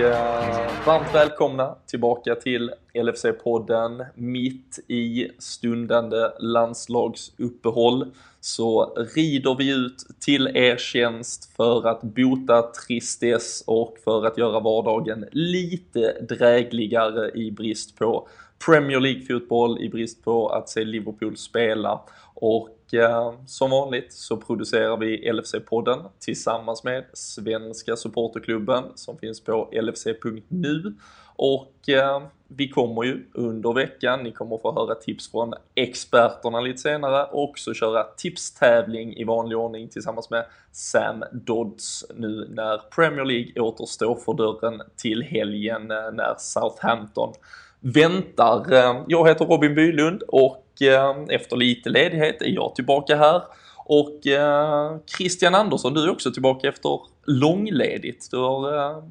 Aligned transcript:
eh, 0.00 0.86
varmt 0.86 1.14
välkomna 1.14 1.74
tillbaka 1.86 2.34
till 2.34 2.72
LFC-podden. 2.94 4.06
Mitt 4.14 4.78
i 4.88 5.28
stundande 5.38 6.30
landslagsuppehåll 6.38 8.10
så 8.40 8.94
rider 9.14 9.54
vi 9.54 9.70
ut 9.70 10.06
till 10.20 10.56
er 10.56 10.76
tjänst 10.76 11.56
för 11.56 11.86
att 11.86 12.02
bota 12.02 12.62
tristess 12.62 13.64
och 13.66 13.96
för 14.04 14.26
att 14.26 14.38
göra 14.38 14.60
vardagen 14.60 15.24
lite 15.32 16.20
drägligare 16.20 17.30
i 17.34 17.50
brist 17.50 17.98
på 17.98 18.28
Premier 18.66 19.00
League-fotboll, 19.00 19.78
i 19.82 19.88
brist 19.88 20.24
på 20.24 20.48
att 20.48 20.68
se 20.68 20.84
Liverpool 20.84 21.36
spela 21.36 22.00
och 22.34 22.75
eh, 22.94 23.32
som 23.46 23.70
vanligt 23.70 24.12
så 24.12 24.36
producerar 24.36 24.96
vi 24.96 25.32
LFC-podden 25.32 26.08
tillsammans 26.18 26.84
med 26.84 27.04
Svenska 27.12 27.96
Supporterklubben 27.96 28.84
som 28.94 29.18
finns 29.18 29.40
på 29.40 29.68
lfc.nu 29.72 30.94
och 31.36 31.88
eh, 31.88 32.22
vi 32.48 32.68
kommer 32.68 33.02
ju 33.02 33.26
under 33.32 33.72
veckan, 33.72 34.22
ni 34.22 34.32
kommer 34.32 34.58
få 34.58 34.74
höra 34.74 34.94
tips 34.94 35.30
från 35.30 35.54
experterna 35.74 36.60
lite 36.60 36.78
senare 36.78 37.24
och 37.24 37.42
också 37.42 37.74
köra 37.74 38.04
tipstävling 38.04 39.16
i 39.16 39.24
vanlig 39.24 39.58
ordning 39.58 39.88
tillsammans 39.88 40.30
med 40.30 40.46
Sam 40.72 41.24
Dodds 41.32 42.04
nu 42.14 42.48
när 42.50 42.78
Premier 42.78 43.24
League 43.24 43.62
återstår 43.62 44.14
för 44.14 44.34
dörren 44.34 44.82
till 44.96 45.22
helgen 45.22 45.90
eh, 45.90 46.12
när 46.12 46.34
Southampton 46.38 47.32
väntar. 47.80 48.72
Eh, 48.72 49.04
jag 49.08 49.28
heter 49.28 49.44
Robin 49.44 49.74
Bylund 49.74 50.22
och 50.28 50.62
Eh, 50.80 51.16
efter 51.28 51.56
lite 51.56 51.90
ledighet 51.90 52.42
är 52.42 52.48
jag 52.48 52.74
tillbaka 52.74 53.16
här. 53.16 53.42
Och 53.76 54.26
eh, 54.26 54.96
Christian 55.16 55.54
Andersson, 55.54 55.94
du 55.94 56.04
är 56.04 56.10
också 56.10 56.32
tillbaka 56.32 56.68
efter 56.68 57.00
långledigt. 57.26 58.30
Du 58.30 58.36
har 58.36 59.02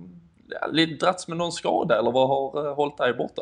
dragits 0.99 1.27
med 1.27 1.37
någon 1.37 1.51
skada 1.51 1.99
eller 1.99 2.11
vad 2.11 2.27
har 2.27 2.75
hållit 2.75 2.97
dig 2.97 3.13
borta? 3.13 3.41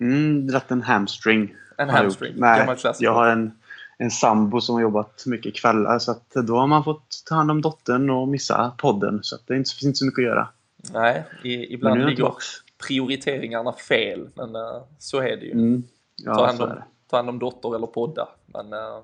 Mm, 0.00 0.46
dratt 0.46 0.70
en 0.70 0.82
hamstring. 0.82 1.54
En 1.78 1.88
hamstring, 1.88 2.32
Nej, 2.36 2.76
jag 2.98 3.14
har 3.14 3.26
en, 3.26 3.52
en 3.98 4.10
sambo 4.10 4.60
som 4.60 4.74
har 4.74 4.82
jobbat 4.82 5.22
mycket 5.26 5.56
kvällar 5.56 5.98
så 5.98 6.10
att 6.10 6.30
då 6.30 6.56
har 6.56 6.66
man 6.66 6.84
fått 6.84 7.22
ta 7.28 7.34
hand 7.34 7.50
om 7.50 7.62
dottern 7.62 8.10
och 8.10 8.28
missa 8.28 8.72
podden 8.78 9.18
så 9.22 9.34
att 9.34 9.46
det 9.46 9.54
finns 9.54 9.84
inte 9.84 9.98
så 9.98 10.04
mycket 10.04 10.18
att 10.18 10.24
göra. 10.24 10.48
Nej, 10.92 11.24
i, 11.44 11.74
ibland 11.74 12.06
ligger 12.06 12.34
prioriteringarna 12.86 13.72
fel 13.72 14.28
men 14.34 14.56
uh, 14.56 14.82
så 14.98 15.18
är 15.18 15.36
det 15.36 15.46
ju. 15.46 15.52
Mm, 15.52 15.82
ja, 16.16 16.34
ta 16.34 16.46
hand 16.46 16.62
om, 16.62 16.82
ta 17.10 17.16
hand 17.16 17.28
om 17.28 17.38
dotter 17.38 17.74
eller 17.76 17.86
podda. 17.86 18.28
Men 18.46 18.72
uh, 18.72 19.00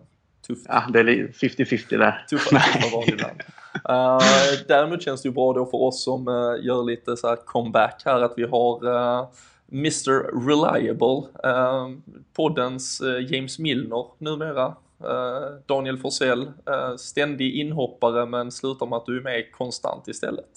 tufft. 0.46 0.66
Ja, 0.68 0.84
det 0.92 1.00
är 1.00 1.04
50-50 1.04 1.98
där. 1.98 2.26
Tuffa, 2.30 2.58
tuffa 2.58 2.96
val 2.96 3.04
ibland. 3.08 3.42
Uh, 3.76 4.66
däremot 4.68 5.02
känns 5.02 5.22
det 5.22 5.28
ju 5.28 5.32
bra 5.32 5.52
då 5.52 5.66
för 5.66 5.82
oss 5.82 6.04
som 6.04 6.28
uh, 6.28 6.64
gör 6.64 6.84
lite 6.84 7.16
så 7.16 7.28
här 7.28 7.36
comeback 7.36 8.02
här 8.04 8.22
att 8.22 8.34
vi 8.36 8.44
har 8.44 8.86
uh, 8.86 9.28
Mr 9.72 10.46
Reliable, 10.48 11.28
poddens 12.36 13.02
James 13.28 13.58
Milner 13.58 14.04
numera. 14.18 14.74
Daniel 15.66 15.98
Forsell, 15.98 16.52
ständig 16.98 17.54
inhoppare 17.54 18.26
men 18.26 18.52
slutar 18.52 18.86
med 18.86 18.96
att 18.96 19.06
du 19.06 19.16
är 19.18 19.22
med 19.22 19.52
konstant 19.52 20.08
istället. 20.08 20.48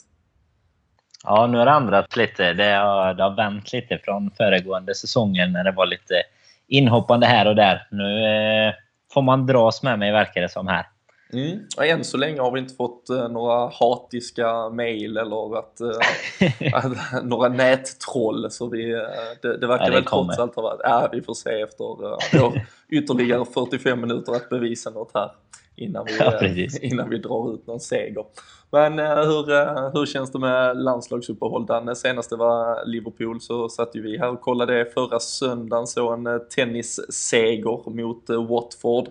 Ja, 1.30 1.48
nu 1.48 1.58
har 1.58 1.66
det 1.66 1.72
ändrats 1.72 2.16
lite. 2.16 2.54
Det 2.54 2.74
har, 2.74 3.14
det 3.14 3.24
har 3.24 3.36
vänt 3.36 3.74
lite 3.74 4.00
från 4.04 4.32
föregående 4.32 4.96
säsongen 4.96 5.52
när 5.52 5.64
det 5.64 5.72
var 5.72 5.86
lite 5.86 6.24
inhoppande 6.68 7.26
här 7.26 7.48
och 7.48 7.56
där. 7.56 7.88
Nu 7.92 8.26
eh, 8.26 8.74
får 9.14 9.22
man 9.22 9.46
dras 9.46 9.84
med 9.84 10.00
mig 10.00 10.12
verkar 10.12 10.42
det 10.42 10.50
som 10.50 10.68
här. 10.68 10.86
Mm. 11.34 11.60
Och 11.78 11.86
än 11.86 12.04
så 12.04 12.18
länge 12.18 12.42
har 12.42 12.52
vi 12.52 12.60
inte 12.60 12.76
fått 12.76 13.10
eh, 13.10 13.30
några 13.30 13.72
hatiska 13.80 14.70
mail 14.70 15.18
eller 15.18 15.58
att, 15.60 15.82
eh, 15.82 17.24
några 17.24 17.50
nättroll. 17.50 18.52
Så 18.52 18.70
vi, 18.70 18.92
eh, 18.94 19.00
det, 19.42 19.58
det 19.58 19.68
verkar 19.68 19.86
ja, 19.86 19.90
det 19.90 19.96
väl 19.96 20.04
kommer. 20.04 20.34
trots 20.34 20.40
allt 20.40 20.56
ha 20.56 20.64
varit, 20.64 20.82
ja 20.84 21.10
vi 21.12 21.22
får 21.22 21.34
se 21.34 21.62
efter 21.62 22.14
eh, 22.38 22.54
ytterligare 22.90 23.46
45 23.46 24.02
minuter 24.02 24.36
att 24.36 24.50
bevisa 24.50 24.90
något 24.90 25.12
här 25.14 25.32
innan 25.76 26.06
vi, 26.06 26.18
ja, 26.18 26.48
innan 26.82 27.10
vi 27.10 27.18
drar 27.18 27.54
ut 27.54 27.68
någon 27.68 27.80
seger. 27.80 28.26
Men 28.72 29.00
eh, 29.00 29.16
hur, 29.16 29.52
eh, 29.52 29.90
hur 29.94 30.06
känns 30.06 30.32
det 30.32 30.40
med 30.40 30.78
landslagsuppehåll? 30.78 31.66
Den 31.66 31.96
senaste 31.96 32.36
var 32.36 32.86
Liverpool 32.86 33.42
så 33.42 33.70
satt 33.70 33.96
ju 33.96 34.02
vi 34.02 34.18
här 34.18 34.30
och 34.30 34.42
kollade 34.42 34.86
förra 34.94 35.20
söndagen, 35.20 35.88
så 35.88 36.14
en 36.14 36.28
eh, 36.28 36.38
tennisseger 36.38 37.90
mot 37.90 38.50
Watford. 38.50 39.06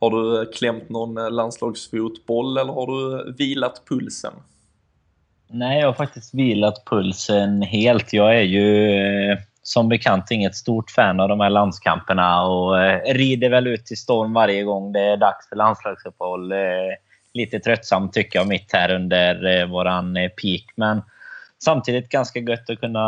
Har 0.00 0.10
du 0.10 0.52
klämt 0.52 0.88
någon 0.88 1.34
landslagsfotboll 1.34 2.58
eller 2.58 2.72
har 2.72 2.86
du 2.86 3.32
vilat 3.32 3.82
pulsen? 3.88 4.32
Nej, 5.48 5.80
jag 5.80 5.86
har 5.86 5.94
faktiskt 5.94 6.34
vilat 6.34 6.84
pulsen 6.86 7.62
helt. 7.62 8.12
Jag 8.12 8.36
är 8.36 8.42
ju 8.42 9.36
som 9.62 9.88
bekant 9.88 10.30
inget 10.30 10.54
stort 10.54 10.90
fan 10.90 11.20
av 11.20 11.28
de 11.28 11.40
här 11.40 11.50
landskamperna 11.50 12.42
och 12.42 12.74
rider 13.14 13.50
väl 13.50 13.66
ut 13.66 13.92
i 13.92 13.96
storm 13.96 14.32
varje 14.32 14.62
gång 14.62 14.92
det 14.92 15.00
är 15.00 15.16
dags 15.16 15.48
för 15.48 15.56
landslagsuppehåll 15.56 16.52
lite 17.34 17.60
tröttsamt 17.60 18.12
tycker 18.12 18.38
jag 18.38 18.48
mitt 18.48 18.72
här 18.72 18.94
under 18.94 19.60
eh, 19.60 19.66
våran 19.66 20.16
eh, 20.16 20.28
peak. 20.28 20.64
Men 20.76 21.02
samtidigt 21.64 22.08
ganska 22.08 22.40
gött 22.40 22.70
att 22.70 22.80
kunna 22.80 23.00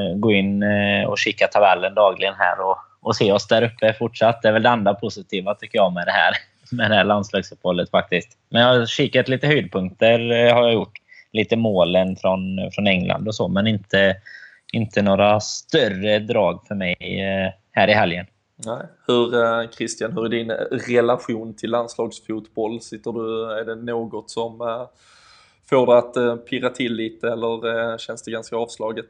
eh, 0.00 0.16
gå 0.16 0.32
in 0.32 0.62
eh, 0.62 1.04
och 1.04 1.18
kika 1.18 1.46
tabellen 1.46 1.94
dagligen 1.94 2.34
här 2.38 2.60
och, 2.60 2.78
och 3.00 3.16
se 3.16 3.32
oss 3.32 3.48
där 3.48 3.62
uppe 3.62 3.92
fortsatt. 3.92 4.42
Det 4.42 4.48
är 4.48 4.52
väl 4.52 4.62
det 4.62 4.68
enda 4.68 4.94
positiva 4.94 5.54
tycker 5.54 5.78
jag 5.78 5.92
med 5.92 6.06
det 6.06 6.12
här, 6.12 6.32
med 6.76 6.90
det 6.90 6.94
här 6.94 7.04
landslagsuppehållet 7.04 7.90
faktiskt. 7.90 8.28
Men 8.48 8.62
jag 8.62 8.78
har 8.78 8.86
kikat 8.86 9.28
lite 9.28 9.46
höjdpunkter 9.46 10.30
eh, 10.30 10.54
har 10.54 10.64
jag 10.64 10.72
gjort. 10.72 10.98
Lite 11.32 11.56
målen 11.56 12.16
från, 12.16 12.70
från 12.74 12.86
England 12.86 13.28
och 13.28 13.34
så, 13.34 13.48
men 13.48 13.66
inte, 13.66 14.16
inte 14.72 15.02
några 15.02 15.40
större 15.40 16.18
drag 16.18 16.66
för 16.68 16.74
mig 16.74 16.96
här 17.72 17.88
i 17.88 17.92
helgen. 17.92 18.26
Nej. 18.64 18.86
Hur, 19.06 19.34
eh, 19.34 19.70
Christian, 19.70 20.12
hur 20.12 20.24
är 20.24 20.28
din 20.28 20.50
eh, 20.50 20.56
relation 20.70 21.54
till 21.54 21.70
landslagsfotboll? 21.70 22.80
Sitter 22.80 23.12
du, 23.12 23.52
är 23.52 23.64
det 23.64 23.74
något 23.74 24.30
som 24.30 24.60
eh, 24.60 24.86
får 25.70 25.86
dig 25.86 25.96
att 25.96 26.46
pirra 26.46 26.70
till 26.70 26.94
lite 26.94 27.28
eller 27.28 27.98
känns 27.98 28.22
det 28.22 28.30
ganska 28.30 28.56
avslaget? 28.56 29.06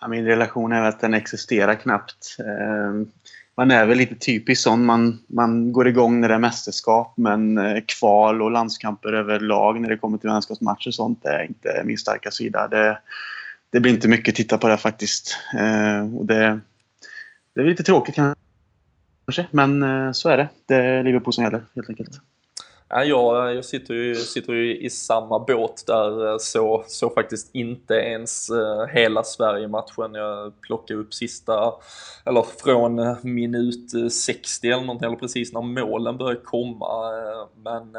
Ja, 0.00 0.08
min 0.08 0.24
relation 0.24 0.72
är 0.72 0.82
att 0.82 1.00
den 1.00 1.14
existerar 1.14 1.74
knappt. 1.74 2.36
Ehm, 2.38 3.10
man 3.56 3.70
är 3.70 3.86
väl 3.86 3.98
lite 3.98 4.14
typisk 4.14 4.62
sån. 4.62 4.84
Man, 4.84 5.18
man 5.26 5.72
går 5.72 5.88
igång 5.88 6.20
när 6.20 6.28
det 6.28 6.34
är 6.34 6.38
mästerskap 6.38 7.14
men 7.16 7.60
kval 7.86 8.42
och 8.42 8.50
landskamper 8.50 9.12
överlag 9.12 9.80
när 9.80 9.88
det 9.88 9.96
kommer 9.96 10.18
till 10.18 10.30
vänskapsmatcher 10.30 10.88
och 10.88 10.94
sånt 10.94 11.24
är 11.24 11.42
inte 11.42 11.82
min 11.84 11.98
starka 11.98 12.30
sida. 12.30 12.68
Det, 12.68 12.98
det 13.70 13.80
blir 13.80 13.92
inte 13.92 14.08
mycket 14.08 14.32
att 14.32 14.36
titta 14.36 14.58
på 14.58 14.68
det 14.68 14.76
faktiskt. 14.76 15.36
Ehm, 15.58 16.16
och 16.16 16.26
det, 16.26 16.60
det 17.54 17.60
är 17.60 17.64
lite 17.64 17.82
tråkigt 17.82 18.14
kanske, 18.14 19.46
men 19.50 19.82
eh, 19.82 20.12
så 20.12 20.28
är 20.28 20.36
det. 20.36 20.48
Det 20.66 20.74
är 20.74 21.02
Liverpool 21.02 21.32
som 21.32 21.44
gäller 21.44 21.64
helt 21.74 21.88
enkelt. 21.88 22.10
Ja, 22.88 23.04
jag, 23.04 23.54
jag 23.54 23.64
sitter, 23.64 23.94
ju, 23.94 24.14
sitter 24.14 24.52
ju 24.52 24.78
i 24.78 24.90
samma 24.90 25.38
båt 25.38 25.84
där, 25.86 26.32
eh, 26.32 26.38
så, 26.38 26.84
så 26.86 27.10
faktiskt 27.10 27.54
inte 27.54 27.94
ens 27.94 28.50
eh, 28.50 28.86
hela 28.86 29.24
Sverige-matchen. 29.24 30.14
Jag 30.14 30.60
plockade 30.60 31.00
upp 31.00 31.14
sista, 31.14 31.72
eller 32.26 32.42
från 32.42 33.16
minut 33.22 34.12
60 34.12 34.66
eller 34.66 34.80
någonting, 34.80 35.06
eller 35.06 35.16
precis 35.16 35.52
när 35.52 35.62
målen 35.62 36.16
började 36.16 36.40
komma. 36.44 37.12
Men 37.56 37.92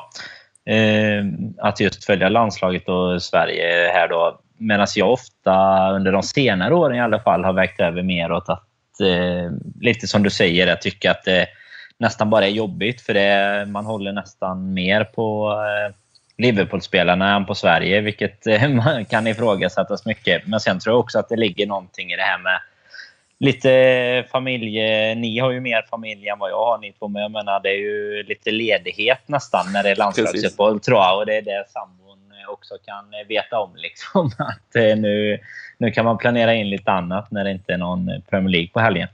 Att 1.58 1.80
just 1.80 2.04
följa 2.04 2.28
landslaget 2.28 2.88
och 2.88 3.22
Sverige 3.22 3.90
här 3.92 4.08
då. 4.08 4.40
Medan 4.58 4.86
jag 4.96 5.12
ofta 5.12 5.90
under 5.92 6.12
de 6.12 6.22
senare 6.22 6.74
åren 6.74 6.96
i 6.96 7.00
alla 7.00 7.20
fall 7.20 7.44
har 7.44 7.52
vägt 7.52 7.80
över 7.80 8.02
mer 8.02 8.32
åt 8.32 8.48
att 8.48 8.68
lite 9.80 10.06
som 10.06 10.22
du 10.22 10.30
säger, 10.30 10.66
jag 10.66 10.82
tycker 10.82 11.10
att 11.10 11.24
det 11.24 11.46
nästan 11.98 12.30
bara 12.30 12.46
är 12.46 12.50
jobbigt. 12.50 13.00
För 13.00 13.14
det, 13.14 13.66
man 13.68 13.86
håller 13.86 14.12
nästan 14.12 14.74
mer 14.74 15.04
på 15.04 15.54
Liverpool-spelarna 16.38 17.36
än 17.36 17.46
på 17.46 17.54
Sverige, 17.54 18.00
vilket 18.00 18.46
eh, 18.46 18.68
man 18.84 19.04
kan 19.04 19.26
ifrågasättas 19.26 20.06
mycket. 20.06 20.46
Men 20.46 20.60
sen 20.60 20.80
tror 20.80 20.92
jag 20.92 21.00
också 21.00 21.18
att 21.18 21.28
det 21.28 21.36
ligger 21.36 21.66
någonting 21.66 22.12
i 22.12 22.16
det 22.16 22.22
här 22.22 22.38
med 22.38 22.60
lite 23.38 24.24
familje... 24.32 25.14
Ni 25.14 25.38
har 25.38 25.50
ju 25.50 25.60
mer 25.60 25.82
familj 25.90 26.28
än 26.28 26.38
vad 26.38 26.50
jag 26.50 26.66
har 26.66 26.78
ni 26.78 26.92
två, 26.92 27.08
men 27.08 27.22
jag 27.22 27.30
menar 27.30 27.60
det 27.60 27.68
är 27.68 27.80
ju 27.80 28.22
lite 28.22 28.50
ledighet 28.50 29.20
nästan 29.26 29.72
när 29.72 29.82
det 29.82 29.90
är 29.90 29.96
landslagsfotboll 29.96 30.80
tror 30.80 30.98
jag. 30.98 31.18
Och 31.18 31.26
det 31.26 31.36
är 31.36 31.42
det 31.42 31.64
sambon 31.68 32.18
också 32.48 32.74
kan 32.86 33.04
veta 33.28 33.58
om. 33.58 33.70
Liksom. 33.76 34.30
Att 34.38 34.76
eh, 34.76 34.96
nu, 34.96 35.38
nu 35.78 35.90
kan 35.90 36.04
man 36.04 36.18
planera 36.18 36.54
in 36.54 36.70
lite 36.70 36.90
annat 36.90 37.30
när 37.30 37.44
det 37.44 37.50
inte 37.50 37.72
är 37.72 37.78
någon 37.78 38.22
Premier 38.30 38.50
League 38.50 38.68
på 38.68 38.80
helgen. 38.80 39.08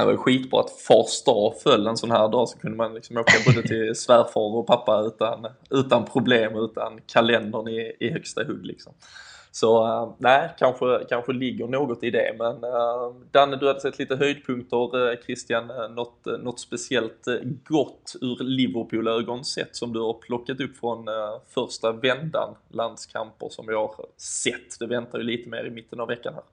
Det 0.00 0.04
var 0.04 0.16
skitbra 0.16 0.60
att 0.60 0.70
fars 0.70 1.24
dag 1.24 1.54
föll 1.62 1.86
en 1.86 1.96
sån 1.96 2.10
här 2.10 2.28
dag 2.28 2.48
så 2.48 2.58
kunde 2.58 2.76
man 2.76 2.94
liksom 2.94 3.16
åka 3.16 3.32
både 3.46 3.68
till 3.68 3.94
svärfar 3.96 4.56
och 4.56 4.66
pappa 4.66 5.00
utan, 5.00 5.46
utan 5.70 6.04
problem, 6.04 6.56
utan 6.56 7.00
kalendern 7.06 7.68
i, 7.68 7.96
i 8.00 8.10
högsta 8.10 8.44
hugg. 8.44 8.66
Liksom. 8.66 8.92
Så 9.54 9.86
uh, 9.86 10.14
nej, 10.18 10.50
kanske, 10.58 11.04
kanske 11.08 11.32
ligger 11.32 11.66
något 11.66 12.02
i 12.02 12.10
det. 12.10 12.36
Men 12.38 12.64
uh, 12.64 13.14
Danne, 13.30 13.56
du 13.56 13.66
hade 13.66 13.80
sett 13.80 13.98
lite 13.98 14.16
höjdpunkter. 14.16 14.96
Uh, 14.96 15.16
Christian, 15.26 15.70
uh, 15.70 15.88
något, 15.88 16.26
uh, 16.26 16.38
något 16.38 16.60
speciellt 16.60 17.26
gott 17.64 18.16
ur 18.20 18.44
Liverpool-ögon 18.44 19.44
sett 19.44 19.76
som 19.76 19.92
du 19.92 20.00
har 20.00 20.12
plockat 20.12 20.60
upp 20.60 20.76
från 20.76 21.06
första 21.48 21.92
vändan 21.92 22.54
landskamper 22.68 23.48
som 23.48 23.66
vi 23.66 23.74
har 23.74 23.94
sett. 24.16 24.78
Det 24.80 24.86
väntar 24.86 25.18
ju 25.18 25.24
lite 25.24 25.48
mer 25.48 25.64
i 25.64 25.70
mitten 25.70 26.00
av 26.00 26.08
veckan 26.08 26.34
här. 26.34 26.44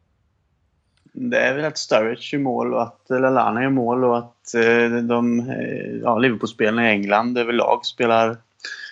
Det 1.13 1.37
är 1.37 1.55
väl 1.55 1.65
att 1.65 1.77
Sturridge 1.77 2.35
gör 2.35 2.39
mål 2.39 2.73
och 2.73 2.81
att 2.81 3.05
Lallana 3.09 3.63
gör 3.63 3.69
mål 3.69 4.03
och 4.03 4.17
att 4.17 4.53
eh, 4.53 4.97
de 5.01 5.39
eh, 5.39 5.95
ja, 6.03 6.17
Liverpool-spelarna 6.17 6.87
i 6.87 6.91
England 6.91 7.37
överlag 7.37 7.85
spelar 7.85 8.37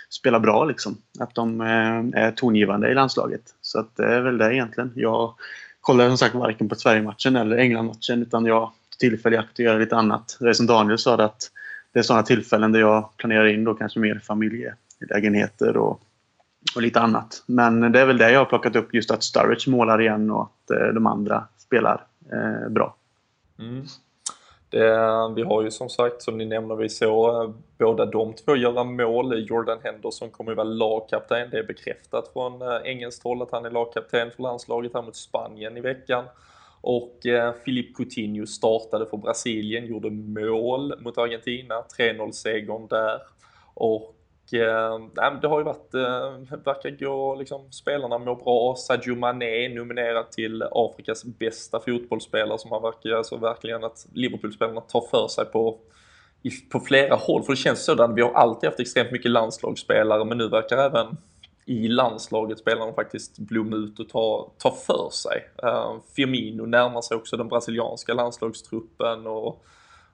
spelar 0.09 0.39
bra. 0.39 0.65
Liksom. 0.65 0.97
Att 1.19 1.35
de 1.35 1.61
eh, 1.61 2.23
är 2.23 2.31
tongivande 2.31 2.89
i 2.89 2.93
landslaget. 2.93 3.41
Så 3.61 3.79
att 3.79 3.95
det 3.95 4.05
är 4.05 4.21
väl 4.21 4.37
det 4.37 4.53
egentligen. 4.53 4.91
Jag 4.95 5.33
kollar 5.81 6.07
som 6.07 6.17
sagt 6.17 6.35
varken 6.35 6.69
på 6.69 6.75
Sverige-matchen 6.75 7.35
eller 7.35 7.57
England-matchen 7.57 8.21
utan 8.21 8.45
jag 8.45 8.61
tar 8.61 8.97
tillfället 8.99 9.37
i 9.37 9.39
akt 9.39 9.51
att 9.51 9.59
göra 9.59 9.77
lite 9.77 9.95
annat. 9.95 10.37
Det 10.39 10.49
är 10.49 10.53
som 10.53 10.65
Daniel 10.65 10.97
sa, 10.97 11.13
att 11.13 11.51
det 11.93 11.99
är 11.99 12.03
sådana 12.03 12.23
tillfällen 12.23 12.71
där 12.71 12.79
jag 12.79 13.17
planerar 13.17 13.45
in 13.45 13.63
då 13.63 13.73
kanske 13.73 13.99
mer 13.99 14.21
familjelägenheter 14.23 15.77
och, 15.77 16.01
och 16.75 16.81
lite 16.81 16.99
annat. 16.99 17.43
Men 17.45 17.91
det 17.91 17.99
är 17.99 18.05
väl 18.05 18.17
det 18.17 18.31
jag 18.31 18.39
har 18.39 18.45
plockat 18.45 18.75
upp, 18.75 18.93
just 18.93 19.11
att 19.11 19.23
Sturridge 19.23 19.71
målar 19.71 20.01
igen 20.01 20.31
och 20.31 20.41
att 20.41 20.93
de 20.93 21.07
andra 21.07 21.43
spelar 21.67 22.07
eh, 22.31 22.69
bra. 22.69 22.95
Mm. 23.59 23.85
Det, 24.69 25.33
vi 25.35 25.43
har 25.43 25.63
ju 25.63 25.71
som 25.71 25.89
sagt, 25.89 26.21
som 26.21 26.37
ni 26.37 26.45
nämner, 26.45 26.75
vi 26.75 26.89
såg 26.89 27.43
eh, 27.43 27.49
båda 27.77 28.05
de 28.05 28.33
två 28.33 28.55
göra 28.55 28.83
mål. 28.83 29.47
Jordan 29.49 29.79
Henderson 29.83 30.29
kommer 30.29 30.51
ju 30.51 30.55
vara 30.55 30.67
lagkapten. 30.67 31.49
Det 31.49 31.57
är 31.57 31.63
bekräftat 31.63 32.33
från 32.33 32.61
eh, 32.61 32.77
engelskt 32.83 33.23
håll 33.23 33.41
att 33.41 33.51
han 33.51 33.65
är 33.65 33.71
lagkapten 33.71 34.31
för 34.31 34.43
landslaget 34.43 34.93
här 34.93 35.01
mot 35.01 35.15
Spanien 35.15 35.77
i 35.77 35.81
veckan. 35.81 36.25
Och 36.81 37.25
eh, 37.25 37.53
Filip 37.65 37.95
Coutinho 37.95 38.45
startade 38.45 39.05
för 39.05 39.17
Brasilien, 39.17 39.85
gjorde 39.85 40.09
mål 40.09 40.93
mot 40.99 41.17
Argentina, 41.17 41.83
3-0 41.97 42.31
segern 42.31 42.87
där. 42.87 43.19
Och 43.73 44.16
eh, 44.53 44.99
det 45.41 45.47
har 45.47 45.59
ju 45.59 45.63
varit, 45.63 45.93
eh, 45.93 46.57
verkar 46.65 46.89
gå, 46.99 47.35
liksom, 47.35 47.71
spelarna 47.71 48.17
mår 48.17 48.35
bra. 48.35 48.75
Sadio 48.75 49.15
Mané 49.15 49.69
nominerad 49.69 50.31
till 50.31 50.63
Afrikas 50.71 51.25
bästa 51.25 51.79
fotbollsspelare 51.79 52.57
som 52.57 52.71
har 52.71 52.81
verkar, 52.81 53.17
alltså 53.17 53.37
verkligen 53.37 53.83
att 53.83 54.07
Liverpool-spelarna 54.13 54.81
tar 54.81 55.01
för 55.11 55.27
sig 55.27 55.45
på 55.45 55.77
på 56.71 56.79
flera 56.79 57.15
håll, 57.15 57.43
för 57.43 57.53
det 57.53 57.57
känns 57.57 57.85
sådant. 57.85 58.17
Vi 58.17 58.21
har 58.21 58.33
alltid 58.33 58.67
haft 58.69 58.79
extremt 58.79 59.11
mycket 59.11 59.31
landslagsspelare, 59.31 60.25
men 60.25 60.37
nu 60.37 60.47
verkar 60.47 60.77
även 60.77 61.17
i 61.65 61.87
landslaget 61.87 62.59
spelarna 62.59 62.93
faktiskt 62.93 63.39
blomma 63.39 63.75
ut 63.75 63.99
och 63.99 64.09
ta, 64.09 64.51
ta 64.57 64.71
för 64.71 65.09
sig. 65.11 65.49
Uh, 65.63 65.95
Firmino 66.15 66.65
närmar 66.65 67.01
sig 67.01 67.17
också 67.17 67.37
den 67.37 67.47
brasilianska 67.47 68.13
landslagstruppen 68.13 69.27
och 69.27 69.65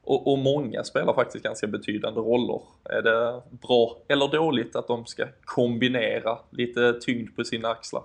och, 0.05 0.27
och, 0.31 0.39
många 0.39 0.83
spelar 0.83 1.13
faktiskt 1.13 1.43
ganska 1.43 1.67
betydande 1.67 2.19
roller. 2.19 2.61
Är 2.89 3.01
det 3.01 3.41
bra 3.67 3.97
eller 4.09 4.27
dåligt 4.27 4.75
att 4.75 4.87
de 4.87 5.05
ska 5.05 5.25
kombinera 5.45 6.37
lite 6.51 6.93
tyngd 6.93 7.35
på 7.35 7.43
sina 7.43 7.69
axlar? 7.69 8.03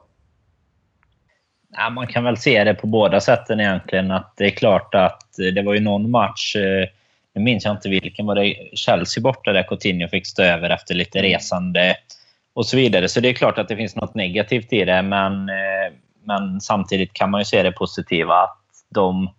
Ja, 1.76 1.90
man 1.90 2.06
kan 2.06 2.24
väl 2.24 2.36
se 2.36 2.64
det 2.64 2.74
på 2.74 2.86
båda 2.86 3.20
sätten 3.20 3.60
egentligen. 3.60 4.10
Att 4.10 4.32
det 4.36 4.44
är 4.44 4.50
klart 4.50 4.94
att 4.94 5.26
det 5.54 5.62
var 5.62 5.74
ju 5.74 5.80
någon 5.80 6.10
match, 6.10 6.56
eh, 6.56 6.88
nu 7.34 7.42
minns 7.42 7.64
jag 7.64 7.74
inte 7.74 7.88
vilken, 7.88 8.26
var 8.26 8.34
det 8.34 8.54
Chelsea 8.74 9.22
borta 9.22 9.52
där 9.52 9.62
Coutinho 9.62 10.08
fick 10.08 10.26
stå 10.26 10.42
över 10.42 10.70
efter 10.70 10.94
lite 10.94 11.18
mm. 11.18 11.30
resande 11.30 11.96
och 12.54 12.66
så 12.66 12.76
vidare. 12.76 13.08
Så 13.08 13.20
det 13.20 13.28
är 13.28 13.32
klart 13.32 13.58
att 13.58 13.68
det 13.68 13.76
finns 13.76 13.96
något 13.96 14.14
negativt 14.14 14.72
i 14.72 14.84
det, 14.84 15.02
men, 15.02 15.48
eh, 15.48 15.92
men 16.24 16.60
samtidigt 16.60 17.12
kan 17.12 17.30
man 17.30 17.40
ju 17.40 17.44
se 17.44 17.62
det 17.62 17.72
positiva 17.72 18.34
att 18.34 18.58
de 18.88 19.30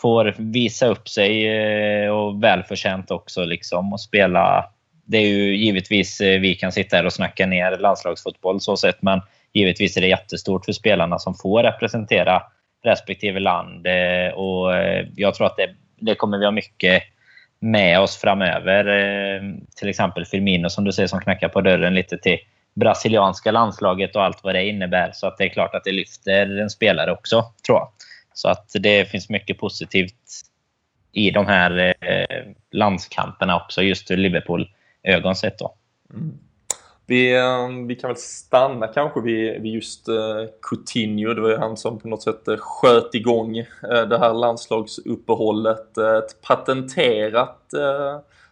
får 0.00 0.34
visa 0.38 0.86
upp 0.86 1.08
sig 1.08 1.48
eh, 1.48 2.10
och 2.10 2.42
välförtjänt 2.42 3.10
också 3.10 3.44
liksom 3.44 3.92
och 3.92 4.00
spela. 4.00 4.64
Det 5.04 5.18
är 5.18 5.26
ju 5.26 5.56
givetvis 5.56 6.20
eh, 6.20 6.40
vi 6.40 6.54
kan 6.54 6.72
sitta 6.72 6.96
här 6.96 7.06
och 7.06 7.12
snacka 7.12 7.46
ner 7.46 7.78
landslagsfotboll 7.78 8.60
så 8.60 8.76
sett, 8.76 9.02
men 9.02 9.20
givetvis 9.52 9.96
är 9.96 10.00
det 10.00 10.08
jättestort 10.08 10.64
för 10.64 10.72
spelarna 10.72 11.18
som 11.18 11.34
får 11.34 11.62
representera 11.62 12.42
respektive 12.84 13.40
land 13.40 13.86
eh, 13.86 14.34
och 14.34 14.72
jag 15.16 15.34
tror 15.34 15.46
att 15.46 15.56
det, 15.56 15.74
det 16.00 16.14
kommer 16.14 16.38
vi 16.38 16.44
ha 16.44 16.52
mycket 16.52 17.02
med 17.60 18.00
oss 18.00 18.16
framöver. 18.16 18.84
Till 19.76 19.88
exempel 19.88 20.24
Firmino 20.24 20.70
som 20.70 20.84
du 20.84 20.92
säger 20.92 21.06
som 21.06 21.20
knackar 21.20 21.48
på 21.48 21.60
dörren 21.60 21.94
lite 21.94 22.18
till 22.18 22.38
brasilianska 22.74 23.50
landslaget 23.50 24.16
och 24.16 24.24
allt 24.24 24.44
vad 24.44 24.54
det 24.54 24.68
innebär. 24.68 25.10
Så 25.14 25.26
att 25.26 25.38
det 25.38 25.44
är 25.44 25.48
klart 25.48 25.74
att 25.74 25.84
det 25.84 25.92
lyfter 25.92 26.58
en 26.58 26.70
spelare 26.70 27.12
också, 27.12 27.44
tror 27.66 27.78
jag. 27.78 27.88
Så 28.38 28.48
att 28.48 28.70
det 28.80 29.10
finns 29.10 29.28
mycket 29.28 29.58
positivt 29.58 30.14
i 31.12 31.30
de 31.30 31.46
här 31.46 31.94
eh, 32.00 32.52
landskamperna 32.70 33.56
också, 33.56 33.82
just 33.82 34.10
ur 34.10 34.16
Liverpool-ögon 34.16 35.36
sett. 35.36 35.58
Då. 35.58 35.74
Mm. 36.14 36.38
Vi, 37.06 37.36
eh, 37.36 37.68
vi 37.86 37.94
kan 37.94 38.08
väl 38.08 38.16
stanna 38.16 38.86
kanske 38.86 39.20
vid, 39.20 39.62
vid 39.62 39.74
just 39.74 40.08
uh, 40.08 40.14
Coutinho. 40.62 41.34
Det 41.34 41.40
var 41.40 41.50
ju 41.50 41.56
han 41.56 41.76
som 41.76 41.98
på 41.98 42.08
något 42.08 42.22
sätt 42.22 42.48
uh, 42.48 42.56
sköt 42.58 43.14
igång 43.14 43.58
uh, 43.58 44.08
det 44.08 44.18
här 44.18 44.34
landslagsuppehållet. 44.34 45.98
Uh, 45.98 46.16
ett 46.16 46.42
patenterat 46.42 47.74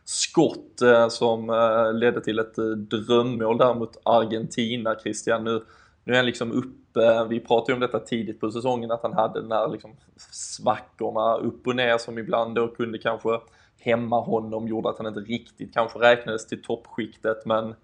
skott 0.05 0.83
som 1.11 1.47
ledde 1.95 2.21
till 2.21 2.39
ett 2.39 2.55
drömmål 2.91 3.59
där 3.59 3.75
mot 3.75 4.01
Argentina, 4.03 4.97
Christian. 5.03 5.45
Nu, 5.45 5.63
nu 6.05 6.13
är 6.13 6.17
han 6.17 6.27
liksom 6.27 6.53
upp 6.53 6.86
Eh, 6.97 7.25
vi 7.25 7.41
pratade 7.41 7.73
ju 7.73 7.75
om 7.75 7.81
detta 7.81 7.99
tidigt 7.99 8.41
på 8.41 8.51
säsongen 8.51 8.91
att 8.91 9.03
han 9.03 9.13
hade 9.13 9.41
den 9.41 9.53
här 9.53 9.69
liksom 9.69 9.91
svackorna 10.31 11.37
upp 11.37 11.67
och 11.67 11.77
ner 11.77 11.99
som 11.99 12.19
ibland 12.19 12.55
då 12.55 12.69
kunde 12.69 12.99
kanske 12.99 13.41
hämma 13.81 14.21
honom, 14.21 14.69
gjorde 14.69 14.89
att 14.89 14.99
han 14.99 15.07
inte 15.07 15.21
riktigt 15.21 15.75
kanske 15.75 15.99
räknades 15.99 16.47
till 16.47 16.63
toppskiktet 16.63 17.47
men 17.47 17.75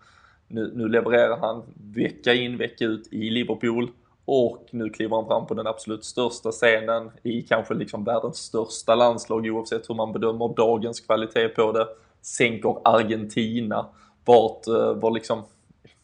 nu, 0.48 0.72
nu 0.74 0.88
levererar 0.88 1.36
han 1.36 1.62
vecka 1.94 2.34
in 2.34 2.56
vecka 2.56 2.84
ut 2.84 3.12
i 3.12 3.30
Liverpool 3.30 3.90
och 4.24 4.68
nu 4.70 4.90
kliver 4.90 5.16
han 5.16 5.26
fram 5.26 5.46
på 5.46 5.54
den 5.54 5.66
absolut 5.66 6.04
största 6.04 6.50
scenen 6.50 7.10
i 7.22 7.42
kanske 7.42 7.74
liksom 7.74 8.04
världens 8.04 8.36
största 8.36 8.94
landslag 8.94 9.46
oavsett 9.46 9.90
hur 9.90 9.94
man 9.94 10.12
bedömer 10.12 10.54
dagens 10.56 11.00
kvalitet 11.00 11.48
på 11.48 11.72
det. 11.72 11.86
Sänker 12.22 12.76
Argentina. 12.84 13.86
Vart, 14.24 14.66
eh, 14.66 14.94
var 14.94 15.10
liksom, 15.10 15.42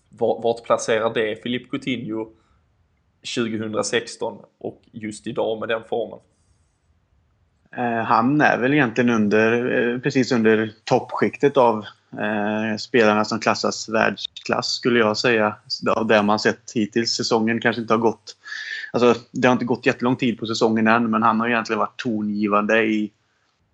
vart, 0.08 0.44
vart 0.44 0.64
placerar 0.64 1.14
det 1.14 1.42
Filip 1.42 1.70
Coutinho 1.70 2.28
2016 3.34 4.38
och 4.58 4.82
just 4.92 5.26
idag 5.26 5.60
med 5.60 5.68
den 5.68 5.82
formen? 5.88 6.18
Eh, 7.76 8.04
han 8.04 8.40
är 8.40 8.58
väl 8.58 8.74
egentligen 8.74 9.10
under, 9.10 9.52
eh, 9.78 9.98
precis 9.98 10.32
under 10.32 10.72
toppskiktet 10.84 11.56
av 11.56 11.84
eh, 12.12 12.76
spelarna 12.78 13.24
som 13.24 13.40
klassas 13.40 13.88
världsklass 13.88 14.66
skulle 14.66 14.98
jag 14.98 15.16
säga. 15.16 15.56
Av 15.90 16.06
det 16.06 16.22
man 16.22 16.38
sett 16.38 16.72
hittills. 16.74 17.10
Säsongen 17.10 17.60
kanske 17.60 17.82
inte 17.82 17.94
har 17.94 17.98
gått... 17.98 18.36
Alltså, 18.92 19.14
det 19.30 19.48
har 19.48 19.52
inte 19.52 19.64
gått 19.64 19.86
jättelång 19.86 20.16
tid 20.16 20.38
på 20.38 20.46
säsongen 20.46 20.86
än 20.86 21.10
men 21.10 21.22
han 21.22 21.40
har 21.40 21.48
egentligen 21.48 21.78
varit 21.78 21.96
tongivande 21.96 22.84
i 22.84 23.10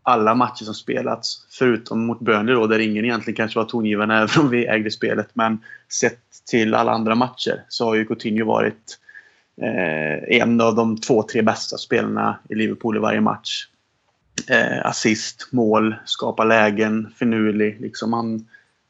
alla 0.02 0.34
matcher 0.34 0.64
som 0.64 0.74
spelats. 0.74 1.46
Förutom 1.50 2.06
mot 2.06 2.20
Burnley 2.20 2.54
då, 2.54 2.66
där 2.66 2.78
ingen 2.78 3.04
egentligen 3.04 3.36
kanske 3.36 3.58
var 3.58 3.66
tongivande 3.66 4.14
även 4.14 4.44
om 4.44 4.50
vi 4.50 4.66
ägde 4.66 4.90
spelet. 4.90 5.28
Men 5.32 5.58
sett 5.88 6.20
till 6.50 6.74
alla 6.74 6.92
andra 6.92 7.14
matcher 7.14 7.64
så 7.68 7.84
har 7.84 7.94
ju 7.94 8.04
Coutinho 8.04 8.46
varit 8.46 8.98
eh, 9.62 10.40
en 10.40 10.60
av 10.60 10.74
de 10.74 10.96
två, 10.96 11.22
tre 11.22 11.42
bästa 11.42 11.76
spelarna 11.76 12.38
i 12.48 12.54
Liverpool 12.54 12.96
i 12.96 13.00
varje 13.00 13.20
match. 13.20 13.66
Eh, 14.50 14.86
assist, 14.86 15.48
mål, 15.52 15.94
skapa 16.04 16.44
lägen, 16.44 17.12
finurlig. 17.18 17.80
Liksom 17.80 18.12
han, 18.12 18.46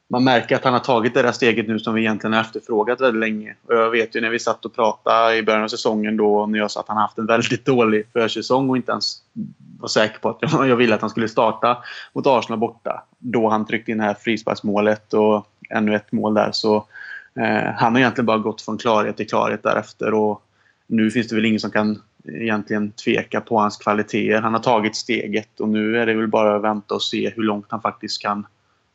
man 0.08 0.24
märker 0.24 0.56
att 0.56 0.64
han 0.64 0.72
har 0.72 0.80
tagit 0.80 1.14
det 1.14 1.22
där 1.22 1.32
steget 1.32 1.68
nu 1.68 1.78
som 1.78 1.94
vi 1.94 2.00
egentligen 2.00 2.32
har 2.32 2.40
efterfrågat 2.40 3.00
väldigt 3.00 3.20
länge. 3.20 3.54
Och 3.66 3.74
jag 3.74 3.90
vet 3.90 4.16
ju 4.16 4.20
när 4.20 4.30
vi 4.30 4.38
satt 4.38 4.64
och 4.64 4.74
pratade 4.74 5.36
i 5.36 5.42
början 5.42 5.62
av 5.62 5.68
säsongen 5.68 6.16
då 6.16 6.46
när 6.46 6.58
jag 6.58 6.70
sa 6.70 6.80
att 6.80 6.88
han 6.88 6.96
haft 6.96 7.18
en 7.18 7.26
väldigt 7.26 7.64
dålig 7.66 8.06
försäsong 8.12 8.70
och 8.70 8.76
inte 8.76 8.92
ens 8.92 9.16
var 9.80 9.88
säker 9.88 10.18
på 10.18 10.28
att 10.28 10.38
jag 10.68 10.76
ville 10.76 10.94
att 10.94 11.00
han 11.00 11.10
skulle 11.10 11.28
starta 11.28 11.78
mot 12.12 12.26
Arsenal 12.26 12.58
borta. 12.58 13.04
Då 13.18 13.48
han 13.48 13.66
tryckte 13.66 13.90
in 13.90 13.98
det 13.98 14.04
här 14.04 14.14
frisparksmålet 14.14 15.14
och 15.14 15.46
ännu 15.70 15.96
ett 15.96 16.12
mål 16.12 16.34
där. 16.34 16.52
Så 16.52 16.76
eh, 17.40 17.72
han 17.76 17.92
har 17.92 18.00
egentligen 18.00 18.26
bara 18.26 18.38
gått 18.38 18.62
från 18.62 18.78
klarhet 18.78 19.16
till 19.16 19.28
klarhet 19.28 19.62
därefter. 19.62 20.14
Och 20.14 20.42
nu 20.86 21.10
finns 21.10 21.28
det 21.28 21.34
väl 21.34 21.44
ingen 21.44 21.60
som 21.60 21.70
kan 21.70 21.90
eh, 22.24 22.42
egentligen 22.42 22.92
tveka 22.92 23.40
på 23.40 23.58
hans 23.58 23.76
kvaliteter. 23.76 24.40
Han 24.40 24.54
har 24.54 24.60
tagit 24.60 24.96
steget 24.96 25.60
och 25.60 25.68
nu 25.68 25.98
är 25.98 26.06
det 26.06 26.14
väl 26.14 26.28
bara 26.28 26.56
att 26.56 26.62
vänta 26.62 26.94
och 26.94 27.02
se 27.02 27.30
hur 27.30 27.42
långt 27.42 27.66
han 27.68 27.80
faktiskt 27.80 28.22
kan 28.22 28.46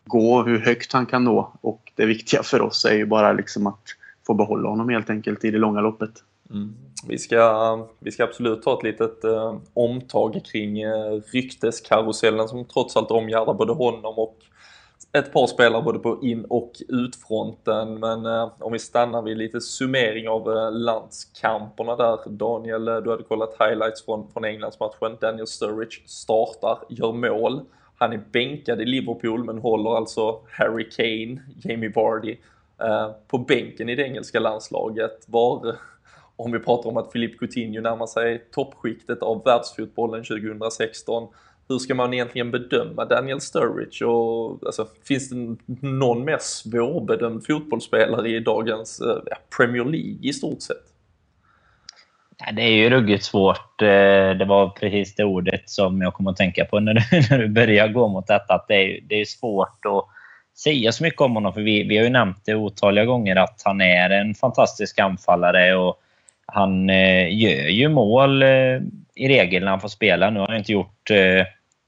gå, 0.06 0.44
hur 0.44 0.60
högt 0.60 0.94
han 0.94 1.06
kan 1.06 1.24
nå. 1.24 1.54
Och 1.62 1.92
det 1.96 2.06
viktiga 2.06 2.44
för 2.44 2.62
oss 2.62 2.86
är 2.86 2.94
ju 2.94 3.06
bara 3.06 3.34
liksom 3.34 3.68
att 3.68 3.84
få 4.28 4.34
behålla 4.34 4.70
honom 4.70 4.90
helt 4.90 5.10
enkelt 5.10 5.46
i 5.46 5.52
det 5.52 5.58
långa 5.58 5.82
loppet. 5.82 6.12
Mm. 6.52 6.76
Vi, 7.08 7.18
ska, 7.18 7.88
vi 8.00 8.12
ska 8.12 8.24
absolut 8.24 8.64
ta 8.64 8.78
ett 8.78 8.84
litet 8.84 9.24
eh, 9.24 9.56
omtag 9.74 10.42
kring 10.52 10.82
eh, 10.82 11.22
rykteskarusellen 11.34 12.48
som 12.48 12.66
trots 12.66 12.98
allt 12.98 13.12
omgärdar 13.12 13.54
både 13.54 13.74
honom 13.74 14.14
och 14.18 14.38
ett 15.12 15.34
par 15.34 15.48
spelare 15.48 15.82
både 15.82 16.00
på 16.00 16.20
in 16.24 16.46
och 16.46 16.72
utfronten. 16.88 18.00
Men 18.00 18.26
eh, 18.26 18.52
om 18.60 18.74
vi 18.74 18.80
stannar 18.80 19.22
vid 19.22 19.38
lite 19.38 19.62
summering 19.62 20.30
av 20.30 20.52
eh, 20.52 20.72
landskamperna 20.72 21.96
där. 21.96 22.20
Daniel, 22.30 22.88
eh, 22.88 22.98
du 22.98 23.10
hade 23.10 23.24
kollat 23.24 23.56
highlights 23.60 24.06
från, 24.06 24.32
från 24.34 24.46
Englandsmatchen. 24.46 25.18
Daniel 25.22 25.48
Sturridge 25.48 26.02
startar, 26.06 26.78
gör 26.90 27.12
mål. 27.12 27.62
Han 27.98 28.14
är 28.14 28.22
bänkad 28.32 28.82
i 28.82 28.86
Liverpool 28.86 29.44
men 29.44 29.58
håller 29.58 29.98
alltså 29.98 30.40
Harry 30.50 30.90
Kane, 30.90 31.42
Jamie 31.64 31.92
Vardy 31.96 32.38
eh, 32.82 33.12
på 33.28 33.38
bänken 33.38 33.90
i 33.90 33.96
det 33.96 34.04
engelska 34.04 34.40
landslaget. 34.40 35.26
Var, 35.28 35.76
om 36.36 36.52
vi 36.52 36.60
pratar 36.60 36.90
om 36.90 36.98
att 36.98 37.12
Philippe 37.12 37.38
Coutinho 37.38 37.82
närmar 37.82 38.08
sig 38.08 38.48
toppskiktet 38.52 39.24
av 39.24 39.44
världsfotbollen 39.46 40.24
2016 40.24 41.28
hur 41.70 41.80
ska 41.80 41.96
man 41.96 42.14
egentligen 42.14 42.52
bedöma 42.52 43.06
Daniel 43.06 43.42
Sturridge? 43.42 44.06
Och, 44.06 44.60
alltså, 44.66 44.88
finns 45.08 45.30
det 45.30 45.56
någon 45.88 46.26
mer 46.26 46.38
svårbedömd 46.42 47.46
fotbollsspelare 47.46 48.30
i 48.30 48.40
dagens 48.40 49.02
eh, 49.02 49.38
Premier 49.58 49.86
League 49.86 50.18
i 50.22 50.34
stort 50.34 50.62
sett? 50.62 50.86
Det 52.54 52.62
är 52.62 52.72
ju 52.72 52.90
ruggigt 52.90 53.24
svårt. 53.24 53.82
Eh, 53.82 53.88
det 54.38 54.46
var 54.46 54.70
precis 54.70 55.16
det 55.16 55.24
ordet 55.24 55.70
som 55.70 56.02
jag 56.02 56.14
kom 56.14 56.28
att 56.28 56.38
tänka 56.38 56.66
på 56.66 56.80
när 56.80 56.94
du, 56.94 57.02
när 57.30 57.40
du 57.40 57.48
började 57.48 57.94
gå 57.94 58.08
mot 58.08 58.28
detta. 58.28 58.54
Att 58.54 58.68
det, 58.68 58.76
är, 58.76 59.00
det 59.02 59.16
är 59.16 59.26
svårt 59.26 59.86
att 59.86 60.06
säga 60.58 60.92
så 60.92 61.04
mycket 61.04 61.22
om 61.22 61.36
honom. 61.36 61.54
För 61.54 61.62
vi, 61.62 61.84
vi 61.84 61.98
har 61.98 62.04
ju 62.04 62.10
nämnt 62.10 62.42
det 62.46 62.56
otaliga 62.56 63.06
gånger 63.06 63.36
att 63.36 63.62
han 63.66 63.82
är 63.82 64.10
en 64.10 64.36
fantastisk 64.36 65.00
anfallare. 65.00 65.76
och 65.76 66.00
Han 66.46 66.90
eh, 66.90 67.38
gör 67.38 67.70
ju 67.70 67.90
mål 67.90 68.42
eh, 68.42 68.80
i 69.16 69.28
regel 69.28 69.64
när 69.64 69.72
han 69.72 69.82
får 69.82 69.90
spela. 69.90 70.30
Nu 70.30 70.40
har 70.40 70.48
han 70.48 70.58
inte 70.58 70.72
gjort 70.72 71.12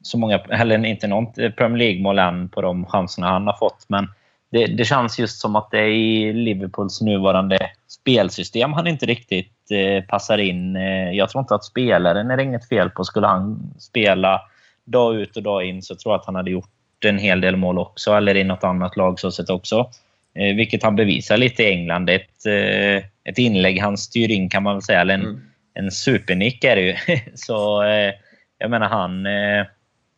så 0.01 0.17
många, 0.17 0.37
eller 0.37 0.85
inte 0.85 1.07
något 1.07 1.35
Premier 1.35 1.77
League-mål 1.77 2.19
än 2.19 2.49
på 2.49 2.61
de 2.61 2.85
chanserna 2.85 3.27
han 3.27 3.47
har 3.47 3.57
fått. 3.57 3.85
Men 3.87 4.07
det, 4.51 4.65
det, 4.65 4.85
känns 4.85 5.19
just 5.19 5.41
som 5.41 5.55
att 5.55 5.71
det 5.71 5.79
är 5.79 5.87
i 5.87 6.33
Liverpools 6.33 7.01
nuvarande 7.01 7.59
spelsystem 7.87 8.73
han 8.73 8.87
inte 8.87 9.05
riktigt 9.05 9.71
eh, 9.71 10.03
passar 10.03 10.37
in. 10.37 10.75
Eh, 10.75 11.11
jag 11.11 11.29
tror 11.29 11.41
inte 11.41 11.55
att 11.55 11.65
spelaren 11.65 12.31
är 12.31 12.37
det 12.37 12.43
inget 12.43 12.67
fel 12.67 12.89
på. 12.89 13.03
Skulle 13.03 13.27
han 13.27 13.73
spela 13.79 14.41
dag 14.85 15.15
ut 15.15 15.37
och 15.37 15.43
dag 15.43 15.65
in 15.65 15.81
så 15.81 15.95
tror 15.95 16.13
jag 16.13 16.19
att 16.19 16.25
han 16.25 16.35
hade 16.35 16.51
gjort 16.51 16.69
en 17.05 17.17
hel 17.17 17.41
del 17.41 17.55
mål 17.55 17.79
också, 17.79 18.13
eller 18.13 18.35
i 18.35 18.43
något 18.43 18.63
annat 18.63 18.97
lag 18.97 19.19
så 19.19 19.31
sett 19.31 19.49
också. 19.49 19.89
Eh, 20.35 20.55
vilket 20.55 20.83
han 20.83 20.95
bevisar 20.95 21.37
lite 21.37 21.63
i 21.63 21.71
England. 21.71 22.09
Ett, 22.09 22.45
eh, 22.45 23.03
ett 23.23 23.37
inlägg 23.37 23.79
han 23.79 23.97
styr 23.97 24.31
in 24.31 24.49
kan 24.49 24.63
man 24.63 24.75
väl 24.75 24.81
säga, 24.81 25.01
eller 25.01 25.13
en, 25.13 25.21
mm. 25.21 25.41
en 25.73 25.91
supernick 25.91 26.63
är 26.63 26.75
det 26.75 26.81
ju. 26.81 26.95
så 27.35 27.83
eh, 27.83 28.13
jag 28.57 28.69
menar 28.69 28.89
han 28.89 29.25
eh, 29.25 29.65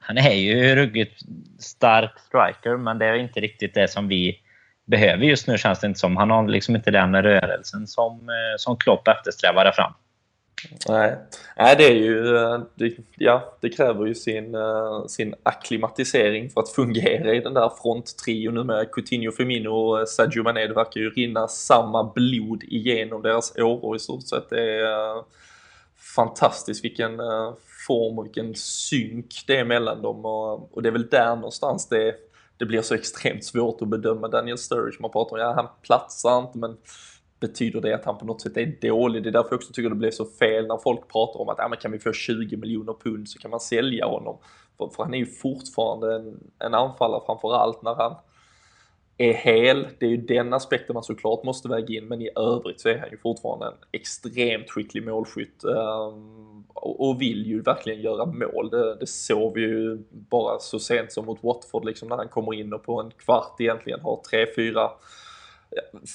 han 0.03 0.17
är 0.17 0.33
ju 0.33 0.75
ruggigt 0.75 1.22
stark 1.60 2.19
striker, 2.19 2.77
men 2.77 3.00
det 3.00 3.05
är 3.05 3.13
inte 3.13 3.39
riktigt 3.39 3.74
det 3.74 3.88
som 3.88 4.07
vi 4.07 4.39
behöver 4.86 5.24
just 5.24 5.48
nu 5.48 5.57
känns 5.57 5.79
det 5.79 5.88
inte 5.88 6.00
som. 6.00 6.17
Han 6.17 6.29
har 6.29 6.48
liksom 6.48 6.75
inte 6.75 6.91
den 6.91 7.15
rörelsen 7.15 7.88
som, 7.88 8.29
eh, 8.29 8.57
som 8.57 8.77
Klopp 8.77 9.07
eftersträvar 9.07 9.65
där 9.65 9.72
fram. 9.72 9.93
Nej. 10.89 11.17
Nej, 11.57 11.75
det 11.77 11.86
är 11.86 11.95
ju, 11.95 12.38
eh, 12.38 12.60
det, 12.75 12.93
ja, 13.17 13.57
det 13.62 13.69
kräver 13.69 14.05
ju 14.05 14.15
sin, 14.15 14.55
eh, 14.55 15.05
sin 15.07 15.36
akklimatisering 15.43 16.50
för 16.50 16.62
att 16.62 16.69
fungera 16.69 17.33
i 17.33 17.39
den 17.39 17.53
där 17.53 17.72
fronttrion 17.81 18.53
nu 18.53 18.63
med 18.63 18.91
Coutinho, 18.91 19.31
Firmino 19.31 19.69
och 19.69 20.10
Sadio 20.10 20.43
Mané. 20.43 20.67
Det 20.67 20.74
verkar 20.74 21.01
ju 21.01 21.10
rinna 21.10 21.48
samma 21.48 22.03
blod 22.03 22.63
igenom 22.63 23.22
deras 23.22 23.57
åror 23.57 23.95
i 23.95 24.00
stort 24.00 24.27
sett. 24.27 24.50
Det 24.50 24.79
är 24.81 25.24
fantastiskt 26.15 26.83
vilken 26.83 27.19
form 27.87 28.19
och 28.19 28.25
vilken 28.25 28.55
synk 28.55 29.43
det 29.47 29.57
är 29.57 29.65
mellan 29.65 30.01
dem 30.01 30.25
och, 30.25 30.75
och 30.75 30.81
det 30.81 30.89
är 30.89 30.93
väl 30.93 31.07
där 31.07 31.35
någonstans 31.35 31.89
det, 31.89 32.15
det 32.57 32.65
blir 32.65 32.81
så 32.81 32.95
extremt 32.95 33.43
svårt 33.43 33.81
att 33.81 33.87
bedöma 33.87 34.27
Daniel 34.27 34.57
Sturridge. 34.57 34.97
Man 35.01 35.11
pratar 35.11 35.35
om, 35.35 35.41
ja 35.41 35.53
han 35.53 35.67
platsar 35.81 36.39
inte 36.39 36.57
men 36.57 36.77
betyder 37.47 37.81
det 37.81 37.93
att 37.93 38.05
han 38.05 38.17
på 38.17 38.25
något 38.25 38.41
sätt 38.41 38.57
är 38.57 38.75
dålig? 38.81 39.23
Det 39.23 39.29
är 39.29 39.31
därför 39.31 39.49
jag 39.49 39.57
också 39.57 39.73
tycker 39.73 39.89
det 39.89 39.95
blir 39.95 40.11
så 40.11 40.25
fel 40.25 40.67
när 40.67 40.77
folk 40.77 41.11
pratar 41.11 41.39
om 41.39 41.49
att 41.49 41.57
ja, 41.57 41.67
men 41.67 41.77
kan 41.77 41.91
vi 41.91 41.99
få 41.99 42.13
20 42.13 42.57
miljoner 42.57 42.93
pund 43.03 43.29
så 43.29 43.39
kan 43.39 43.51
man 43.51 43.59
sälja 43.59 44.05
honom. 44.05 44.37
För, 44.77 44.87
för 44.87 45.03
han 45.03 45.13
är 45.13 45.17
ju 45.17 45.25
fortfarande 45.25 46.15
en, 46.15 46.39
en 46.59 46.73
anfallare 46.73 47.21
framförallt 47.25 47.81
när 47.81 47.95
han 47.95 48.15
är 49.17 49.33
hel. 49.33 49.87
Det 49.99 50.05
är 50.05 50.09
ju 50.09 50.17
den 50.17 50.53
aspekten 50.53 50.93
man 50.93 51.03
såklart 51.03 51.43
måste 51.43 51.67
väga 51.67 51.97
in 51.97 52.07
men 52.07 52.21
i 52.21 52.29
övrigt 52.35 52.81
så 52.81 52.89
är 52.89 52.97
han 52.97 53.09
ju 53.11 53.17
fortfarande 53.17 53.65
en 53.65 53.73
extremt 53.91 54.69
skicklig 54.69 55.05
målskytt. 55.05 55.63
Um, 55.63 56.62
och 56.73 57.21
vill 57.21 57.45
ju 57.47 57.61
verkligen 57.61 58.01
göra 58.01 58.25
mål. 58.25 58.69
Det, 58.69 58.95
det 58.95 59.07
såg 59.07 59.53
vi 59.53 59.61
ju 59.61 60.03
bara 60.09 60.59
så 60.59 60.79
sent 60.79 61.11
som 61.11 61.25
mot 61.25 61.43
Watford 61.43 61.85
liksom 61.85 62.09
när 62.09 62.15
han 62.15 62.27
kommer 62.27 62.53
in 62.53 62.73
och 62.73 62.83
på 62.83 63.01
en 63.01 63.11
kvart 63.11 63.55
egentligen 63.59 63.99
har 63.99 64.21
tre, 64.29 64.45
fyra 64.55 64.89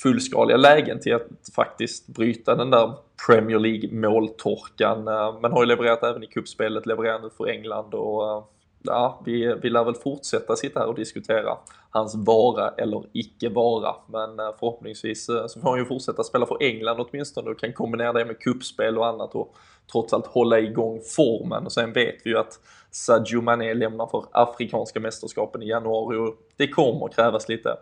fullskaliga 0.02 0.56
lägen 0.56 1.00
till 1.00 1.14
att 1.14 1.28
faktiskt 1.54 2.06
bryta 2.06 2.54
den 2.54 2.70
där 2.70 2.92
Premier 3.26 3.58
League 3.58 3.92
måltorkan. 3.92 5.08
Eh, 5.08 5.40
men 5.40 5.52
har 5.52 5.62
ju 5.62 5.66
levererat 5.66 6.02
även 6.02 6.22
i 6.22 6.26
kuppspelet, 6.26 6.86
levererar 6.86 7.18
nu 7.18 7.30
för 7.36 7.48
England 7.48 7.94
och 7.94 8.30
eh, 8.30 8.44
ja, 8.82 9.22
vi, 9.24 9.54
vi 9.62 9.70
lär 9.70 9.84
väl 9.84 9.94
fortsätta 9.94 10.56
sitta 10.56 10.80
här 10.80 10.86
och 10.86 10.94
diskutera 10.94 11.58
hans 11.90 12.14
vara 12.14 12.68
eller 12.68 13.04
icke 13.12 13.48
vara. 13.48 13.94
Men 14.06 14.40
eh, 14.40 14.54
förhoppningsvis 14.58 15.28
eh, 15.28 15.46
så 15.46 15.60
får 15.60 15.70
han 15.70 15.78
ju 15.78 15.84
fortsätta 15.84 16.24
spela 16.24 16.46
för 16.46 16.62
England 16.62 17.00
åtminstone 17.00 17.50
och 17.50 17.58
kan 17.58 17.72
kombinera 17.72 18.12
det 18.12 18.24
med 18.24 18.38
kuppspel 18.38 18.98
och 18.98 19.06
annat 19.06 19.34
och 19.34 19.54
trots 19.92 20.12
allt 20.12 20.26
hålla 20.26 20.58
igång 20.60 21.00
formen. 21.16 21.64
Och 21.64 21.72
sen 21.72 21.92
vet 21.92 22.16
vi 22.24 22.30
ju 22.30 22.38
att 22.38 22.60
Sadio 22.90 23.40
Mané 23.40 23.74
lämnar 23.74 24.06
för 24.06 24.24
Afrikanska 24.32 25.00
mästerskapen 25.00 25.62
i 25.62 25.68
januari 25.68 26.16
och 26.16 26.34
det 26.56 26.68
kommer 26.68 27.08
krävas 27.08 27.48
lite 27.48 27.76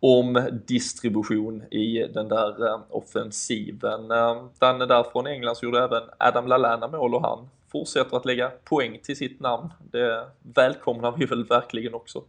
om 0.00 0.48
distribution 0.66 1.62
i 1.70 2.06
den 2.14 2.28
där 2.28 2.66
eh, 2.66 2.80
offensiven. 2.90 4.08
Danne 4.58 4.86
där 4.86 5.10
från 5.12 5.26
England 5.26 5.56
så 5.56 5.66
gjorde 5.66 5.84
även 5.84 6.02
Adam 6.18 6.46
Lallana 6.46 6.88
mål 6.88 7.14
och 7.14 7.22
han 7.22 7.48
fortsätter 7.72 8.16
att 8.16 8.24
lägga 8.24 8.50
poäng 8.64 8.98
till 9.02 9.16
sitt 9.16 9.40
namn. 9.40 9.72
Det 9.92 10.26
välkomnar 10.54 11.12
vi 11.12 11.24
väl 11.24 11.44
verkligen 11.44 11.94
också. 11.94 12.22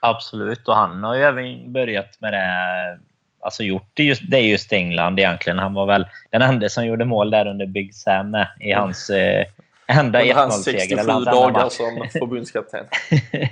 Absolut, 0.00 0.68
och 0.68 0.74
han 0.74 1.04
har 1.04 1.14
ju 1.14 1.22
även 1.22 1.72
börjat 1.72 2.20
med 2.20 2.32
det 2.32 2.98
alltså 3.44 3.62
gjort 3.62 3.90
det, 3.94 4.04
just, 4.04 4.22
det 4.30 4.36
är 4.36 4.42
just 4.42 4.72
England 4.72 5.18
egentligen. 5.18 5.58
Han 5.58 5.74
var 5.74 5.86
väl 5.86 6.06
den 6.30 6.42
enda 6.42 6.68
som 6.68 6.86
gjorde 6.86 7.04
mål 7.04 7.30
där 7.30 7.46
under 7.46 7.66
Big 7.66 7.94
Sam 7.94 8.30
med, 8.30 8.48
i 8.60 8.72
hans 8.72 9.10
eh, 9.10 9.46
enda 9.86 10.20
1-0-seger. 10.20 10.34
Hans 10.34 10.64
67 10.64 11.06
dagar 11.24 11.68
som 11.68 12.08
förbundskapten. 12.20 12.86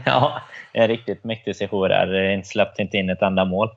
ja, 0.06 0.42
en 0.73 0.88
riktigt 0.88 1.25
mäktig 1.25 1.56
sejour 1.56 1.88
där. 1.88 2.42
Släppte 2.42 2.82
inte 2.82 2.97
in 2.97 3.11
ett 3.11 3.23
enda 3.23 3.44
mål. 3.44 3.71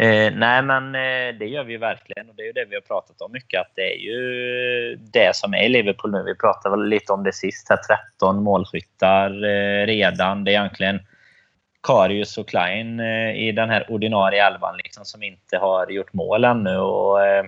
Eh, 0.00 0.32
nej, 0.34 0.62
men 0.62 0.94
eh, 0.94 1.38
det 1.38 1.46
gör 1.46 1.64
vi 1.64 1.76
verkligen 1.76 2.28
och 2.28 2.34
det 2.36 2.42
är 2.42 2.46
ju 2.46 2.52
det 2.52 2.64
vi 2.64 2.74
har 2.74 2.82
pratat 2.82 3.20
om 3.20 3.32
mycket. 3.32 3.60
Att 3.60 3.72
det 3.74 3.94
är 3.94 3.98
ju 3.98 4.96
det 4.96 5.36
som 5.36 5.54
är 5.54 5.68
Liverpool 5.68 6.12
nu. 6.12 6.22
Vi 6.22 6.34
pratade 6.34 6.76
väl 6.76 6.88
lite 6.88 7.12
om 7.12 7.24
det 7.24 7.32
sist. 7.32 7.68
Här, 7.68 7.78
13 8.16 8.42
målskyttar 8.42 9.44
eh, 9.44 9.86
redan. 9.86 10.44
Det 10.44 10.50
är 10.50 10.52
egentligen 10.52 11.00
Karius 11.82 12.38
och 12.38 12.48
Klein 12.48 13.00
eh, 13.00 13.30
i 13.30 13.52
den 13.52 13.70
här 13.70 13.90
ordinarie 13.90 14.46
elvan 14.46 14.76
liksom, 14.76 15.04
som 15.04 15.22
inte 15.22 15.58
har 15.58 15.90
gjort 15.90 16.12
mål 16.12 16.44
ännu. 16.44 16.76
Och, 16.76 17.26
eh, 17.26 17.44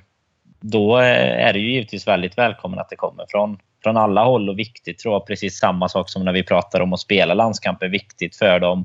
då 0.60 0.98
eh, 0.98 1.46
är 1.46 1.52
det 1.52 1.58
ju 1.58 1.72
givetvis 1.72 2.08
väldigt 2.08 2.38
välkommet 2.38 2.80
att 2.80 2.88
det 2.88 2.96
kommer 2.96 3.24
från, 3.28 3.58
från 3.82 3.96
alla 3.96 4.24
håll 4.24 4.48
och 4.48 4.58
viktigt 4.58 4.98
tror 4.98 5.14
jag. 5.14 5.26
Precis 5.26 5.58
samma 5.58 5.88
sak 5.88 6.10
som 6.10 6.24
när 6.24 6.32
vi 6.32 6.42
pratar 6.42 6.80
om 6.80 6.92
att 6.92 7.00
spela 7.00 7.34
landskamper. 7.34 7.88
Viktigt 7.88 8.36
för 8.36 8.60
dem. 8.60 8.84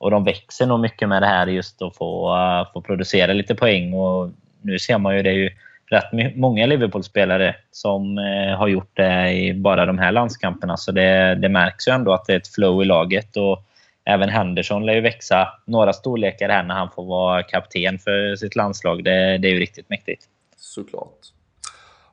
Och 0.00 0.10
de 0.10 0.24
växer 0.24 0.66
nog 0.66 0.80
mycket 0.80 1.08
med 1.08 1.22
det 1.22 1.26
här 1.26 1.46
just 1.46 1.82
att 1.82 1.96
få, 1.96 2.36
eh, 2.36 2.72
få 2.72 2.80
producera 2.80 3.32
lite 3.32 3.54
poäng. 3.54 3.94
Och 3.94 4.30
nu 4.62 4.78
ser 4.78 4.98
man 4.98 5.16
ju 5.16 5.22
det 5.22 5.30
är 5.30 5.34
ju 5.34 5.50
rätt 5.90 6.36
många 6.36 6.66
Liverpool-spelare 6.66 7.56
som 7.70 8.18
eh, 8.18 8.58
har 8.58 8.68
gjort 8.68 8.96
det 8.96 9.32
i 9.32 9.54
bara 9.54 9.86
de 9.86 9.98
här 9.98 10.12
landskamperna. 10.12 10.76
Så 10.76 10.92
det, 10.92 11.34
det 11.34 11.48
märks 11.48 11.88
ju 11.88 11.92
ändå 11.92 12.12
att 12.12 12.24
det 12.24 12.32
är 12.32 12.36
ett 12.36 12.54
flow 12.54 12.82
i 12.82 12.84
laget. 12.84 13.36
Och 13.36 13.62
även 14.04 14.28
Henderson 14.28 14.86
lär 14.86 14.94
ju 14.94 15.00
växa 15.00 15.48
några 15.64 15.92
storlekar 15.92 16.48
här 16.48 16.62
när 16.62 16.74
han 16.74 16.90
får 16.90 17.04
vara 17.04 17.42
kapten 17.42 17.98
för 17.98 18.36
sitt 18.36 18.56
landslag. 18.56 19.04
Det, 19.04 19.38
det 19.38 19.48
är 19.48 19.52
ju 19.52 19.60
riktigt 19.60 19.90
mäktigt. 19.90 20.24
Såklart. 20.56 21.39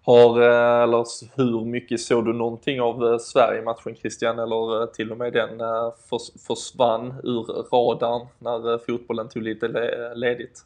Har, 0.08 0.42
eh, 0.42 0.84
eller 0.84 1.06
hur 1.38 1.66
mycket 1.66 2.00
såg 2.00 2.26
du 2.26 2.34
någonting 2.34 2.82
av 2.82 3.06
eh, 3.06 3.18
Sverige-matchen 3.18 3.96
Christian? 3.96 4.40
Eller 4.40 4.82
eh, 4.82 4.88
till 4.88 5.12
och 5.12 5.18
med 5.18 5.34
den 5.34 5.62
försvann 6.48 7.14
ur 7.24 7.44
radarn 7.72 8.28
när 8.40 8.78
fotbollen 8.78 9.30
tog 9.30 9.44
lite 9.44 9.68
ledigt? 10.16 10.66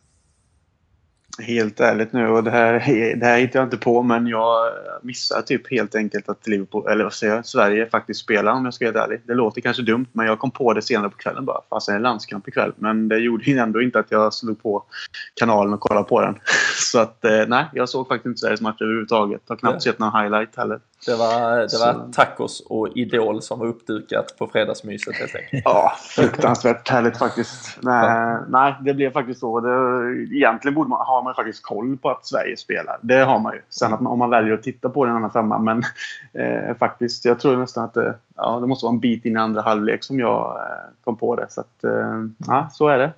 Helt 1.41 1.79
ärligt 1.79 2.13
nu, 2.13 2.27
och 2.27 2.43
det 2.43 2.51
här, 2.51 2.73
det 3.15 3.25
här 3.25 3.39
hittar 3.39 3.59
jag 3.59 3.65
inte 3.65 3.77
på, 3.77 4.01
men 4.01 4.27
jag 4.27 4.71
missar 5.01 5.41
typ 5.41 5.71
helt 5.71 5.95
enkelt 5.95 6.29
att 6.29 6.47
Liverpool, 6.47 6.87
eller 6.87 7.03
vad 7.03 7.13
säger 7.13 7.35
jag, 7.35 7.45
Sverige 7.45 7.85
faktiskt 7.85 8.19
spelar 8.19 8.51
om 8.51 8.65
jag 8.65 8.73
ska 8.73 8.85
vara 8.85 8.99
helt 8.99 9.09
ärlig. 9.09 9.21
Det 9.27 9.33
låter 9.33 9.61
kanske 9.61 9.83
dumt, 9.83 10.05
men 10.11 10.25
jag 10.25 10.39
kom 10.39 10.51
på 10.51 10.73
det 10.73 10.81
senare 10.81 11.09
på 11.09 11.17
kvällen 11.17 11.45
bara. 11.45 11.61
Är 11.89 11.93
det 11.93 11.99
landskamp 11.99 12.47
ikväll? 12.47 12.71
Men 12.75 13.07
det 13.07 13.17
gjorde 13.17 13.43
ju 13.43 13.57
ändå 13.57 13.81
inte 13.81 13.99
att 13.99 14.11
jag 14.11 14.33
slog 14.33 14.63
på 14.63 14.83
kanalen 15.33 15.73
och 15.73 15.79
kollade 15.79 16.07
på 16.07 16.21
den. 16.21 16.35
Så 16.75 16.99
att, 16.99 17.25
eh, 17.25 17.45
nej, 17.47 17.65
jag 17.73 17.89
såg 17.89 18.07
faktiskt 18.07 18.25
inte 18.25 18.39
Sveriges 18.39 18.61
match 18.61 18.81
överhuvudtaget. 18.81 19.41
Har 19.47 19.55
knappt 19.55 19.83
sett 19.83 19.99
någon 19.99 20.21
highlight 20.21 20.55
heller. 20.55 20.79
Det 21.05 21.15
var, 21.15 21.57
det 21.57 21.77
var 21.85 22.11
tacos 22.11 22.63
och 22.69 22.87
Idol 22.95 23.41
som 23.41 23.59
var 23.59 23.67
uppdukat 23.67 24.35
på 24.37 24.47
fredagsmyset 24.47 25.15
helt 25.15 25.35
enkelt. 25.35 25.61
Ja, 25.65 25.93
fruktansvärt 25.99 26.89
härligt 26.89 27.17
faktiskt. 27.17 27.77
Nej, 27.81 28.37
nej, 28.47 28.75
det 28.81 28.93
blev 28.93 29.11
faktiskt 29.11 29.39
så. 29.39 29.59
Det, 29.59 29.69
egentligen 30.35 30.75
borde 30.75 30.89
man, 30.89 31.05
har 31.05 31.23
man 31.23 31.35
faktiskt 31.35 31.63
koll 31.63 31.97
på 31.97 32.09
att 32.09 32.25
Sverige 32.25 32.57
spelar. 32.57 32.97
Det 33.01 33.17
har 33.17 33.39
man 33.39 33.53
ju. 33.53 33.61
Sen 33.69 33.93
att 33.93 34.01
man, 34.01 34.13
om 34.13 34.19
man 34.19 34.29
väljer 34.29 34.53
att 34.53 34.63
titta 34.63 34.89
på 34.89 35.05
den 35.05 35.15
andra 35.15 35.29
femma. 35.29 35.59
Men 35.59 35.83
eh, 36.33 36.75
faktiskt, 36.77 37.25
jag 37.25 37.39
tror 37.39 37.57
nästan 37.57 37.83
att 37.83 37.93
det, 37.93 38.15
ja, 38.35 38.59
det 38.59 38.67
måste 38.67 38.85
vara 38.85 38.93
en 38.93 38.99
bit 38.99 39.25
in 39.25 39.35
i 39.35 39.39
andra 39.39 39.61
halvlek 39.61 40.03
som 40.03 40.19
jag 40.19 40.55
eh, 40.55 41.03
kom 41.03 41.17
på 41.17 41.35
det. 41.35 41.45
Så 41.49 41.61
att, 41.61 41.83
eh, 41.83 42.25
ja, 42.47 42.69
så 42.71 42.87
är 42.87 42.97
det. 42.97 43.11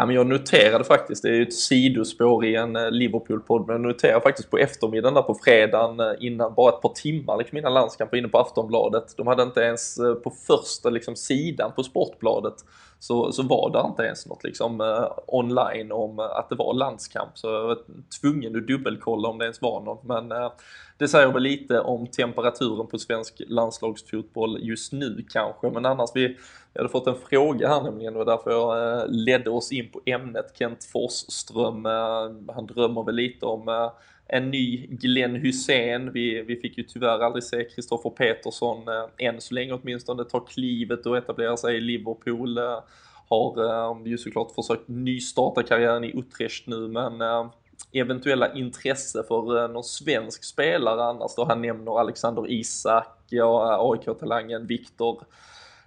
Ja, 0.00 0.06
men 0.06 0.14
jag 0.14 0.26
noterade 0.26 0.84
faktiskt, 0.84 1.22
det 1.22 1.28
är 1.28 1.32
ju 1.32 1.42
ett 1.42 1.54
sidospår 1.54 2.44
i 2.44 2.54
en 2.54 2.76
eh, 2.76 2.90
Liverpool-podd, 2.90 3.66
men 3.66 3.74
jag 3.74 3.80
noterade 3.80 4.20
faktiskt 4.20 4.50
på 4.50 4.58
eftermiddagen 4.58 5.14
där 5.14 5.22
på 5.22 5.34
fredagen 5.34 6.00
eh, 6.00 6.12
innan, 6.20 6.54
bara 6.54 6.74
ett 6.74 6.82
par 6.82 6.92
timmar 6.94 7.36
liksom 7.36 7.58
innan 7.58 7.74
landskampen 7.74 8.18
inne 8.18 8.28
på 8.28 8.38
Aftonbladet. 8.38 9.14
De 9.16 9.26
hade 9.26 9.42
inte 9.42 9.60
ens 9.60 9.98
eh, 9.98 10.14
på 10.14 10.30
första 10.30 10.90
liksom, 10.90 11.16
sidan 11.16 11.72
på 11.76 11.82
Sportbladet 11.82 12.54
så, 12.98 13.32
så 13.32 13.42
var 13.42 13.70
det 13.70 13.88
inte 13.88 14.02
ens 14.02 14.26
något 14.26 14.44
liksom 14.44 14.80
eh, 14.80 15.08
online 15.26 15.92
om 15.92 16.18
eh, 16.18 16.24
att 16.24 16.48
det 16.48 16.54
var 16.54 16.74
landskamp. 16.74 17.38
Så 17.38 17.46
jag 17.46 17.66
var 17.66 17.78
tvungen 18.20 18.56
att 18.56 18.66
dubbelkolla 18.66 19.28
om 19.28 19.38
det 19.38 19.44
ens 19.44 19.62
var 19.62 19.80
något. 19.80 20.04
Men 20.04 20.32
eh, 20.32 20.52
det 20.98 21.08
säger 21.08 21.32
väl 21.32 21.42
lite 21.42 21.80
om 21.80 22.06
temperaturen 22.06 22.86
på 22.86 22.98
svensk 22.98 23.42
landslagsfotboll 23.46 24.58
just 24.60 24.92
nu 24.92 25.24
kanske. 25.30 25.70
Men 25.70 25.86
annars, 25.86 26.10
vi, 26.14 26.36
hade 26.74 26.88
fått 26.88 27.06
en 27.06 27.14
fråga 27.14 27.68
här 27.68 27.82
nämligen 27.82 28.16
och 28.16 28.24
därför 28.24 28.50
jag 28.50 28.98
eh, 28.98 29.06
ledde 29.08 29.50
oss 29.50 29.72
in 29.72 29.90
på 29.92 30.00
ämnet. 30.04 30.52
Kent 30.58 30.84
Forsström, 30.84 31.86
eh, 31.86 32.54
han 32.54 32.66
drömmer 32.66 33.02
väl 33.02 33.14
lite 33.14 33.46
om 33.46 33.68
eh, 33.68 33.90
en 34.28 34.50
ny 34.50 34.86
Glenn 34.86 35.36
Hussein. 35.36 36.12
Vi, 36.12 36.42
vi 36.42 36.56
fick 36.56 36.78
ju 36.78 36.84
tyvärr 36.84 37.18
aldrig 37.18 37.44
se 37.44 37.64
Kristoffer 37.64 38.10
Petersson, 38.10 38.88
eh, 38.88 39.26
än 39.26 39.40
så 39.40 39.54
länge 39.54 39.72
åtminstone, 39.72 40.24
ta 40.24 40.40
klivet 40.40 41.06
och 41.06 41.16
etablera 41.16 41.56
sig 41.56 41.76
i 41.76 41.80
Liverpool. 41.80 42.58
Eh, 42.58 42.80
har 43.28 43.64
eh, 43.64 44.06
ju 44.06 44.18
såklart 44.18 44.54
försökt 44.54 44.88
nystarta 44.88 45.62
karriären 45.62 46.04
i 46.04 46.18
Utrecht 46.18 46.66
nu, 46.66 46.88
men 46.88 47.20
eh, 47.20 47.50
eventuella 47.92 48.54
intresse 48.54 49.24
för 49.28 49.64
eh, 49.64 49.70
någon 49.70 49.84
svensk 49.84 50.44
spelare 50.44 51.02
annars 51.02 51.34
då. 51.36 51.44
Han 51.44 51.62
nämner 51.62 52.00
Alexander 52.00 52.50
Isak, 52.50 53.24
ja, 53.28 53.72
eh, 53.72 53.80
AIK-talangen 53.80 54.66
Viktor 54.66 55.22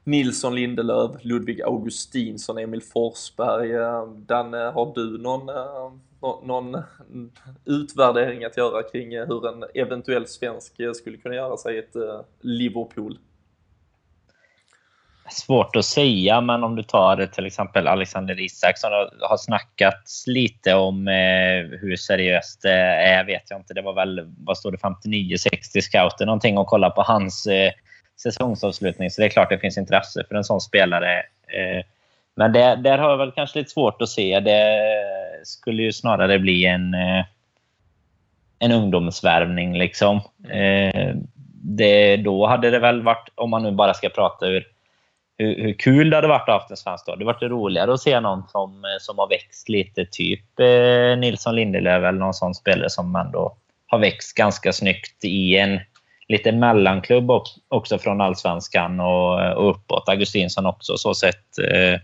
Nilsson 0.04 0.56
Lindelöf, 0.56 1.12
Ludvig 1.22 1.62
Augustinsson, 1.62 2.58
Emil 2.58 2.82
Forsberg. 2.82 3.72
Eh, 3.72 4.08
Danne, 4.08 4.64
eh, 4.64 4.74
har 4.74 4.94
du 4.96 5.18
någon, 5.18 5.50
någon 6.22 6.78
utvärdering 7.66 8.44
att 8.44 8.58
göra 8.58 8.84
kring 8.84 9.14
eh, 9.14 9.28
hur 9.28 9.48
en 9.48 9.64
eventuell 9.74 10.28
svensk 10.28 10.80
eh, 10.80 10.92
skulle 10.92 11.18
kunna 11.18 11.36
göra 11.36 11.58
sig 11.58 11.76
i 11.76 11.80
ett 11.80 11.96
eh, 11.96 12.22
Liverpool? 12.42 13.18
Svårt 15.30 15.76
att 15.76 15.86
säga, 15.86 16.42
men 16.42 16.64
om 16.64 16.76
du 16.76 16.84
tar 16.84 17.26
till 17.26 17.46
exempel 17.46 17.88
Alexander 17.88 18.40
Isaksson 18.40 18.92
har 19.20 19.38
snackats 19.38 20.28
lite 20.28 20.74
om 20.74 21.08
eh, 21.08 21.80
hur 21.80 21.96
seriöst 21.96 22.62
det 22.62 22.72
är, 22.72 23.26
vet 23.26 23.44
jag 23.50 23.60
inte. 23.60 23.74
Det 23.74 23.82
var 23.82 23.94
väl, 23.94 24.34
vad 24.38 24.58
står 24.58 24.72
det, 24.72 24.78
59-60 24.78 25.82
scouter 25.82 26.26
någonting 26.26 26.58
och 26.58 26.68
kolla 26.68 26.90
på 26.90 27.02
hans 27.02 27.46
eh, 27.46 27.72
säsongsavslutning. 28.24 29.12
Så 29.12 29.22
det 29.22 29.28
är 29.28 29.30
klart 29.30 29.50
det 29.50 29.60
finns 29.60 29.78
intresse 29.78 30.24
för 30.28 30.36
en 30.36 30.44
sån 30.44 30.62
spelare. 30.62 31.24
Men 32.36 32.54
det, 32.54 32.76
där 32.76 32.98
har 32.98 33.10
jag 33.10 33.18
väl 33.18 33.32
kanske 33.32 33.60
lite 33.60 33.72
svårt 33.72 34.02
att 34.02 34.10
se. 34.10 34.40
Det 34.40 34.82
skulle 35.44 35.84
ju 35.84 35.92
snarare 35.92 36.40
bli 36.40 36.66
en, 36.66 36.94
eh, 36.94 37.26
en 38.60 38.72
ungdomsvärvning 38.72 39.78
liksom. 39.78 40.22
Eh, 40.50 41.16
det, 41.64 42.18
då 42.18 42.48
hade 42.48 42.70
det 42.70 42.80
väl 42.80 43.02
varit, 43.02 43.30
om 43.36 43.50
man 43.50 43.64
nu 43.64 43.72
bara 43.72 43.94
ska 43.94 44.10
prata 44.10 44.48
ur 44.48 44.68
hur, 45.42 45.64
hur 45.64 45.74
kul 45.74 46.10
det 46.10 46.16
hade 46.16 46.28
varit 46.28 46.42
att 46.42 46.48
ha 46.48 46.54
haft 46.54 46.72
en 46.72 46.78
svensk 46.78 47.06
dag. 47.06 47.20
Det 47.20 47.26
hade 47.26 47.34
varit 47.34 47.52
roligare 47.52 47.94
att 47.94 48.02
se 48.02 48.20
någon 48.20 48.48
som, 48.48 48.86
eh, 48.86 49.00
som 49.00 49.20
har 49.20 49.30
växt 49.30 49.70
lite, 49.70 50.06
typ 50.06 50.60
eh, 50.60 51.18
Nilsson 51.18 51.56
Lindelöf 51.56 52.04
eller 52.04 52.20
någon 52.20 52.34
sån 52.34 52.56
spelare 52.56 52.90
som 52.90 53.16
ändå 53.16 53.58
har 53.88 54.00
växt 54.00 54.38
ganska 54.38 54.74
snyggt 54.74 55.26
i 55.26 55.58
en 55.58 55.80
lite 56.32 56.52
mellanklubb 56.52 57.32
också 57.68 57.98
från 57.98 58.22
allsvenskan 58.22 59.00
och, 59.00 59.70
uppåt. 59.70 60.10
Augustinsson 60.10 60.66
också. 60.66 60.98
Så 60.98 61.14
sett 61.14 61.60
eh, 61.60 62.00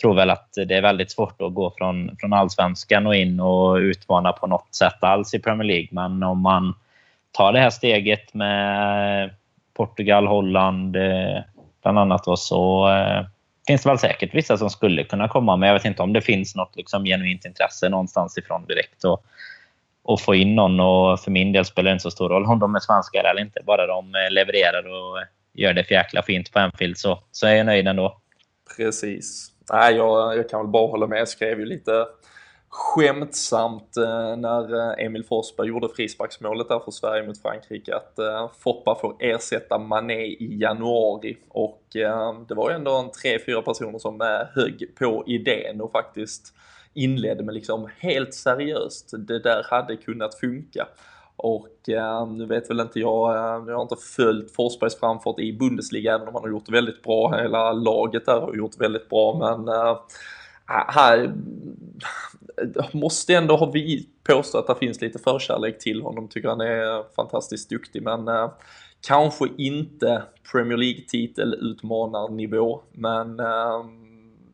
tror 0.00 0.14
väl 0.14 0.30
att 0.30 0.48
det 0.66 0.74
är 0.74 0.82
väldigt 0.82 1.10
svårt 1.10 1.42
att 1.42 1.54
gå 1.54 1.74
från, 1.78 2.16
från 2.20 2.32
allsvenskan 2.32 3.06
och 3.06 3.16
in 3.16 3.40
och 3.40 3.74
utmana 3.74 4.32
på 4.32 4.46
något 4.46 4.74
sätt 4.74 5.04
alls 5.04 5.34
i 5.34 5.38
Premier 5.38 5.68
League. 5.68 5.88
Men 5.90 6.22
om 6.22 6.40
man 6.40 6.74
tar 7.32 7.52
det 7.52 7.58
här 7.58 7.70
steget 7.70 8.34
med 8.34 9.30
Portugal, 9.76 10.26
Holland, 10.26 10.96
eh, 10.96 11.42
bland 11.82 11.98
annat. 11.98 12.24
Då, 12.24 12.36
så 12.36 12.90
eh, 12.90 13.26
finns 13.66 13.82
det 13.82 13.88
väl 13.88 13.98
säkert 13.98 14.34
vissa 14.34 14.56
som 14.56 14.70
skulle 14.70 15.04
kunna 15.04 15.28
komma, 15.28 15.56
men 15.56 15.66
jag 15.66 15.74
vet 15.74 15.84
inte 15.84 16.02
om 16.02 16.12
det 16.12 16.20
finns 16.20 16.56
något 16.56 16.76
liksom, 16.76 17.04
genuint 17.04 17.44
intresse 17.44 17.88
någonstans 17.88 18.38
ifrån 18.38 18.66
direkt. 18.66 19.04
Och, 19.04 19.24
och 20.04 20.20
få 20.20 20.34
in 20.34 20.54
någon. 20.54 20.80
Och 20.80 21.20
för 21.20 21.30
min 21.30 21.52
del 21.52 21.64
spelar 21.64 21.90
det 21.90 21.92
inte 21.92 22.02
så 22.02 22.10
stor 22.10 22.28
roll 22.28 22.44
om 22.44 22.58
de 22.58 22.74
är 22.74 22.80
svenskar 22.80 23.24
eller 23.24 23.42
inte. 23.42 23.60
Bara 23.66 23.86
de 23.86 24.14
eh, 24.14 24.30
levererar 24.30 24.82
och 24.82 25.18
gör 25.54 25.72
det 25.72 25.84
för 25.84 25.94
jäkla 25.94 26.22
fint 26.22 26.52
på 26.52 26.58
Anfield 26.58 26.98
så, 26.98 27.18
så 27.32 27.46
är 27.46 27.54
jag 27.54 27.66
nöjd 27.66 27.88
ändå. 27.88 28.20
Precis. 28.76 29.50
Nej, 29.72 29.94
jag, 29.94 30.36
jag 30.36 30.48
kan 30.48 30.60
väl 30.60 30.68
bara 30.68 30.86
hålla 30.86 31.06
med. 31.06 31.18
Jag 31.18 31.28
skrev 31.28 31.58
ju 31.58 31.66
lite 31.66 32.06
skämtsamt 32.68 33.96
eh, 33.96 34.36
när 34.36 34.74
eh, 34.74 35.04
Emil 35.06 35.24
Forsberg 35.24 35.68
gjorde 35.68 35.88
frisparksmålet 35.88 36.68
där 36.68 36.80
för 36.80 36.90
Sverige 36.90 37.26
mot 37.26 37.42
Frankrike 37.42 37.96
att 37.96 38.18
eh, 38.18 38.50
Foppa 38.58 38.98
får 39.00 39.16
ersätta 39.18 39.78
Mané 39.78 40.24
i 40.24 40.58
januari 40.60 41.36
och 41.48 41.96
eh, 41.96 42.40
det 42.48 42.54
var 42.54 42.70
ju 42.70 42.76
ändå 42.76 42.98
en 42.98 43.10
tre, 43.10 43.38
fyra 43.46 43.62
personer 43.62 43.98
som 43.98 44.20
högg 44.54 44.94
på 44.98 45.24
idén 45.26 45.80
och 45.80 45.92
faktiskt 45.92 46.54
inledde 46.94 47.44
med 47.44 47.54
liksom 47.54 47.88
helt 47.98 48.34
seriöst, 48.34 49.10
det 49.18 49.38
där 49.38 49.66
hade 49.70 49.96
kunnat 49.96 50.34
funka. 50.34 50.86
Och 51.36 51.88
eh, 51.88 52.26
nu 52.26 52.46
vet 52.46 52.70
väl 52.70 52.80
inte 52.80 53.00
jag, 53.00 53.30
eh, 53.30 53.64
jag 53.68 53.74
har 53.74 53.82
inte 53.82 53.96
följt 54.16 54.54
Forsbergs 54.54 55.00
framfart 55.00 55.38
i 55.38 55.52
Bundesliga 55.52 56.14
även 56.14 56.28
om 56.28 56.34
han 56.34 56.42
har 56.42 56.50
gjort 56.50 56.66
det 56.66 56.72
väldigt 56.72 57.02
bra. 57.02 57.36
Hela 57.36 57.72
laget 57.72 58.26
där 58.26 58.40
har 58.40 58.54
gjort 58.54 58.80
väldigt 58.80 59.08
bra 59.08 59.38
men 59.38 59.68
eh, 59.68 59.98
ah, 60.66 60.92
här 60.92 61.34
måste 62.92 63.34
ändå 63.34 63.56
ha 63.56 63.70
vi 63.70 64.08
påstå 64.24 64.58
att 64.58 64.66
det 64.66 64.74
finns 64.74 65.00
lite 65.00 65.18
förkärlek 65.18 65.78
till 65.78 66.02
honom. 66.02 66.28
Tycker 66.28 66.48
han 66.48 66.60
är 66.60 67.14
fantastiskt 67.14 67.70
duktig 67.70 68.02
men 68.02 68.28
eh, 68.28 68.50
kanske 69.06 69.48
inte 69.58 70.22
Premier 70.52 70.78
League-titel 70.78 71.54
utmanarnivå 71.54 72.82
men 72.92 73.40
eh, 73.40 73.84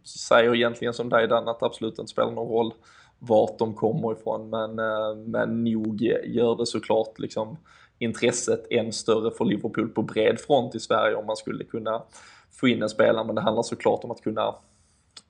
säger 0.04 0.54
egentligen 0.54 0.94
som 0.94 1.08
dig 1.08 1.28
Dan 1.28 1.48
att 1.48 1.60
det 1.60 1.66
absolut 1.66 1.98
inte 1.98 2.10
spelar 2.12 2.30
någon 2.30 2.48
roll 2.48 2.72
vart 3.18 3.58
de 3.58 3.74
kommer 3.74 4.12
ifrån 4.12 4.50
men, 4.50 4.78
eh, 4.78 5.16
men 5.26 5.64
nog 5.64 6.02
gör 6.24 6.56
det 6.56 6.66
såklart 6.66 7.18
liksom 7.18 7.56
intresset 7.98 8.66
än 8.70 8.92
större 8.92 9.30
för 9.30 9.44
Liverpool 9.44 9.88
på 9.88 10.02
bred 10.02 10.40
front 10.40 10.74
i 10.74 10.80
Sverige 10.80 11.16
om 11.16 11.26
man 11.26 11.36
skulle 11.36 11.64
kunna 11.64 12.02
få 12.50 12.68
in 12.68 12.82
en 12.82 12.88
spelare 12.88 13.24
men 13.24 13.34
det 13.34 13.40
handlar 13.40 13.62
såklart 13.62 14.04
om 14.04 14.10
att 14.10 14.22
kunna 14.22 14.54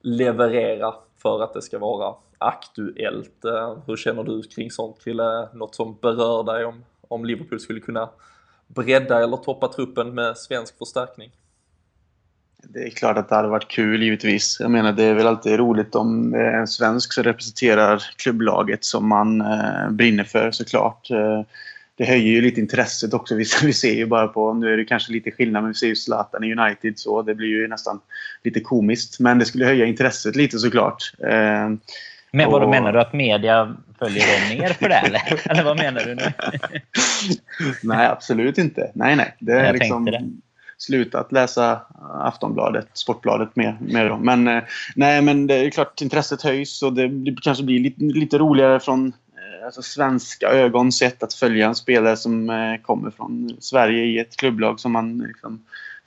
leverera 0.00 0.94
för 1.22 1.42
att 1.42 1.54
det 1.54 1.62
ska 1.62 1.78
vara 1.78 2.14
aktuellt. 2.38 3.44
Eh, 3.44 3.78
hur 3.86 3.96
känner 3.96 4.24
du 4.24 4.42
kring 4.42 4.70
sånt 4.70 5.04
Krille? 5.04 5.48
Något 5.52 5.74
som 5.74 5.98
berör 6.02 6.42
dig 6.42 6.64
om, 6.64 6.84
om 7.08 7.24
Liverpool 7.24 7.60
skulle 7.60 7.80
kunna 7.80 8.10
bredda 8.66 9.22
eller 9.22 9.36
toppa 9.36 9.68
truppen 9.68 10.14
med 10.14 10.38
svensk 10.38 10.78
förstärkning? 10.78 11.32
Det 12.68 12.82
är 12.82 12.90
klart 12.90 13.16
att 13.16 13.28
det 13.28 13.34
hade 13.34 13.48
varit 13.48 13.68
kul 13.68 14.02
givetvis. 14.02 14.56
Jag 14.60 14.70
menar 14.70 14.92
det 14.92 15.04
är 15.04 15.14
väl 15.14 15.26
alltid 15.26 15.58
roligt 15.58 15.94
om 15.94 16.30
det 16.30 16.38
är 16.38 16.58
en 16.58 16.66
svensk 16.66 17.12
som 17.12 17.24
representerar 17.24 18.02
klubblaget 18.16 18.84
som 18.84 19.08
man 19.08 19.40
eh, 19.40 19.90
brinner 19.90 20.24
för 20.24 20.50
såklart. 20.50 21.10
Eh, 21.10 21.42
det 21.96 22.04
höjer 22.04 22.32
ju 22.32 22.40
lite 22.40 22.60
intresset 22.60 23.14
också. 23.14 23.34
Vi, 23.36 23.44
vi 23.62 23.72
ser 23.72 23.94
ju 23.94 24.06
bara 24.06 24.28
på, 24.28 24.54
nu 24.54 24.72
är 24.72 24.76
det 24.76 24.84
kanske 24.84 25.12
lite 25.12 25.30
skillnad, 25.30 25.62
men 25.62 25.72
vi 25.72 25.74
ser 25.74 25.86
ju 25.86 25.96
Zlatan 25.96 26.44
i 26.44 26.54
United 26.54 26.98
så 26.98 27.22
det 27.22 27.34
blir 27.34 27.48
ju 27.48 27.68
nästan 27.68 28.00
lite 28.44 28.60
komiskt. 28.60 29.20
Men 29.20 29.38
det 29.38 29.44
skulle 29.44 29.64
höja 29.64 29.86
intresset 29.86 30.36
lite 30.36 30.58
såklart. 30.58 31.12
Eh, 31.18 31.68
men 32.32 32.50
vad 32.50 32.62
och... 32.62 32.70
menar 32.70 32.92
du? 32.92 33.00
Att 33.00 33.12
media 33.12 33.76
följer 33.98 34.40
dem 34.40 34.58
mer 34.58 34.68
för 34.68 34.88
det? 34.88 34.94
Eller, 34.94 35.40
eller 35.50 35.64
vad 35.64 35.76
menar 35.76 36.00
du 36.00 36.14
nu? 36.14 36.22
nej, 37.82 38.06
absolut 38.06 38.58
inte. 38.58 38.90
Nej, 38.94 39.16
nej. 39.16 39.36
Det 39.38 39.52
är 39.52 39.64
Jag 39.64 39.72
liksom 39.72 40.06
tänkte 40.06 40.49
slutat 40.80 41.32
läsa 41.32 41.80
Aftonbladet, 42.20 42.88
Sportbladet 42.92 43.56
med, 43.56 43.76
med 43.80 44.06
dem. 44.06 44.20
Men, 44.22 44.48
eh, 44.48 44.62
nej, 44.96 45.22
men 45.22 45.46
det 45.46 45.54
är 45.54 45.70
klart 45.70 46.00
intresset 46.00 46.42
höjs 46.42 46.82
och 46.82 46.92
det, 46.92 47.08
det 47.08 47.36
kanske 47.42 47.64
blir 47.64 47.80
lite, 47.80 48.04
lite 48.04 48.38
roligare 48.38 48.80
från 48.80 49.06
eh, 49.06 49.66
alltså, 49.66 49.82
svenska 49.82 50.48
ögon 50.48 50.92
sett 50.92 51.22
att 51.22 51.34
följa 51.34 51.66
en 51.66 51.74
spelare 51.74 52.16
som 52.16 52.50
eh, 52.50 52.82
kommer 52.82 53.10
från 53.10 53.56
Sverige 53.60 54.04
i 54.04 54.18
ett 54.18 54.36
klubblag 54.36 54.80
som 54.80 54.92
man 54.92 55.18
liksom, 55.18 55.60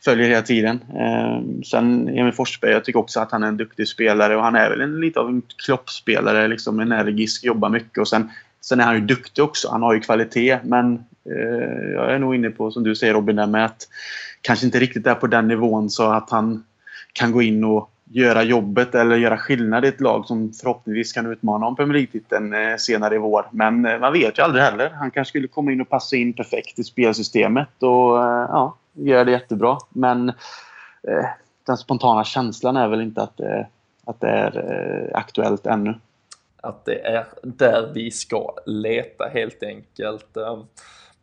följer 0.05 0.27
hela 0.27 0.41
tiden. 0.41 0.79
Eh, 0.95 1.61
sen 1.65 2.07
Emil 2.07 2.33
Forsberg, 2.33 2.71
jag 2.71 2.85
tycker 2.85 2.99
också 2.99 3.19
att 3.19 3.31
han 3.31 3.43
är 3.43 3.47
en 3.47 3.57
duktig 3.57 3.87
spelare 3.87 4.35
och 4.35 4.43
han 4.43 4.55
är 4.55 4.69
väl 4.69 4.81
en, 4.81 5.01
lite 5.01 5.19
av 5.19 5.29
en 5.29 5.41
kloppspelare, 5.65 6.47
liksom 6.47 6.79
energisk, 6.79 7.43
jobbar 7.43 7.69
mycket 7.69 7.97
och 7.97 8.07
sen, 8.07 8.31
sen 8.61 8.79
är 8.79 8.83
han 8.83 8.95
ju 8.95 9.01
duktig 9.01 9.43
också. 9.43 9.69
Han 9.71 9.81
har 9.81 9.93
ju 9.93 9.99
kvalitet 9.99 10.59
men 10.63 11.03
Eh, 11.29 11.91
jag 11.93 12.13
är 12.13 12.19
nog 12.19 12.35
inne 12.35 12.49
på, 12.49 12.71
som 12.71 12.83
du 12.83 12.95
säger 12.95 13.13
Robin, 13.13 13.35
där 13.35 13.47
med 13.47 13.65
att 13.65 13.87
kanske 14.41 14.65
inte 14.65 14.79
riktigt 14.79 15.07
är 15.07 15.15
på 15.15 15.27
den 15.27 15.47
nivån 15.47 15.89
så 15.89 16.11
att 16.11 16.29
han 16.29 16.63
kan 17.13 17.31
gå 17.31 17.41
in 17.41 17.63
och 17.63 17.89
göra 18.03 18.43
jobbet 18.43 18.95
eller 18.95 19.15
göra 19.15 19.37
skillnad 19.37 19.85
i 19.85 19.87
ett 19.87 20.01
lag 20.01 20.25
som 20.25 20.53
förhoppningsvis 20.53 21.13
kan 21.13 21.31
utmana 21.31 21.65
om 21.65 21.75
Premier 21.75 21.93
League-titeln 21.93 22.53
eh, 22.53 22.75
senare 22.77 23.15
i 23.15 23.17
vår. 23.17 23.45
Men 23.51 23.85
eh, 23.85 23.99
man 23.99 24.13
vet 24.13 24.37
ju 24.37 24.43
aldrig 24.43 24.63
heller. 24.63 24.89
Han 24.89 25.11
kanske 25.11 25.29
skulle 25.29 25.47
komma 25.47 25.71
in 25.71 25.81
och 25.81 25.89
passa 25.89 26.15
in 26.15 26.33
perfekt 26.33 26.79
i 26.79 26.83
spelsystemet 26.83 27.83
och 27.83 28.17
ja, 28.49 28.77
göra 28.93 29.23
det 29.23 29.31
jättebra. 29.31 29.77
Men 29.89 30.29
eh, 31.07 31.25
den 31.65 31.77
spontana 31.77 32.23
känslan 32.23 32.77
är 32.77 32.87
väl 32.87 33.01
inte 33.01 33.21
att, 33.21 33.39
eh, 33.39 33.65
att 34.05 34.19
det 34.19 34.29
är 34.29 34.57
eh, 34.57 35.17
aktuellt 35.17 35.65
ännu. 35.65 35.95
Att 36.61 36.85
det 36.85 36.99
är 36.99 37.25
där 37.41 37.91
vi 37.93 38.11
ska 38.11 38.53
leta 38.65 39.25
helt 39.33 39.63
enkelt. 39.63 40.37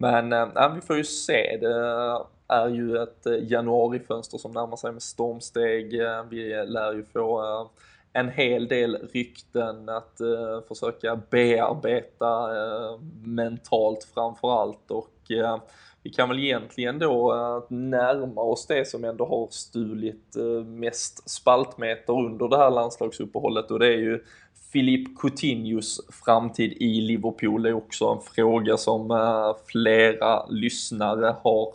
Men 0.00 0.32
äh, 0.32 0.74
vi 0.74 0.80
får 0.80 0.96
ju 0.96 1.04
se. 1.04 1.58
Det 1.60 2.24
är 2.48 2.68
ju 2.68 3.02
ett 3.02 3.26
eh, 3.26 3.50
januarifönster 3.52 4.38
som 4.38 4.52
närmar 4.52 4.76
sig 4.76 4.92
med 4.92 5.02
stormsteg. 5.02 6.00
Eh, 6.00 6.24
vi 6.30 6.66
lär 6.66 6.92
ju 6.92 7.04
få 7.04 7.68
en 8.12 8.28
hel 8.28 8.68
del 8.68 9.08
rykten 9.12 9.88
att 9.88 10.20
uh, 10.20 10.60
försöka 10.68 11.16
bearbeta 11.30 12.52
uh, 12.52 13.00
mentalt 13.24 14.08
framförallt 14.14 14.90
och 14.90 15.14
uh, 15.30 15.56
vi 16.02 16.10
kan 16.10 16.28
väl 16.28 16.38
egentligen 16.38 16.98
då 16.98 17.34
närma 17.68 18.40
oss 18.40 18.66
det 18.66 18.88
som 18.88 19.04
ändå 19.04 19.26
har 19.26 19.48
stulit 19.50 20.36
mest 20.66 21.30
spaltmeter 21.30 22.12
under 22.12 22.48
det 22.48 22.56
här 22.56 22.70
landslagsuppehållet 22.70 23.70
och 23.70 23.78
det 23.78 23.86
är 23.86 23.98
ju 23.98 24.24
Philippe 24.72 25.10
Coutinhos 25.20 26.00
framtid 26.24 26.72
i 26.72 27.00
Liverpool 27.00 27.66
är 27.66 27.72
också 27.72 28.04
en 28.04 28.20
fråga 28.34 28.76
som 28.76 29.10
eh, 29.10 29.56
flera 29.66 30.46
lyssnare 30.46 31.36
har 31.42 31.74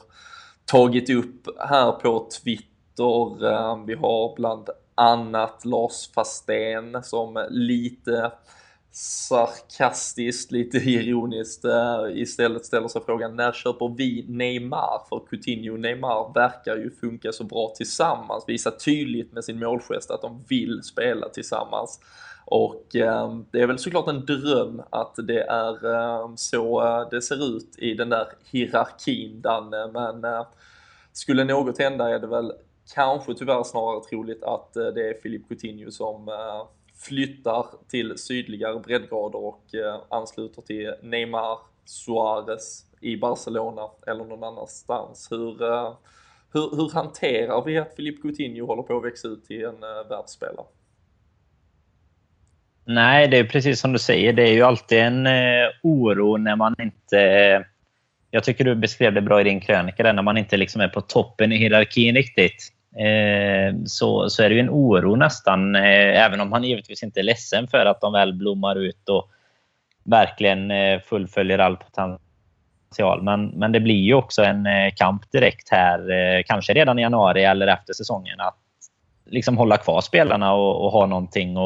tagit 0.65 1.09
upp 1.09 1.47
här 1.59 1.91
på 1.91 2.27
Twitter. 2.43 3.45
Eh, 3.51 3.83
vi 3.85 3.93
har 3.93 4.35
bland 4.35 4.69
annat 4.95 5.65
Lars 5.65 6.09
Fastén 6.13 7.03
som 7.03 7.47
lite 7.49 8.31
sarkastiskt, 8.91 10.51
lite 10.51 10.77
ironiskt 10.89 11.65
eh, 11.65 12.05
istället 12.13 12.65
ställer 12.65 12.87
sig 12.87 13.01
frågan 13.05 13.35
när 13.35 13.51
köper 13.51 13.95
vi 13.97 14.25
Neymar? 14.27 15.01
För 15.09 15.21
Coutinho 15.29 15.73
och 15.73 15.79
Neymar 15.79 16.33
verkar 16.33 16.75
ju 16.75 16.91
funka 16.91 17.31
så 17.31 17.43
bra 17.43 17.73
tillsammans, 17.77 18.43
visar 18.47 18.71
tydligt 18.71 19.33
med 19.33 19.43
sin 19.43 19.59
målgest 19.59 20.11
att 20.11 20.21
de 20.21 20.43
vill 20.49 20.83
spela 20.83 21.29
tillsammans. 21.29 21.99
Och 22.45 22.95
eh, 22.95 23.35
det 23.51 23.61
är 23.61 23.67
väl 23.67 23.79
såklart 23.79 24.07
en 24.07 24.25
dröm 24.25 24.81
att 24.89 25.15
det 25.15 25.41
är 25.41 25.85
ehm, 25.85 26.31
eh, 26.31 26.35
så 26.35 26.83
det 27.11 27.21
ser 27.21 27.55
ut 27.55 27.75
i 27.77 27.93
den 27.93 28.09
där 28.09 28.27
hierarkin 28.51 29.41
Danne, 29.41 29.87
men 29.93 30.23
eh, 30.23 30.47
skulle 31.13 31.43
något 31.43 31.79
hända 31.79 32.09
är 32.09 32.19
det 32.19 32.27
väl 32.27 32.53
kanske 32.93 33.33
tyvärr 33.33 33.63
snarare 33.63 34.03
troligt 34.09 34.43
att 34.43 34.75
eh, 34.75 34.87
det 34.87 35.09
är 35.09 35.21
Filip 35.21 35.47
Coutinho 35.47 35.91
som 35.91 36.29
eh, 36.29 36.67
flyttar 36.95 37.65
till 37.87 38.17
sydligare 38.17 38.79
breddgrader 38.79 39.39
och 39.39 39.75
eh, 39.75 40.01
ansluter 40.09 40.61
till 40.61 40.93
Neymar, 41.01 41.59
Suarez 41.85 42.85
i 43.01 43.17
Barcelona 43.17 43.89
eller 44.07 44.25
någon 44.25 44.43
annanstans. 44.43 45.31
Hur, 45.31 45.63
eh, 45.63 45.93
hur, 46.53 46.75
hur 46.75 46.93
hanterar 46.93 47.65
vi 47.65 47.77
att 47.77 47.95
Filip 47.95 48.21
Coutinho 48.21 48.65
håller 48.65 48.83
på 48.83 48.97
att 48.97 49.03
växa 49.03 49.27
ut 49.27 49.45
till 49.45 49.63
en 49.63 49.83
eh, 49.83 50.09
världsspelare? 50.09 50.65
Nej, 52.87 53.27
det 53.27 53.37
är 53.37 53.43
precis 53.43 53.79
som 53.79 53.93
du 53.93 53.99
säger. 53.99 54.33
Det 54.33 54.43
är 54.43 54.53
ju 54.53 54.61
alltid 54.61 54.99
en 54.99 55.27
eh, 55.27 55.67
oro 55.83 56.37
när 56.37 56.55
man 56.55 56.75
inte 56.79 57.19
eh, 57.19 57.61
jag 58.31 58.43
tycker 58.43 58.65
du 58.65 58.75
beskrev 58.75 59.13
det 59.13 59.21
bra 59.21 59.41
i 59.41 59.43
din 59.43 59.59
krönika, 59.59 60.03
där, 60.03 60.13
när 60.13 60.23
man 60.23 60.37
inte 60.37 60.57
liksom 60.57 60.81
är 60.81 60.87
på 60.87 61.01
toppen 61.01 61.51
i 61.51 61.57
hierarkin 61.57 62.15
riktigt. 62.15 62.71
Eh, 62.95 63.75
så, 63.85 64.29
så 64.29 64.43
är 64.43 64.49
det 64.49 64.55
ju 64.55 64.61
en 64.61 64.69
oro 64.69 65.15
nästan, 65.15 65.75
eh, 65.75 66.23
även 66.25 66.41
om 66.41 66.49
man 66.49 66.63
givetvis 66.63 67.03
inte 67.03 67.19
är 67.19 67.23
ledsen 67.23 67.67
för 67.67 67.85
att 67.85 68.01
de 68.01 68.13
väl 68.13 68.33
blommar 68.33 68.75
ut 68.75 69.09
och 69.09 69.29
verkligen 70.03 70.71
fullföljer 71.01 71.59
all 71.59 71.77
potential. 71.77 73.23
Men, 73.23 73.47
men 73.47 73.71
det 73.71 73.79
blir 73.79 74.01
ju 74.01 74.13
också 74.13 74.43
en 74.43 74.67
kamp 74.95 75.31
direkt 75.31 75.69
här, 75.71 76.43
kanske 76.43 76.73
redan 76.73 76.99
i 76.99 77.01
januari 77.01 77.43
eller 77.43 77.67
efter 77.67 77.93
säsongen, 77.93 78.39
att 78.39 78.57
liksom 79.25 79.57
hålla 79.57 79.77
kvar 79.77 80.01
spelarna 80.01 80.53
och, 80.53 80.85
och 80.85 80.91
ha 80.91 81.05
någonting 81.05 81.57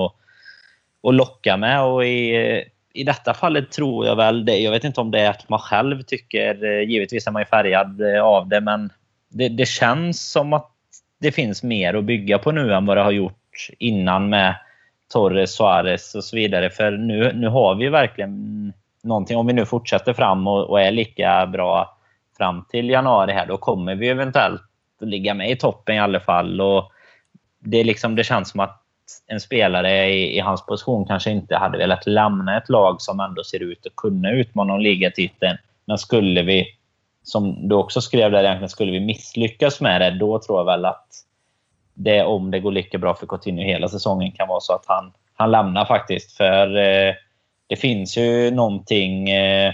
att 1.01 1.03
och 1.03 1.13
locka 1.13 1.57
med. 1.57 1.83
Och 1.83 2.05
i, 2.05 2.63
i 2.93 3.03
detta 3.03 3.33
fallet 3.33 3.71
tror 3.71 4.05
jag 4.05 4.15
väl 4.15 4.45
det. 4.45 4.57
Jag 4.57 4.71
vet 4.71 4.83
inte 4.83 5.01
om 5.01 5.11
det 5.11 5.19
är 5.19 5.29
att 5.29 5.49
man 5.49 5.59
själv 5.59 6.01
tycker, 6.01 6.63
givetvis 6.81 7.27
är 7.27 7.31
man 7.31 7.41
ju 7.41 7.45
färgad 7.45 8.01
eh, 8.01 8.23
av 8.23 8.47
det, 8.47 8.61
men 8.61 8.89
det, 9.29 9.49
det 9.49 9.65
känns 9.65 10.31
som 10.31 10.53
att 10.53 10.71
det 11.19 11.31
finns 11.31 11.63
mer 11.63 11.93
att 11.93 12.03
bygga 12.03 12.37
på 12.37 12.51
nu 12.51 12.73
än 12.73 12.85
vad 12.85 12.97
det 12.97 13.03
har 13.03 13.11
gjort 13.11 13.67
innan 13.77 14.29
med 14.29 14.55
Torres, 15.13 15.51
Suarez 15.55 16.15
och 16.15 16.23
så 16.23 16.35
vidare. 16.35 16.69
För 16.69 16.91
nu, 16.91 17.33
nu 17.33 17.47
har 17.47 17.75
vi 17.75 17.89
verkligen 17.89 18.73
någonting. 19.03 19.37
Om 19.37 19.47
vi 19.47 19.53
nu 19.53 19.65
fortsätter 19.65 20.13
fram 20.13 20.47
och, 20.47 20.69
och 20.69 20.81
är 20.81 20.91
lika 20.91 21.47
bra 21.47 21.97
fram 22.37 22.65
till 22.69 22.89
januari 22.89 23.31
här, 23.31 23.45
då 23.45 23.57
kommer 23.57 23.95
vi 23.95 24.09
eventuellt 24.09 24.61
ligga 25.01 25.33
med 25.33 25.51
i 25.51 25.55
toppen 25.55 25.95
i 25.95 25.99
alla 25.99 26.19
fall. 26.19 26.61
Och 26.61 26.91
det, 27.59 27.77
är 27.77 27.83
liksom, 27.83 28.15
det 28.15 28.23
känns 28.23 28.49
som 28.49 28.59
att 28.59 28.83
en 29.27 29.39
spelare 29.39 30.09
i, 30.09 30.37
i, 30.37 30.39
hans 30.39 30.65
position 30.65 31.05
kanske 31.05 31.31
inte 31.31 31.55
hade 31.55 31.77
velat 31.77 32.07
lämna 32.07 32.57
ett 32.57 32.69
lag 32.69 33.01
som 33.01 33.19
ändå 33.19 33.43
ser 33.43 33.63
ut 33.63 33.85
att 33.85 33.95
kunna 33.95 34.31
utmana 34.31 34.73
om 34.73 34.79
ligatiteln. 34.79 35.57
Men 35.85 35.97
skulle 35.97 36.41
vi 36.41 36.67
som 37.23 37.67
du 37.67 37.75
också 37.75 38.01
skrev 38.01 38.31
där 38.31 38.43
egentligen, 38.43 38.69
skulle 38.69 38.91
vi 38.91 38.99
misslyckas 38.99 39.81
med 39.81 40.01
det, 40.01 40.11
då 40.11 40.39
tror 40.39 40.59
jag 40.59 40.65
väl 40.65 40.85
att 40.85 41.07
det, 41.93 42.23
om 42.23 42.51
det 42.51 42.59
går 42.59 42.71
lika 42.71 42.97
bra 42.97 43.15
för 43.15 43.27
Coutinho 43.27 43.63
hela 43.63 43.87
säsongen, 43.87 44.31
kan 44.31 44.47
vara 44.47 44.59
så 44.59 44.73
att 44.73 44.85
han, 44.87 45.11
han 45.33 45.51
lämnar 45.51 45.85
faktiskt. 45.85 46.37
För 46.37 46.77
eh, 46.77 47.13
det 47.67 47.75
finns 47.75 48.17
ju 48.17 48.51
någonting 48.51 49.29
eh, 49.29 49.73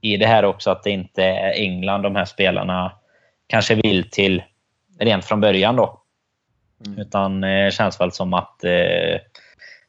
i 0.00 0.16
det 0.16 0.26
här 0.26 0.44
också, 0.44 0.70
att 0.70 0.82
det 0.82 0.90
inte 0.90 1.24
är 1.24 1.52
England 1.52 2.02
de 2.02 2.16
här 2.16 2.24
spelarna 2.24 2.92
kanske 3.46 3.74
vill 3.74 4.10
till 4.10 4.42
rent 4.98 5.24
från 5.24 5.40
början 5.40 5.76
då. 5.76 6.01
Mm. 6.86 6.98
Utan 6.98 7.44
eh, 7.44 7.70
känns 7.70 8.00
väl 8.00 8.12
som 8.12 8.34
att, 8.34 8.64
eh, 8.64 9.20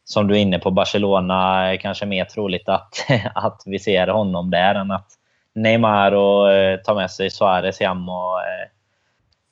som 0.03 0.27
du 0.27 0.35
är 0.35 0.39
inne 0.39 0.59
på, 0.59 0.71
Barcelona 0.71 1.71
är 1.71 1.77
kanske 1.77 2.05
mer 2.05 2.25
troligt 2.25 2.69
att, 2.69 3.05
att 3.35 3.61
vi 3.65 3.79
ser 3.79 4.07
honom 4.07 4.49
där 4.51 4.75
än 4.75 4.91
att 4.91 5.07
Neymar 5.55 6.11
och 6.11 6.51
eh, 6.51 6.79
ta 6.79 6.93
med 6.95 7.11
sig 7.11 7.29
Suarez 7.29 7.79
hem 7.79 8.09
och 8.09 8.39
eh, 8.39 8.67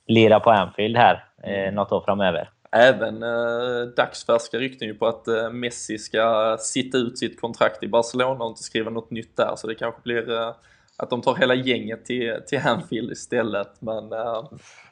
lira 0.08 0.40
på 0.40 0.52
Anfield 0.52 0.98
här 0.98 1.26
eh, 1.44 1.60
mm. 1.60 1.76
något 1.76 1.92
år 1.92 2.02
framöver. 2.02 2.50
Även 2.72 3.24
eh, 3.24 3.88
dagsfärska 3.96 4.58
rykten 4.58 4.88
ju 4.88 4.94
på 4.94 5.08
att 5.08 5.28
eh, 5.28 5.50
Messi 5.50 5.98
ska 5.98 6.58
sitta 6.60 6.98
ut 6.98 7.18
sitt 7.18 7.42
kontrakt 7.42 7.84
i 7.84 7.88
Barcelona 7.88 8.44
och 8.44 8.50
inte 8.50 8.64
skriva 8.64 8.92
något 8.92 9.12
nytt 9.12 9.38
där 9.38 9.54
så 9.56 9.68
det 9.68 9.76
kanske 9.76 10.02
blir 10.02 10.32
eh, 10.32 10.54
att 11.02 11.10
de 11.10 11.22
tar 11.22 11.36
hela 11.36 11.54
gänget 11.56 12.06
till, 12.06 12.40
till 12.48 12.60
Anfield 12.66 13.12
istället. 13.12 13.68
Men, 13.80 14.14
uh, 14.14 14.44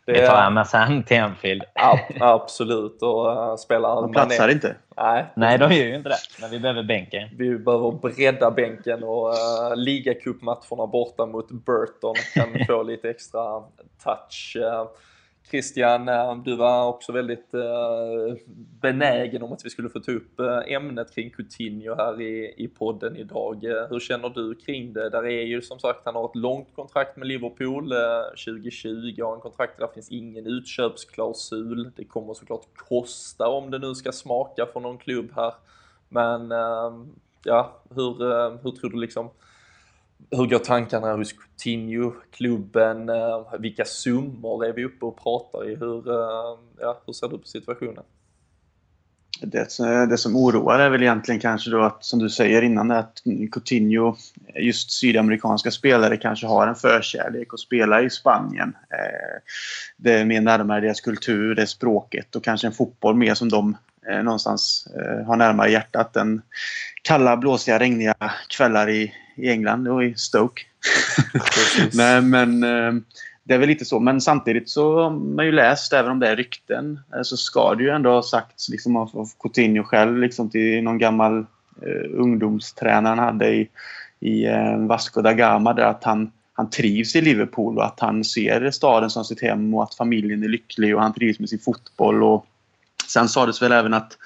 det 0.05 0.13
Vi 0.13 0.27
tar 0.27 0.51
MSN 0.51 1.03
till 1.03 1.19
Anfield. 1.19 1.63
Ja, 1.73 1.99
absolut. 2.19 3.01
Och 3.01 3.27
uh, 3.27 3.55
spelar 3.55 4.01
de 4.01 4.11
platsar 4.11 4.43
Mané. 4.43 4.53
inte. 4.53 4.75
Nej, 4.97 5.25
Nej, 5.35 5.57
de 5.57 5.73
gör 5.73 5.85
ju 5.85 5.95
inte 5.95 6.09
det. 6.09 6.15
Men 6.41 6.49
vi 6.49 6.59
behöver 6.59 6.83
bänken. 6.83 7.29
Vi 7.37 7.57
behöver 7.57 7.91
bredda 7.91 8.51
bänken 8.51 9.03
och 9.03 9.27
uh, 9.27 9.75
ligacupmatcherna 9.75 10.87
borta 10.87 11.25
mot 11.25 11.51
Burton 11.51 12.15
kan 12.33 12.65
få 12.67 12.83
lite 12.83 13.09
extra 13.09 13.63
touch. 14.03 14.57
Uh, 14.59 14.87
Christian, 15.49 16.07
eh, 16.07 16.35
du 16.35 16.55
var 16.55 16.88
också 16.88 17.12
väldigt 17.12 17.53
eh, 17.53 18.35
benägen 18.81 19.43
om 19.43 19.53
att 19.53 19.65
vi 19.65 19.69
skulle 19.69 19.89
få 19.89 19.99
ta 19.99 20.12
upp 20.12 20.39
eh, 20.39 20.73
ämnet 20.73 21.15
kring 21.15 21.29
Coutinho 21.29 21.95
här 21.95 22.21
i, 22.21 22.53
i 22.57 22.67
podden 22.67 23.15
idag. 23.15 23.63
Hur 23.89 23.99
känner 23.99 24.29
du 24.29 24.55
kring 24.55 24.93
det? 24.93 25.09
Där 25.09 25.25
är 25.25 25.45
ju 25.45 25.62
som 25.62 25.79
sagt, 25.79 26.01
han 26.05 26.15
har 26.15 26.25
ett 26.25 26.35
långt 26.35 26.75
kontrakt 26.75 27.17
med 27.17 27.27
Liverpool 27.27 27.93
2020 28.45 29.21
har 29.21 29.35
en 29.35 29.41
kontrakt 29.41 29.77
där 29.77 29.88
det 29.88 29.93
finns 29.93 30.12
ingen 30.12 30.47
utköpsklausul. 30.47 31.91
Det 31.95 32.05
kommer 32.05 32.33
såklart 32.33 32.65
kosta 32.75 33.47
om 33.47 33.71
det 33.71 33.79
nu 33.79 33.95
ska 33.95 34.12
smaka 34.12 34.65
för 34.73 34.79
någon 34.79 34.97
klubb 34.97 35.31
här. 35.35 35.53
Men 36.09 36.49
ja, 37.43 37.81
hur, 37.89 38.13
hur 38.63 38.71
tror 38.71 38.89
du 38.89 38.99
liksom 38.99 39.29
hur 40.31 40.45
går 40.45 40.59
tankarna 40.59 41.13
hos 41.13 41.33
Coutinho, 41.33 42.13
klubben, 42.31 43.09
eh, 43.09 43.53
vilka 43.59 43.85
summor 43.85 44.65
är 44.65 44.73
vi 44.73 44.85
uppe 44.85 45.05
och 45.05 45.23
pratar 45.23 45.69
i? 45.69 45.75
Hur, 45.75 46.09
eh, 46.09 46.57
ja, 46.79 47.01
hur 47.05 47.13
ser 47.13 47.27
du 47.27 47.37
på 47.37 47.47
situationen? 47.47 48.03
Det, 49.41 49.79
eh, 49.79 50.07
det 50.09 50.17
som 50.17 50.35
oroar 50.35 50.79
är 50.79 50.89
väl 50.89 51.01
egentligen 51.01 51.41
kanske 51.41 51.69
då 51.71 51.81
att, 51.81 52.03
som 52.03 52.19
du 52.19 52.29
säger 52.29 52.61
innan, 52.61 52.91
att 52.91 53.21
Coutinho, 53.51 54.15
just 54.55 54.91
sydamerikanska 54.91 55.71
spelare, 55.71 56.17
kanske 56.17 56.47
har 56.47 56.67
en 56.67 56.75
förkärlek 56.75 57.53
att 57.53 57.59
spela 57.59 58.01
i 58.01 58.09
Spanien. 58.09 58.75
Eh, 58.89 59.41
det 59.97 60.13
är 60.13 60.25
mer 60.25 60.41
närmare 60.41 60.81
deras 60.81 61.01
kultur, 61.01 61.55
det 61.55 61.61
är 61.61 61.65
språket 61.65 62.35
och 62.35 62.43
kanske 62.43 62.67
en 62.67 62.73
fotboll 62.73 63.15
mer 63.15 63.33
som 63.33 63.49
de 63.49 63.77
någonstans 64.23 64.87
har 65.25 65.35
närmare 65.35 65.71
hjärtat 65.71 66.15
än 66.15 66.41
kalla, 67.01 67.37
blåsiga, 67.37 67.79
regniga 67.79 68.15
kvällar 68.47 68.89
i, 68.89 69.13
i 69.43 69.49
England 69.49 69.88
och 69.88 70.04
i 70.04 70.15
Stoke. 70.15 70.62
Nej, 71.93 72.21
men 72.21 72.63
eh, 72.63 72.93
det 73.49 73.54
är 73.56 73.60
väl 73.60 73.69
lite 73.69 73.86
så. 73.86 73.99
Men 73.99 74.21
samtidigt 74.21 74.69
så 74.69 75.02
har 75.02 75.10
man 75.10 75.45
ju 75.45 75.52
läst, 75.52 75.93
även 75.93 76.12
om 76.12 76.19
det 76.19 76.28
är 76.28 76.36
rykten, 76.36 76.99
eh, 77.15 77.21
så 77.21 77.38
ska 77.38 77.75
det 77.75 77.84
ju 77.84 77.89
ändå 77.89 78.10
ha 78.10 78.23
sagts 78.23 78.69
liksom, 78.69 78.95
av, 78.95 79.30
Coutinho 79.39 79.84
själv 79.84 80.17
liksom, 80.17 80.49
till 80.49 80.84
någon 80.84 80.97
gammal 80.97 81.39
eh, 81.82 82.10
ungdomstränare 82.13 83.10
han 83.10 83.19
hade 83.19 83.49
i, 83.49 83.69
i 84.19 84.45
eh, 84.45 84.78
Vasco 84.78 85.21
da 85.21 85.34
Gama 85.34 85.73
där 85.73 85.84
att 85.84 86.04
han, 86.04 86.32
han 86.54 86.69
trivs 86.69 87.15
i 87.15 87.21
Liverpool 87.21 87.78
och 87.78 87.86
att 87.86 87.99
han 87.99 88.23
ser 88.23 88.71
staden 88.71 89.10
som 89.10 89.23
sitt 89.23 89.41
hem 89.41 89.73
och 89.73 89.84
att 89.84 89.95
familjen 89.95 90.43
är 90.43 90.47
lycklig 90.47 90.95
och 90.95 91.02
han 91.02 91.13
trivs 91.13 91.39
med 91.39 91.49
sin 91.49 91.60
fotboll. 91.60 92.23
Och 92.23 92.45
sen 93.08 93.30
sades 93.30 93.62
väl 93.62 93.71
även 93.71 93.93
att 93.93 94.17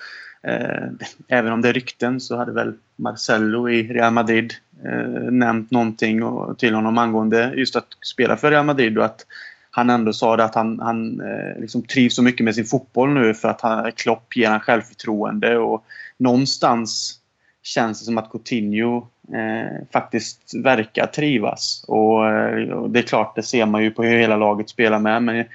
Eh, 0.47 0.87
även 1.27 1.53
om 1.53 1.61
det 1.61 1.69
är 1.69 1.73
rykten 1.73 2.19
så 2.19 2.37
hade 2.37 2.51
väl 2.51 2.73
Marcello 2.95 3.69
i 3.69 3.93
Real 3.93 4.13
Madrid 4.13 4.53
eh, 4.85 5.31
nämnt 5.31 5.71
någonting 5.71 6.23
och, 6.23 6.59
till 6.59 6.73
honom 6.75 6.97
angående 6.97 7.53
just 7.55 7.75
att 7.75 7.87
spela 8.05 8.37
för 8.37 8.51
Real 8.51 8.65
Madrid 8.65 8.97
och 8.97 9.05
att 9.05 9.25
han 9.71 9.89
ändå 9.89 10.13
sa 10.13 10.37
det 10.37 10.43
att 10.43 10.55
han, 10.55 10.79
han 10.79 11.21
eh, 11.21 11.61
liksom 11.61 11.81
trivs 11.81 12.15
så 12.15 12.23
mycket 12.23 12.43
med 12.43 12.55
sin 12.55 12.65
fotboll 12.65 13.13
nu 13.13 13.33
för 13.33 13.49
att 13.49 13.61
han, 13.61 13.91
Klopp 13.91 14.35
ger 14.35 14.49
han 14.49 14.59
självförtroende 14.59 15.57
och 15.57 15.85
någonstans 16.17 17.19
känns 17.63 17.99
det 17.99 18.05
som 18.05 18.17
att 18.17 18.31
Coutinho 18.31 19.07
eh, 19.31 19.87
faktiskt 19.93 20.53
verkar 20.63 21.05
trivas. 21.05 21.85
Och, 21.87 22.29
eh, 22.29 22.69
och, 22.69 22.89
det 22.89 22.99
är 22.99 23.03
klart, 23.03 23.35
det 23.35 23.43
ser 23.43 23.65
man 23.65 23.83
ju 23.83 23.91
på 23.91 24.03
hur 24.03 24.17
hela 24.17 24.37
laget 24.37 24.69
spelar 24.69 24.99
med. 24.99 25.23
Men 25.23 25.39
eh, 25.39 25.45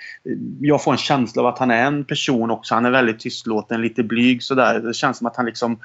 jag 0.60 0.82
får 0.82 0.92
en 0.92 0.98
känsla 0.98 1.42
av 1.42 1.48
att 1.48 1.58
han 1.58 1.70
är 1.70 1.86
en 1.86 2.04
person 2.04 2.50
också. 2.50 2.74
Han 2.74 2.86
är 2.86 2.90
väldigt 2.90 3.20
tystlåten, 3.20 3.82
lite 3.82 4.02
blyg 4.02 4.42
sådär. 4.42 4.80
Det 4.80 4.94
känns 4.94 5.18
som 5.18 5.26
att 5.26 5.36
han 5.36 5.46
liksom 5.46 5.78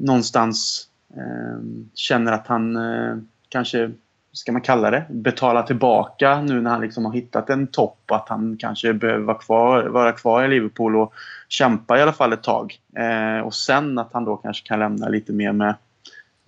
någonstans 0.00 0.88
eh, 1.16 1.60
känner 1.94 2.32
att 2.32 2.46
han 2.46 2.76
eh, 2.76 3.16
kanske 3.48 3.90
ska 4.32 4.52
man 4.52 4.62
kalla 4.62 4.90
det, 4.90 5.06
betala 5.08 5.62
tillbaka 5.62 6.42
nu 6.42 6.60
när 6.60 6.70
han 6.70 6.80
liksom 6.80 7.04
har 7.04 7.12
hittat 7.12 7.50
en 7.50 7.66
topp. 7.66 8.10
Att 8.10 8.28
han 8.28 8.56
kanske 8.58 8.92
behöver 8.92 9.24
vara 9.24 9.38
kvar, 9.38 9.84
vara 9.84 10.12
kvar 10.12 10.44
i 10.44 10.48
Liverpool 10.48 10.96
och 10.96 11.12
kämpa 11.48 11.98
i 11.98 12.02
alla 12.02 12.12
fall 12.12 12.32
ett 12.32 12.42
tag. 12.42 12.78
Eh, 12.96 13.40
och 13.46 13.54
sen 13.54 13.98
att 13.98 14.12
han 14.12 14.24
då 14.24 14.36
kanske 14.36 14.66
kan 14.66 14.78
lämna 14.78 15.08
lite 15.08 15.32
mer 15.32 15.52
med, 15.52 15.74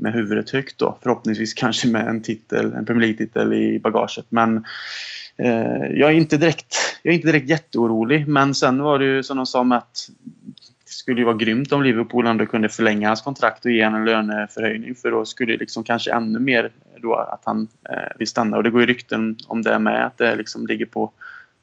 med 0.03 0.12
huvudet 0.12 0.51
högt 0.51 0.79
då. 0.79 0.99
Förhoppningsvis 1.03 1.55
kanske 1.55 1.88
med 1.88 2.09
en 2.09 2.23
titel, 2.23 2.73
en 2.73 2.87
Premier 2.87 3.01
League-titel 3.01 3.53
i 3.53 3.79
bagaget. 3.79 4.27
Men 4.29 4.65
eh, 5.37 5.87
jag, 5.91 6.11
är 6.11 6.15
inte 6.15 6.37
direkt, 6.37 6.77
jag 7.03 7.12
är 7.12 7.17
inte 7.17 7.29
direkt 7.29 7.49
jätteorolig. 7.49 8.29
Men 8.29 8.55
sen 8.55 8.83
var 8.83 8.99
det 8.99 9.05
ju 9.05 9.23
som 9.23 9.37
de 9.37 9.47
sa 9.47 9.65
med 9.65 9.79
att 9.79 10.11
det 10.85 10.93
skulle 10.93 11.21
ju 11.21 11.25
vara 11.25 11.37
grymt 11.37 11.73
om 11.73 11.83
Liverpool 11.83 12.27
ändå 12.27 12.47
kunde 12.47 12.69
förlänga 12.69 13.09
hans 13.09 13.23
kontrakt 13.23 13.65
och 13.65 13.71
ge 13.71 13.85
honom 13.85 14.01
en 14.01 14.07
löneförhöjning. 14.07 14.95
För 14.95 15.11
då 15.11 15.25
skulle 15.25 15.53
det 15.53 15.59
liksom 15.59 15.85
kanske 15.85 16.12
ännu 16.12 16.38
mer 16.38 16.71
då 17.03 17.15
att 17.15 17.43
han 17.45 17.69
eh, 17.91 18.17
vill 18.19 18.29
stanna. 18.29 18.57
Och 18.57 18.62
det 18.62 18.71
går 18.71 18.81
ju 18.81 18.87
rykten 18.87 19.37
om 19.47 19.62
det 19.62 19.79
med, 19.79 20.07
att 20.07 20.19
det 20.19 20.37
liksom 20.37 20.67
ligger 20.67 20.87
på, 20.87 21.11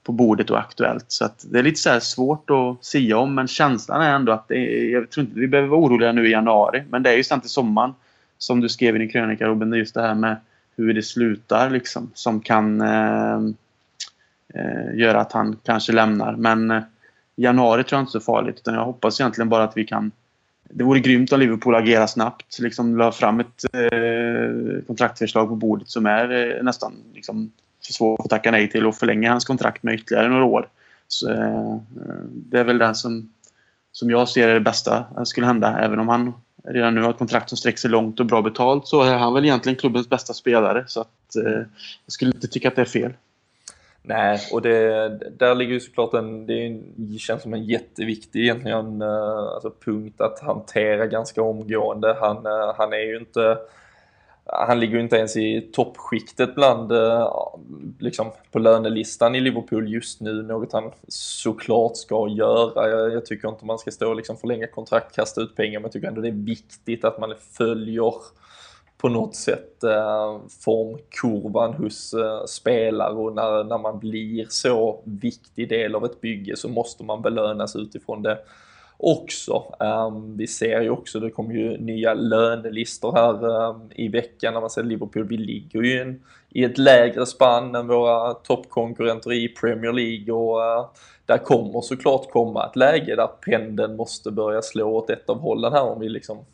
på 0.04 0.12
bordet 0.12 0.50
och 0.50 0.60
aktuellt. 0.60 1.06
Så 1.08 1.26
att 1.26 1.46
det 1.52 1.60
är 1.60 1.64
lite 1.64 1.80
så 1.80 2.00
svårt 2.00 2.50
att 2.50 2.86
sia 2.86 3.18
om, 3.18 3.36
men 3.36 3.48
känslan 3.48 4.02
är 4.02 4.16
ändå 4.16 4.32
att 4.32 4.48
det 4.48 4.56
är, 4.56 4.92
jag 4.92 5.10
tror 5.10 5.26
inte 5.26 5.40
vi 5.40 5.48
behöver 5.48 5.70
vara 5.70 5.80
oroliga 5.80 6.12
nu 6.12 6.28
i 6.28 6.32
januari. 6.32 6.84
Men 6.90 7.04
det 7.04 7.10
är 7.10 7.18
ju 7.18 7.24
sen 7.24 7.42
till 7.42 7.50
sommaren, 7.50 7.94
som 8.40 8.62
du 8.62 8.70
skrev 8.70 8.96
i 8.96 9.00
din 9.00 9.10
krönika 9.10 9.48
Robin, 9.48 9.70
det 9.70 9.78
är 9.78 9.80
just 9.80 9.94
det 9.94 10.02
här 10.02 10.16
med 10.16 10.38
hur 10.76 10.94
det 10.94 11.04
slutar 11.04 11.70
liksom, 11.70 12.12
som 12.14 12.40
kan 12.42 12.82
eh, 12.82 13.40
eh, 14.54 14.96
göra 14.96 15.22
att 15.22 15.32
han 15.32 15.58
kanske 15.64 15.92
lämnar. 15.92 16.36
Men 16.36 16.72
eh, 16.72 16.84
januari 17.36 17.84
tror 17.84 17.98
jag 17.98 18.04
inte 18.04 18.18
är 18.18 18.20
så 18.20 18.26
farligt, 18.26 18.58
utan 18.58 18.74
jag 18.74 18.86
hoppas 18.86 19.20
egentligen 19.20 19.50
bara 19.50 19.64
att 19.64 19.78
vi 19.78 19.86
kan 19.86 20.12
det 20.72 20.84
vore 20.84 21.00
grymt 21.00 21.32
om 21.32 21.40
Liverpool 21.40 21.76
agerar 21.76 22.08
snabbt. 22.08 22.60
Liksom 22.60 22.98
la 22.98 23.12
fram 23.12 23.40
ett 23.40 23.64
eh, 23.74 24.86
kontraktförslag 24.88 25.48
på 25.48 25.56
bordet 25.56 25.90
som 25.90 26.06
är 26.06 26.58
eh, 26.58 26.64
nästan 26.64 26.94
liksom, 27.14 27.52
för 27.86 27.94
svårt 27.94 28.20
att 28.20 28.30
tacka 28.30 28.52
nej 28.52 28.70
till 28.70 28.86
och 28.86 28.96
förlänga 28.96 29.32
hans 29.32 29.46
kontrakt 29.46 29.84
med 29.84 29.96
ytterligare 29.96 30.30
några 30.30 30.46
år. 30.46 30.68
Så, 31.08 31.32
eh, 31.32 31.78
det 32.32 32.60
är 32.60 32.64
väl 32.64 32.78
det 32.78 32.96
som, 32.96 33.34
som 33.92 34.10
jag 34.10 34.30
ser 34.30 34.48
är 34.48 34.54
det 34.54 34.60
bästa 34.60 35.06
skulle 35.26 35.48
hända. 35.48 35.80
Även 35.80 36.00
om 36.00 36.08
han 36.08 36.34
redan 36.64 36.96
nu 36.96 37.02
har 37.02 37.10
ett 37.10 37.18
kontrakt 37.18 37.50
som 37.50 37.58
sträcker 37.58 37.78
sig 37.78 37.90
långt 37.90 38.20
och 38.20 38.26
bra 38.26 38.42
betalt 38.42 38.88
så 38.88 39.02
är 39.02 39.18
han 39.18 39.34
väl 39.34 39.46
egentligen 39.46 39.76
klubbens 39.76 40.10
bästa 40.10 40.34
spelare. 40.34 40.84
Så 40.88 41.02
att, 41.02 41.36
eh, 41.36 41.52
jag 42.06 42.12
skulle 42.12 42.32
inte 42.32 42.48
tycka 42.48 42.68
att 42.68 42.76
det 42.76 42.82
är 42.82 42.86
fel. 42.86 43.14
Nej, 44.02 44.40
och 44.52 44.62
det, 44.62 45.10
där 45.38 45.56
ligger 45.56 45.74
ju 45.74 45.80
såklart 45.80 46.14
en, 46.14 46.46
det 46.96 47.20
känns 47.20 47.42
som 47.42 47.54
en 47.54 47.64
jätteviktig 47.64 48.42
egentligen 48.42 49.02
eh, 49.02 49.38
alltså 49.54 49.74
punkt 49.86 50.22
att 50.22 50.40
hantera 50.40 51.08
ganska 51.08 51.42
omgående. 51.42 52.18
Han, 52.22 52.46
eh, 52.46 52.74
han 52.78 52.94
är 52.94 53.06
ju 53.06 53.18
inte, 53.18 53.58
han 54.52 54.80
ligger 54.80 54.96
ju 54.96 55.04
inte 55.04 55.16
ens 55.16 55.38
i 55.38 55.70
toppskiktet 55.74 56.56
bland, 56.56 56.92
eh, 56.92 57.34
liksom 58.00 58.32
på 58.52 58.60
lönelistan 58.60 59.36
i 59.36 59.42
Liverpool 59.42 59.94
just 59.94 60.22
nu, 60.22 60.44
något 60.44 60.74
han 60.74 60.92
såklart 61.08 61.98
ska 61.98 62.28
göra. 62.30 62.90
Jag, 62.90 63.14
jag 63.14 63.26
tycker 63.26 63.50
inte 63.50 63.66
man 63.66 63.80
ska 63.80 63.92
stå 63.92 64.10
och 64.10 64.16
liksom 64.16 64.38
förlänga 64.38 64.68
kontrakt, 64.68 65.16
kasta 65.16 65.42
ut 65.42 65.56
pengar, 65.56 65.80
men 65.80 65.84
jag 65.84 65.92
tycker 65.92 66.08
ändå 66.08 66.22
det 66.22 66.28
är 66.28 66.46
viktigt 66.46 67.04
att 67.04 67.20
man 67.20 67.34
följer 67.52 68.14
på 68.98 69.10
något 69.10 69.36
sätt 69.36 69.84
eh, 69.84 70.38
formkurvan 70.64 71.74
hos 71.74 72.14
eh, 72.14 72.46
spelare. 72.46 73.14
Och 73.14 73.36
när, 73.36 73.64
när 73.64 73.78
man 73.78 74.00
blir 74.00 74.46
så 74.50 75.02
viktig 75.04 75.70
del 75.70 75.96
av 75.96 76.06
ett 76.06 76.22
bygge 76.22 76.56
så 76.56 76.70
måste 76.70 77.04
man 77.04 77.22
belönas 77.22 77.76
utifrån 77.76 78.22
det 78.22 78.38
också. 79.00 79.76
Um, 79.80 80.38
vi 80.38 80.48
ser 80.48 80.82
ju 80.82 80.90
också, 80.90 81.20
det 81.20 81.30
kommer 81.30 81.54
ju 81.54 81.78
nya 81.78 82.14
lönelistor 82.14 83.12
här 83.12 83.46
um, 83.46 83.92
i 83.96 84.08
veckan 84.08 84.54
när 84.54 84.62
man 84.62 84.70
ser 84.70 84.84
Liverpool, 84.84 85.24
vi 85.24 85.38
ligger 85.38 85.82
ju 85.82 86.02
in, 86.02 86.24
i 86.50 86.64
ett 86.64 86.78
lägre 86.78 87.26
spann 87.26 87.76
än 87.76 87.88
våra 87.88 88.34
toppkonkurrenter 88.34 89.34
i 89.34 89.48
Premier 89.48 89.94
League 89.94 90.34
och 90.34 90.58
uh, 90.58 90.90
där 91.26 91.38
kommer 91.38 91.82
såklart 91.82 92.32
komma 92.32 92.66
ett 92.66 92.76
läge 92.76 93.16
där 93.16 93.28
pendeln 93.28 93.96
måste 93.96 94.32
börja 94.32 94.62
slå 94.62 94.96
åt 94.96 95.10
ett 95.10 95.30
av 95.30 95.40
hållen 95.40 95.74
här 95.74 95.84
om 95.84 96.00
vi 96.00 96.10
liksom 96.10 96.46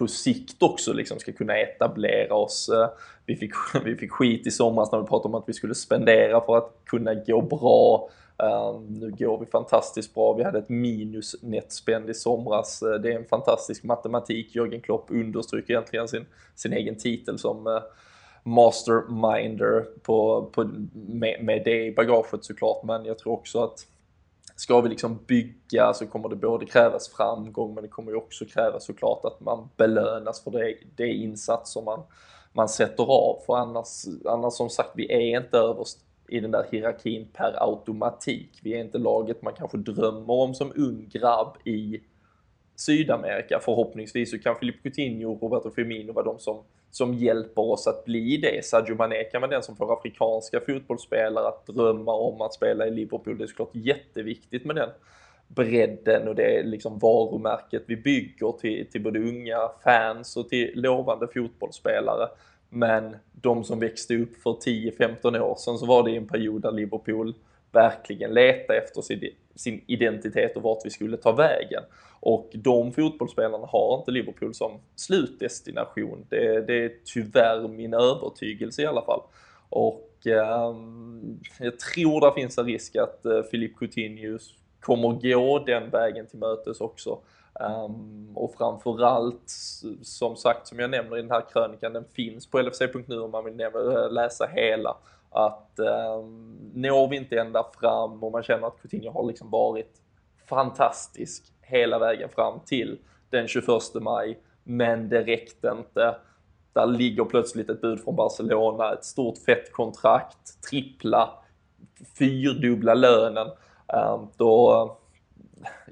på 0.00 0.06
sikt 0.06 0.62
också 0.62 0.92
liksom 0.92 1.18
ska 1.18 1.32
kunna 1.32 1.56
etablera 1.56 2.34
oss. 2.34 2.68
Eh, 2.68 2.88
vi 3.26 3.36
fick, 3.36 3.52
vi 3.84 3.96
fick 3.96 4.12
skit 4.12 4.46
i 4.46 4.50
somras 4.50 4.92
när 4.92 4.98
vi 4.98 5.06
pratade 5.06 5.28
om 5.28 5.34
att 5.34 5.48
vi 5.48 5.52
skulle 5.52 5.74
spendera 5.74 6.40
för 6.40 6.56
att 6.56 6.72
kunna 6.84 7.14
gå 7.14 7.42
bra. 7.42 8.10
Ehm, 8.42 8.86
nu 8.86 9.10
går 9.10 9.38
vi 9.38 9.46
fantastiskt 9.46 10.14
bra. 10.14 10.32
Vi 10.32 10.44
hade 10.44 10.58
ett 10.58 10.68
minus 10.68 11.42
nettspend 11.42 12.10
i 12.10 12.14
somras. 12.14 12.82
Eh, 12.82 12.94
det 13.00 13.12
är 13.12 13.16
en 13.16 13.24
fantastisk 13.24 13.84
matematik. 13.84 14.54
Jörgen 14.54 14.80
Klopp 14.80 15.10
understryker 15.10 15.74
egentligen 15.74 16.08
sin, 16.08 16.26
sin 16.54 16.72
egen 16.72 16.98
titel 16.98 17.38
som 17.38 17.66
eh, 17.66 17.82
masterminder 18.42 19.86
på, 20.02 20.50
på, 20.52 20.70
med, 20.92 21.44
med 21.44 21.62
det 21.64 21.86
i 21.86 21.94
bagaget 21.94 22.44
såklart. 22.44 22.84
Men 22.84 23.04
jag 23.04 23.18
tror 23.18 23.32
också 23.32 23.62
att 23.64 23.86
ska 24.56 24.80
vi 24.80 24.88
liksom 24.88 25.18
bygga 25.26 25.92
så 25.94 26.06
kommer 26.06 26.28
det 26.28 26.36
både 26.36 26.66
krävas 26.66 27.08
framgång 27.08 27.74
men 27.74 27.82
det 27.82 27.88
kommer 27.88 28.12
ju 28.12 28.16
också 28.16 28.44
krävas 28.44 28.84
såklart 28.84 29.24
att 29.24 29.40
man 29.40 29.68
belönas 29.76 30.44
för 30.44 30.50
det, 30.50 30.74
det 30.96 31.08
insats 31.08 31.72
som 31.72 31.84
man, 31.84 32.02
man 32.52 32.68
sätter 32.68 33.04
av. 33.04 33.42
För 33.46 33.56
annars, 33.56 34.04
annars 34.26 34.54
som 34.54 34.70
sagt, 34.70 34.90
vi 34.94 35.12
är 35.12 35.40
inte 35.40 35.58
överst 35.58 35.98
i 36.30 36.40
den 36.40 36.50
där 36.50 36.66
hierarkin 36.70 37.28
per 37.32 37.62
automatik. 37.62 38.60
Vi 38.62 38.74
är 38.74 38.80
inte 38.80 38.98
laget 38.98 39.42
man 39.42 39.54
kanske 39.54 39.78
drömmer 39.78 40.30
om 40.30 40.54
som 40.54 40.72
ung 40.76 41.08
grabb 41.12 41.56
i 41.64 42.00
Sydamerika. 42.76 43.60
Förhoppningsvis 43.62 44.30
så 44.30 44.38
kan 44.38 44.56
Filip 44.56 44.82
Coutinho 44.82 45.32
och 45.32 45.42
Roberto 45.42 45.70
Firmino 45.70 46.12
vara 46.12 46.24
de 46.24 46.38
som, 46.38 46.62
som 46.90 47.14
hjälper 47.14 47.62
oss 47.62 47.86
att 47.86 48.04
bli 48.04 48.36
det. 48.36 48.64
Sadio 48.64 48.94
Mané 48.94 49.24
kan 49.24 49.40
vara 49.40 49.50
den 49.50 49.62
som 49.62 49.76
får 49.76 49.92
afrikanska 49.92 50.60
fotbollsspelare 50.60 51.48
att 51.48 51.66
drömma 51.66 52.12
om 52.12 52.40
att 52.40 52.54
spela 52.54 52.86
i 52.86 52.90
Liverpool. 52.90 53.38
Det 53.38 53.44
är 53.44 53.48
såklart 53.48 53.74
jätteviktigt 53.74 54.64
med 54.64 54.76
den 54.76 54.90
bredden 55.48 56.28
och 56.28 56.34
det 56.34 56.62
liksom 56.62 56.98
varumärket 56.98 57.82
vi 57.86 57.96
bygger 57.96 58.52
till, 58.52 58.90
till 58.90 59.02
både 59.02 59.18
unga 59.18 59.58
fans 59.84 60.36
och 60.36 60.48
till 60.48 60.72
lovande 60.74 61.28
fotbollsspelare. 61.34 62.28
Men 62.70 63.16
de 63.32 63.64
som 63.64 63.78
växte 63.78 64.16
upp 64.16 64.36
för 64.42 64.50
10-15 64.50 65.40
år 65.40 65.56
sedan 65.56 65.78
så 65.78 65.86
var 65.86 66.02
det 66.02 66.10
i 66.10 66.16
en 66.16 66.28
period 66.28 66.62
där 66.62 66.72
Liverpool 66.72 67.34
verkligen 67.72 68.34
letade 68.34 68.78
efter 68.78 69.02
sin, 69.02 69.34
sin 69.54 69.84
identitet 69.86 70.56
och 70.56 70.62
vart 70.62 70.84
vi 70.84 70.90
skulle 70.90 71.16
ta 71.16 71.32
vägen. 71.32 71.82
Och 72.20 72.50
de 72.52 72.92
fotbollsspelarna 72.92 73.66
har 73.66 73.98
inte 73.98 74.10
Liverpool 74.10 74.54
som 74.54 74.72
slutdestination. 74.96 76.26
Det, 76.28 76.66
det 76.66 76.84
är 76.84 76.92
tyvärr 77.04 77.68
min 77.68 77.94
övertygelse 77.94 78.82
i 78.82 78.86
alla 78.86 79.02
fall. 79.02 79.20
Och 79.68 80.10
eh, 80.24 80.74
jag 81.58 81.78
tror 81.78 82.20
det 82.20 82.40
finns 82.40 82.58
en 82.58 82.66
risk 82.66 82.96
att 82.96 83.26
eh, 83.26 83.42
Philippe 83.42 83.78
Coutinho 83.78 84.38
kommer 84.80 85.08
gå 85.08 85.58
den 85.58 85.90
vägen 85.90 86.26
till 86.26 86.38
mötes 86.38 86.80
också. 86.80 87.18
Um, 87.54 88.32
och 88.34 88.54
framförallt, 88.54 89.50
som 90.02 90.36
sagt, 90.36 90.66
som 90.66 90.78
jag 90.78 90.90
nämner 90.90 91.16
i 91.16 91.22
den 91.22 91.30
här 91.30 91.44
krönikan, 91.52 91.92
den 91.92 92.04
finns 92.04 92.46
på 92.46 92.60
LFC.nu 92.62 93.20
om 93.20 93.30
man 93.30 93.44
vill 93.44 93.60
eh, 93.60 94.10
läsa 94.10 94.46
hela. 94.46 94.96
Att 95.30 95.78
um, 96.18 96.58
når 96.74 97.08
vi 97.08 97.16
inte 97.16 97.40
ända 97.40 97.66
fram 97.80 98.24
och 98.24 98.32
man 98.32 98.42
känner 98.42 98.66
att 98.66 98.82
Coutinho 98.82 99.10
har 99.10 99.24
liksom 99.24 99.50
varit 99.50 100.00
fantastisk 100.46 101.52
hela 101.60 101.98
vägen 101.98 102.28
fram 102.28 102.60
till 102.66 102.98
den 103.30 103.48
21 103.48 103.66
maj, 103.94 104.38
men 104.64 105.08
det 105.08 105.22
räckte 105.22 105.74
inte. 105.78 106.16
Där 106.72 106.86
ligger 106.86 107.24
plötsligt 107.24 107.70
ett 107.70 107.80
bud 107.80 108.04
från 108.04 108.16
Barcelona, 108.16 108.92
ett 108.92 109.04
stort 109.04 109.38
fett 109.38 109.72
kontrakt, 109.72 110.62
trippla, 110.70 111.30
fyrdubbla 112.18 112.94
lönen. 112.94 113.48
Um, 113.86 114.28
då, 114.36 114.96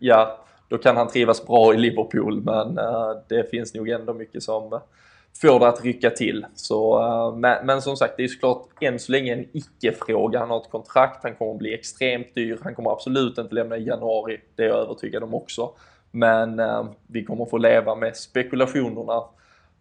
ja, 0.00 0.38
då 0.68 0.78
kan 0.78 0.96
han 0.96 1.08
trivas 1.08 1.46
bra 1.46 1.74
i 1.74 1.76
Liverpool 1.76 2.40
men 2.40 2.78
uh, 2.78 3.12
det 3.28 3.50
finns 3.50 3.74
nog 3.74 3.88
ändå 3.88 4.14
mycket 4.14 4.42
som 4.42 4.80
får 5.40 5.60
det 5.60 5.68
att 5.68 5.84
rycka 5.84 6.10
till. 6.10 6.46
Så, 6.54 7.02
uh, 7.02 7.36
men, 7.36 7.66
men, 7.66 7.82
som 7.82 7.96
sagt, 7.96 8.14
det 8.16 8.24
är 8.24 8.28
såklart 8.28 8.68
än 8.80 8.98
så 8.98 9.12
länge 9.12 9.32
en 9.32 9.46
icke-fråga. 9.52 10.38
Han 10.38 10.50
har 10.50 10.60
ett 10.60 10.70
kontrakt, 10.70 11.22
han 11.22 11.34
kommer 11.34 11.52
att 11.52 11.58
bli 11.58 11.74
extremt 11.74 12.34
dyr, 12.34 12.58
han 12.62 12.74
kommer 12.74 12.90
absolut 12.90 13.38
inte 13.38 13.54
lämna 13.54 13.76
i 13.76 13.86
januari, 13.86 14.40
det 14.56 14.64
är 14.64 14.68
jag 14.68 14.78
övertygad 14.78 15.22
om 15.22 15.34
också. 15.34 15.70
Men 16.10 16.60
uh, 16.60 16.86
vi 17.06 17.24
kommer 17.24 17.46
få 17.46 17.58
leva 17.58 17.94
med 17.94 18.16
spekulationerna 18.16 19.22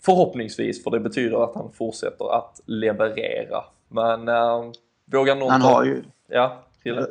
förhoppningsvis, 0.06 0.84
för 0.84 0.92
det 0.92 1.00
betyder 1.00 1.44
att 1.44 1.56
han 1.56 1.72
fortsätter 1.72 2.38
att 2.38 2.62
leverera. 2.66 3.64
Men 3.88 4.30
uh, 4.30 4.72
vågar 5.06 5.36
någon... 5.36 5.52
Han 5.52 5.62
har 5.62 5.86
ju... 5.86 6.04
Ja. 6.28 6.67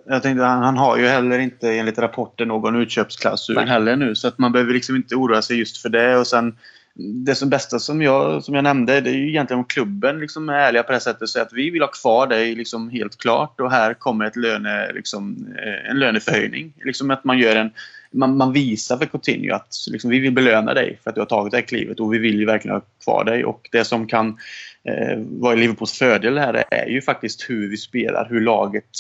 Jag 0.07 0.23
tänkte, 0.23 0.45
han, 0.45 0.63
han 0.63 0.77
har 0.77 0.97
ju 0.97 1.07
heller 1.07 1.39
inte 1.39 1.73
enligt 1.73 1.99
rapporten 1.99 2.49
någon 2.49 2.77
utköpsklausul 2.77 3.59
heller 3.59 3.97
nu. 3.97 4.15
Så 4.15 4.29
att 4.29 4.39
man 4.39 4.53
behöver 4.53 4.75
liksom 4.75 4.97
inte 4.97 5.15
oroa 5.15 5.43
sig 5.43 5.59
just 5.59 5.79
för 5.83 5.89
det. 5.89 6.17
Och 6.17 6.27
sen 6.27 6.57
det 6.99 7.35
som 7.35 7.49
bästa 7.49 7.79
som 7.79 8.03
jag, 8.03 8.45
som 8.45 8.55
jag 8.55 8.65
nämnde, 8.65 9.01
det 9.01 9.11
är 9.11 9.15
ju 9.15 9.29
egentligen 9.29 9.59
om 9.59 9.65
klubben 9.65 10.21
liksom 10.21 10.49
är 10.49 10.55
ärliga 10.55 10.83
på 10.83 10.93
det 10.93 11.01
sättet. 11.01 11.29
Så 11.29 11.41
att 11.41 11.53
vi 11.53 11.71
vill 11.71 11.83
ha 11.83 11.89
kvar 11.89 12.27
dig 12.27 12.55
liksom 12.55 12.91
helt 12.91 13.19
klart 13.19 13.61
och 13.61 13.71
här 13.71 13.95
kommer 13.95 14.25
ett 14.25 14.37
löne, 14.37 14.93
liksom, 14.93 15.55
eh, 15.59 15.91
en 15.91 15.99
löneförhöjning. 15.99 16.73
Liksom 16.85 17.11
att 17.11 17.25
man 17.25 17.39
gör 17.39 17.57
en 17.57 17.71
man, 18.11 18.37
man 18.37 18.53
visar 18.53 18.97
för 18.97 19.07
Coutinho 19.07 19.55
att 19.55 19.75
liksom, 19.91 20.11
vi 20.11 20.19
vill 20.19 20.33
belöna 20.33 20.75
dig 20.75 20.99
för 21.03 21.11
att 21.11 21.15
du 21.15 21.21
har 21.21 21.27
tagit 21.27 21.51
det 21.51 21.57
här 21.57 21.65
klivet 21.65 22.01
och 22.01 22.15
vi 22.15 22.19
vill 22.19 22.39
ju 22.39 22.47
verkligen 22.47 22.75
ha 22.75 22.83
kvar 23.05 23.25
dig. 23.25 23.45
Och 23.45 23.69
det 23.73 23.85
som 23.85 24.07
kan 24.07 24.29
eh, 24.85 25.19
vara 25.19 25.55
Liverpools 25.55 25.99
fördel 25.99 26.39
här 26.39 26.65
är 26.71 26.87
ju 26.87 27.03
faktiskt 27.03 27.51
hur 27.51 27.71
vi 27.71 27.77
spelar, 27.77 28.29
hur 28.31 28.41
laget 28.41 28.91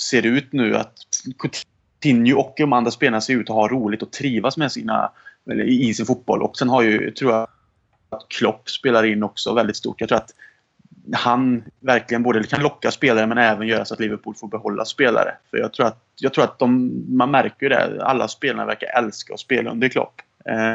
ser 0.00 0.26
ut 0.26 0.52
nu 0.52 0.76
att 0.76 0.94
Coutinho 1.38 2.38
och 2.38 2.54
de 2.56 2.72
andra 2.72 2.90
spelarna 2.90 3.20
ser 3.20 3.34
ut 3.34 3.50
att 3.50 3.56
ha 3.56 3.68
roligt 3.68 4.02
och 4.02 4.10
trivas 4.10 4.56
med 4.56 4.72
sina, 4.72 5.12
eller 5.50 5.64
i 5.64 5.94
sin 5.94 6.06
fotboll. 6.06 6.42
Och 6.42 6.56
sen 6.56 6.68
har 6.68 6.82
ju, 6.82 7.10
tror 7.10 7.32
jag, 7.32 7.48
att 8.10 8.28
Klopp 8.28 8.70
spelar 8.70 9.04
in 9.04 9.22
också 9.22 9.54
väldigt 9.54 9.76
stort. 9.76 10.00
Jag 10.00 10.08
tror 10.08 10.18
att 10.18 10.34
han 11.12 11.64
verkligen 11.80 12.22
både 12.22 12.42
kan 12.42 12.62
locka 12.62 12.90
spelare 12.90 13.26
men 13.26 13.38
även 13.38 13.68
göra 13.68 13.84
så 13.84 13.94
att 13.94 14.00
Liverpool 14.00 14.34
får 14.34 14.48
behålla 14.48 14.84
spelare. 14.84 15.36
För 15.50 15.58
jag 15.58 15.72
tror 15.72 15.86
att, 15.86 16.02
jag 16.20 16.34
tror 16.34 16.44
att 16.44 16.58
de, 16.58 16.90
man 17.08 17.30
märker 17.30 17.62
ju 17.62 17.68
det. 17.68 18.04
Alla 18.04 18.28
spelarna 18.28 18.66
verkar 18.66 18.98
älska 18.98 19.34
att 19.34 19.40
spela 19.40 19.70
under 19.70 19.88
Klopp. 19.88 20.20
Eh, 20.44 20.72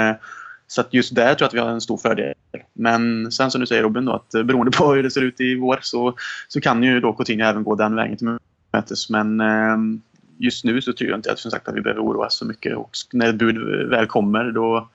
eh, 0.00 0.16
så 0.66 0.80
att 0.80 0.94
just 0.94 1.14
där 1.14 1.34
tror 1.34 1.36
jag 1.40 1.46
att 1.46 1.54
vi 1.54 1.58
har 1.58 1.68
en 1.68 1.80
stor 1.80 1.96
fördel. 1.96 2.34
Men 2.72 3.32
sen 3.32 3.50
som 3.50 3.60
du 3.60 3.66
säger 3.66 3.82
Robin, 3.82 4.04
då, 4.04 4.12
att 4.12 4.34
eh, 4.34 4.42
beroende 4.42 4.76
på 4.76 4.92
hur 4.94 5.02
det 5.02 5.10
ser 5.10 5.22
ut 5.22 5.40
i 5.40 5.54
vår 5.54 5.78
så, 5.82 6.14
så 6.48 6.60
kan 6.60 6.82
ju 6.82 7.00
då 7.00 7.12
Coutinho 7.12 7.46
även 7.46 7.64
gå 7.64 7.74
den 7.74 7.96
vägen 7.96 8.16
till 8.16 8.38
mötes. 8.72 9.10
Men 9.10 9.40
eh, 9.40 9.76
just 10.38 10.64
nu 10.64 10.82
så 10.82 10.92
tror 10.92 11.10
jag 11.10 11.18
inte 11.18 11.32
att, 11.32 11.38
som 11.38 11.50
sagt, 11.50 11.68
att 11.68 11.74
vi 11.74 11.80
behöver 11.80 12.02
oroa 12.02 12.26
oss 12.26 12.38
så 12.38 12.44
mycket. 12.44 12.76
Och 12.76 12.90
när 13.12 13.28
ett 13.28 13.34
bud 13.34 13.88
väl 13.90 14.06
kommer 14.06 14.44
då, 14.44 14.88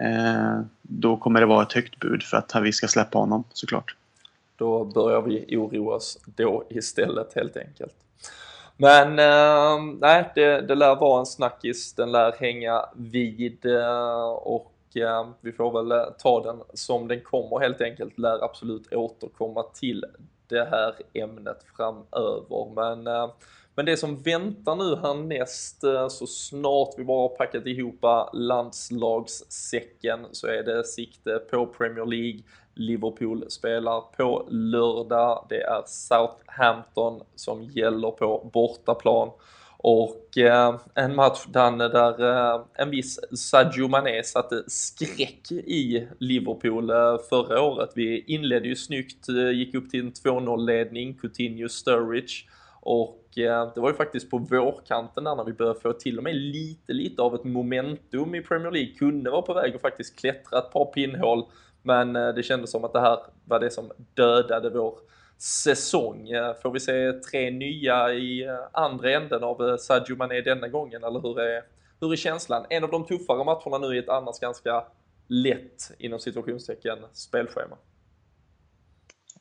eh, 0.00 0.60
då 0.82 1.16
kommer 1.16 1.40
det 1.40 1.46
vara 1.46 1.62
ett 1.62 1.72
högt 1.72 1.98
bud 1.98 2.22
för 2.22 2.36
att 2.36 2.62
vi 2.62 2.72
ska 2.72 2.88
släppa 2.88 3.18
honom 3.18 3.44
såklart. 3.52 3.94
Då 4.56 4.84
börjar 4.84 5.22
vi 5.22 5.56
oroa 5.56 5.94
oss 5.94 6.18
då 6.24 6.64
istället 6.70 7.34
helt 7.34 7.56
enkelt. 7.56 7.94
Men 8.76 9.18
eh, 9.18 9.96
nej, 10.00 10.30
det, 10.34 10.60
det 10.60 10.74
lär 10.74 10.94
vara 10.94 11.20
en 11.20 11.26
snackis, 11.26 11.92
den 11.92 12.12
lär 12.12 12.32
hänga 12.32 12.84
vid 12.96 13.66
eh, 13.66 14.28
och 14.30 14.72
eh, 14.96 15.28
vi 15.40 15.52
får 15.52 15.72
väl 15.72 15.92
eh, 15.92 16.14
ta 16.18 16.42
den 16.42 16.62
som 16.74 17.08
den 17.08 17.20
kommer 17.20 17.60
helt 17.60 17.80
enkelt. 17.80 18.18
Lär 18.18 18.44
absolut 18.44 18.92
återkomma 18.92 19.62
till 19.62 20.04
det 20.48 20.64
här 20.64 20.94
ämnet 21.14 21.64
framöver. 21.76 22.74
Men, 22.74 23.06
eh, 23.06 23.30
men 23.74 23.86
det 23.86 23.96
som 23.96 24.22
väntar 24.22 24.76
nu 24.76 24.96
härnäst, 24.96 25.84
eh, 25.84 26.08
så 26.08 26.26
snart 26.26 26.94
vi 26.96 27.04
bara 27.04 27.28
har 27.28 27.36
packat 27.36 27.66
ihop 27.66 28.04
landslagssäcken 28.32 30.26
så 30.32 30.46
är 30.46 30.62
det 30.62 30.84
sikte 30.84 31.38
på 31.50 31.66
Premier 31.66 32.06
League. 32.06 32.42
Liverpool 32.74 33.44
spelar 33.48 34.00
på 34.00 34.46
lördag. 34.50 35.46
Det 35.48 35.62
är 35.62 35.82
Southampton 35.86 37.22
som 37.34 37.62
gäller 37.62 38.10
på 38.10 38.50
bortaplan. 38.52 39.30
Och 39.80 40.38
eh, 40.38 40.80
en 40.94 41.16
match 41.16 41.46
Danne, 41.46 41.88
där 41.88 42.54
eh, 42.54 42.60
en 42.74 42.90
viss 42.90 43.20
Sadio 43.32 43.88
Mané 43.88 44.22
satte 44.22 44.64
skräck 44.66 45.52
i 45.52 46.08
Liverpool 46.18 46.90
eh, 46.90 47.18
förra 47.30 47.62
året. 47.62 47.90
Vi 47.94 48.24
inledde 48.26 48.68
ju 48.68 48.76
snyggt, 48.76 49.28
eh, 49.28 49.50
gick 49.50 49.74
upp 49.74 49.90
till 49.90 50.00
en 50.00 50.12
2-0 50.12 50.66
ledning, 50.66 51.14
Coutinho 51.14 51.68
Sturridge. 51.68 52.34
Och 52.80 53.38
eh, 53.38 53.72
det 53.74 53.80
var 53.80 53.90
ju 53.90 53.96
faktiskt 53.96 54.30
på 54.30 54.38
vårkanten 54.38 55.24
där 55.24 55.36
när 55.36 55.44
vi 55.44 55.52
började 55.52 55.80
få 55.80 55.92
till 55.92 56.18
och 56.18 56.24
med 56.24 56.36
lite, 56.36 56.92
lite 56.92 57.22
av 57.22 57.34
ett 57.34 57.44
momentum 57.44 58.34
i 58.34 58.42
Premier 58.42 58.70
League. 58.70 58.94
Kunde 58.94 59.30
vara 59.30 59.42
på 59.42 59.54
väg 59.54 59.74
att 59.74 59.80
faktiskt 59.80 60.18
klättra 60.18 60.58
ett 60.58 60.72
par 60.72 60.84
pinnhål. 60.84 61.44
Men 61.82 62.16
eh, 62.16 62.28
det 62.28 62.42
kändes 62.42 62.70
som 62.70 62.84
att 62.84 62.92
det 62.92 63.00
här 63.00 63.18
var 63.44 63.60
det 63.60 63.70
som 63.70 63.90
dödade 64.14 64.70
vår 64.70 64.98
säsong. 65.38 66.30
Eh, 66.30 66.54
får 66.62 66.70
vi 66.70 66.80
se 66.80 67.12
tre 67.12 67.50
nya 67.50 68.12
i 68.12 68.44
eh, 68.44 68.54
andra 68.72 69.10
änden 69.10 69.44
av 69.44 69.68
eh, 69.68 69.76
Sadio 69.76 70.16
Mané 70.16 70.40
denna 70.40 70.68
gången 70.68 71.04
eller 71.04 71.20
hur 71.20 71.40
är, 71.40 71.62
hur 72.00 72.12
är 72.12 72.16
känslan? 72.16 72.66
En 72.70 72.84
av 72.84 72.90
de 72.90 73.06
tuffare 73.06 73.44
matcherna 73.44 73.78
nu 73.78 73.96
i 73.96 73.98
ett 73.98 74.08
annars 74.08 74.38
ganska 74.38 74.84
lätt 75.28 75.90
inom 75.98 76.20
situationstecken 76.20 76.98
spelschema. 77.12 77.76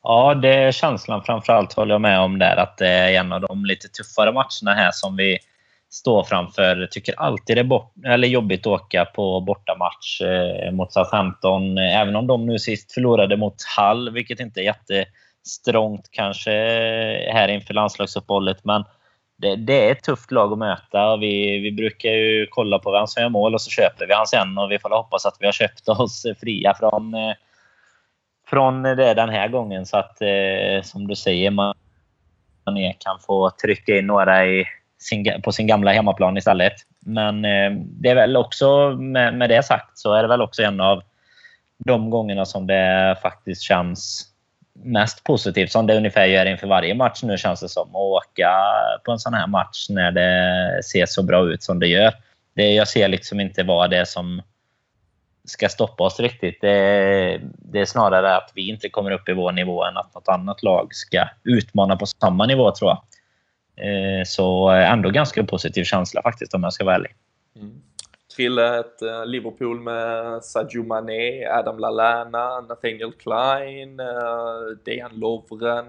Ja, 0.04 0.34
det 0.34 0.54
är 0.54 0.72
känslan 0.72 1.24
framförallt 1.24 1.74
håller 1.74 1.94
jag 1.94 2.02
med 2.02 2.20
om 2.20 2.40
där 2.40 2.56
att 2.56 2.78
det 2.78 2.88
är 2.88 3.20
en 3.20 3.32
av 3.32 3.42
de 3.42 3.66
lite 3.66 3.88
tuffare 3.88 4.32
matcherna 4.32 4.82
här 4.82 4.92
som 4.92 5.16
vi 5.16 5.38
står 5.90 6.24
framför. 6.24 6.88
Tycker 6.92 7.20
alltid 7.20 7.58
det 7.58 7.62
är 7.62 7.64
bort, 7.64 7.94
eller 8.06 8.28
jobbigt 8.28 8.60
att 8.60 8.68
åka 8.68 9.06
på 9.06 9.42
bortamatch 9.42 10.22
eh, 10.22 10.72
mot 10.72 10.94
Southampton. 10.94 11.78
Även 11.78 12.16
om 12.16 12.28
de 12.28 12.46
nu 12.46 12.60
sist 12.60 12.92
förlorade 12.92 13.38
mot 13.38 13.64
Hall, 13.64 14.10
vilket 14.10 14.40
inte 14.40 14.60
är 14.62 14.64
jätte 14.64 15.06
strångt 15.48 16.10
kanske 16.12 16.52
här 17.34 17.48
inför 17.48 17.74
landslagsuppehållet. 17.74 18.66
Men 18.66 18.84
det, 19.38 19.56
det, 19.56 19.88
är 19.88 19.92
ett 19.92 20.04
tufft 20.04 20.32
lag 20.32 20.52
att 20.52 20.58
möta. 20.58 21.18
Vi, 21.18 21.60
vi 21.60 21.72
brukar 21.72 22.10
ju 22.10 22.48
kolla 22.50 22.80
på 22.80 22.92
vem 22.92 23.08
som 23.08 23.24
gör 23.24 23.30
mål 23.30 23.54
och 23.54 23.62
så 23.62 23.70
köper 23.70 24.08
vi 24.08 24.14
han 24.14 24.28
sen. 24.28 24.58
Och 24.58 24.72
vi 24.72 24.80
får 24.80 24.90
hoppas 24.90 25.26
att 25.26 25.38
vi 25.40 25.46
har 25.46 25.54
köpt 25.54 25.90
oss 25.90 26.26
fria 26.42 26.74
från, 26.74 27.14
eh, 27.14 27.34
från 28.48 28.84
det 28.84 29.14
den 29.14 29.30
här 29.30 29.48
gången. 29.48 29.86
Så 29.86 29.98
att, 29.98 30.22
eh, 30.22 30.82
som 30.84 31.08
du 31.08 31.16
säger, 31.16 31.52
man 31.52 31.74
kan 33.00 33.20
få 33.20 33.50
trycka 33.50 33.98
in 33.98 34.08
några 34.08 34.46
i 34.46 34.66
sin, 35.00 35.42
på 35.42 35.52
sin 35.52 35.68
gamla 35.68 35.92
hemmaplan 35.92 36.38
istället. 36.38 36.74
Men 37.00 37.46
eh, 37.46 37.72
det 37.72 38.10
är 38.10 38.16
väl 38.16 38.38
också, 38.38 38.90
med, 38.90 39.34
med 39.34 39.50
det 39.50 39.64
sagt, 39.64 39.98
så 39.98 40.14
är 40.14 40.22
det 40.22 40.28
väl 40.28 40.42
också 40.42 40.64
en 40.64 40.82
av 40.82 41.04
de 41.78 42.10
gångerna 42.10 42.46
som 42.46 42.68
det 42.68 43.18
faktiskt 43.22 43.62
känns 43.62 44.32
mest 44.84 45.24
positivt 45.24 45.72
som 45.72 45.88
det 45.88 45.98
ungefär 45.98 46.26
gör 46.26 46.46
inför 46.46 46.68
varje 46.68 46.96
match 46.96 47.24
nu 47.24 47.38
känns 47.38 47.60
det 47.60 47.70
som. 47.70 47.90
Att 47.90 47.96
åka 47.96 48.52
på 49.06 49.12
en 49.12 49.20
sån 49.20 49.34
här 49.34 49.48
match 49.48 49.90
när 49.90 50.12
det 50.12 50.84
ser 50.84 51.06
så 51.06 51.24
bra 51.24 51.48
ut 51.48 51.64
som 51.64 51.80
det 51.80 51.88
gör. 51.88 52.14
det, 52.56 52.74
jag 52.74 52.88
ser 52.88 53.08
liksom 53.08 53.40
inte 53.40 53.64
vad 53.64 53.90
det 53.90 53.98
är 53.98 54.06
som 54.06 54.42
ska 55.46 55.70
stoppa 55.70 56.04
oss 56.04 56.20
riktigt. 56.20 56.62
Det, 56.62 57.42
det, 57.44 57.80
är 57.80 57.86
snarare 57.86 58.36
att 58.36 58.52
vi 58.56 58.70
inte 58.70 58.90
kommer 58.90 59.12
upp 59.12 59.30
i 59.30 59.34
vår 59.34 59.52
nivå 59.52 59.86
än 59.86 59.98
att 59.98 60.16
något 60.16 60.28
annat 60.28 60.64
lag 60.64 60.96
ska 60.96 61.28
utmana 61.44 61.96
på 61.96 62.06
samma 62.06 62.46
nivå, 62.46 62.72
tror 62.72 62.92
jag. 62.92 63.04
Eh, 63.88 64.24
så 64.26 64.70
ändå 64.70 65.10
ganska 65.10 65.44
positiv 65.44 65.84
känsla 65.84 66.22
faktiskt, 66.22 66.54
om 66.54 66.64
jag 66.64 66.74
ska 66.74 66.86
vara 66.86 66.96
ärlig. 66.96 67.16
Mm. 67.56 67.82
Trille, 68.38 68.80
ett 68.80 69.02
eh, 69.02 69.26
Liverpool 69.26 69.80
med 69.80 70.44
Sadio 70.44 70.84
Mané, 70.84 71.46
Adam 71.46 71.80
Lallana, 71.80 72.62
Nathaniel 72.62 73.12
Klein, 73.14 74.00
eh, 74.00 74.78
Dejan 74.86 75.12
Lovren. 75.14 75.86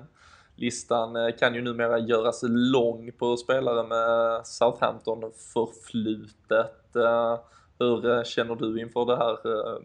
Listan 0.57 1.17
eh, 1.17 1.37
kan 1.39 1.55
ju 1.55 1.63
numera 1.63 1.99
göras 1.99 2.41
lång 2.49 3.13
på 3.13 3.37
spelare 3.37 3.87
med 3.87 4.47
Southampton 4.47 5.33
förflutet. 5.55 6.75
Hur 7.79 8.25
känner 8.25 8.55
du 8.55 8.81
inför 8.81 9.05
det 9.05 9.17
här 9.17 9.39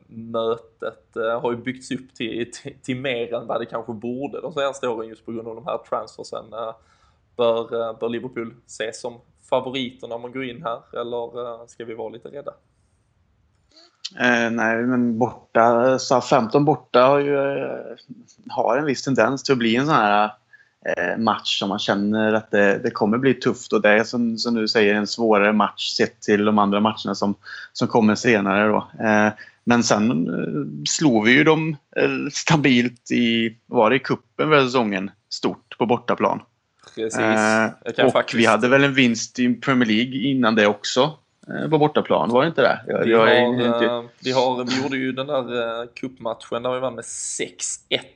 mötet? 0.07 1.14
Det 1.14 1.32
har 1.32 1.51
ju 1.51 1.57
byggts 1.57 1.91
upp 1.91 2.16
till, 2.16 2.51
till, 2.51 2.76
till, 2.82 2.97
mer 2.97 3.34
än 3.34 3.47
vad 3.47 3.61
det 3.61 3.66
kanske 3.66 3.93
borde 3.93 4.41
de 4.41 4.53
senaste 4.53 4.88
åren 4.88 5.09
just 5.09 5.26
på 5.26 5.32
grund 5.32 5.47
av 5.47 5.55
de 5.55 5.66
här 5.66 5.78
transfersen. 5.78 6.45
Bör, 7.36 7.93
bör 7.99 8.09
Liverpool 8.09 8.53
ses 8.68 9.01
som 9.01 9.22
favoriter 9.50 10.08
när 10.08 10.18
man 10.18 10.32
går 10.32 10.44
in 10.44 10.64
här 10.64 11.02
eller 11.02 11.41
eh, 11.41 11.68
ska 11.68 11.86
vi 11.86 11.94
vara 11.94 12.10
lite 12.10 12.28
rädda? 12.30 12.52
Eh, 14.20 14.52
nej, 14.52 14.84
men 14.84 15.18
borta, 15.18 16.00
sa 16.00 16.22
15 16.22 16.66
borta 16.66 17.02
har 17.02 17.20
ju 17.20 17.38
eh, 17.38 17.96
har 18.50 18.78
en 18.78 18.86
viss 18.86 19.04
tendens 19.04 19.44
till 19.44 19.52
att 19.52 19.58
bli 19.58 19.76
en 19.76 19.86
sån 19.86 19.96
här 19.96 20.32
eh, 20.86 21.18
match 21.18 21.60
som 21.60 21.70
man 21.70 21.80
känner 21.80 22.34
att 22.34 22.52
det, 22.52 22.78
det, 22.84 22.91
kommer 22.91 23.18
bli 23.18 23.34
tufft 23.34 23.74
och 23.74 23.82
det 23.82 23.89
är 23.89 24.04
som, 24.04 24.38
som 24.38 24.54
du 24.54 24.68
säger 24.68 24.96
en 24.96 25.08
svårare 25.08 25.54
match 25.54 25.89
sett 25.89 26.22
till 26.22 26.46
de 26.46 26.60
andra 26.60 26.80
matcherna 26.80 27.16
som, 27.16 27.36
som 27.74 27.88
kommer 27.88 28.16
senare. 28.16 28.68
Då. 28.68 29.06
Eh, 29.08 29.34
men 29.64 29.84
sen 29.84 30.28
eh, 30.28 30.86
slog 30.89 31.26
vi 31.26 31.32
ju 31.32 31.44
dem 31.44 31.78
eh, 31.96 32.10
stabilt 32.32 33.12
i, 33.12 33.58
var 33.66 33.89
det 33.89 33.96
i 33.96 34.00
kuppen 34.00 34.50
för 34.50 34.66
säsongen, 34.66 35.12
stort 35.30 35.78
på 35.78 35.86
bortaplan. 35.86 36.41
Precis. 36.96 37.20
Eh, 37.20 38.06
och 38.06 38.12
faktiskt... 38.12 38.40
vi 38.40 38.46
hade 38.46 38.70
väl 38.70 38.84
en 38.84 38.94
vinst 38.94 39.40
i 39.40 39.54
Premier 39.54 39.90
League 39.90 40.18
innan 40.18 40.56
det 40.56 40.68
också 40.68 41.18
eh, 41.48 41.70
på 41.70 41.78
bortaplan, 41.78 42.30
var 42.30 42.42
det 42.42 42.48
inte 42.48 42.62
det? 42.62 42.82
Jag, 42.88 43.04
vi, 43.04 43.12
jag 43.12 43.20
har, 43.20 43.34
inte... 43.34 43.86
Eh, 43.86 44.04
vi, 44.24 44.32
har, 44.32 44.66
vi 44.66 44.84
gjorde 44.84 44.98
ju 44.98 45.12
den 45.12 45.28
där 45.28 45.88
cupmatchen 45.96 46.64
där 46.64 46.74
vi 46.74 46.80
vann 46.80 46.96
med 46.96 47.04
6-1. 47.04 47.50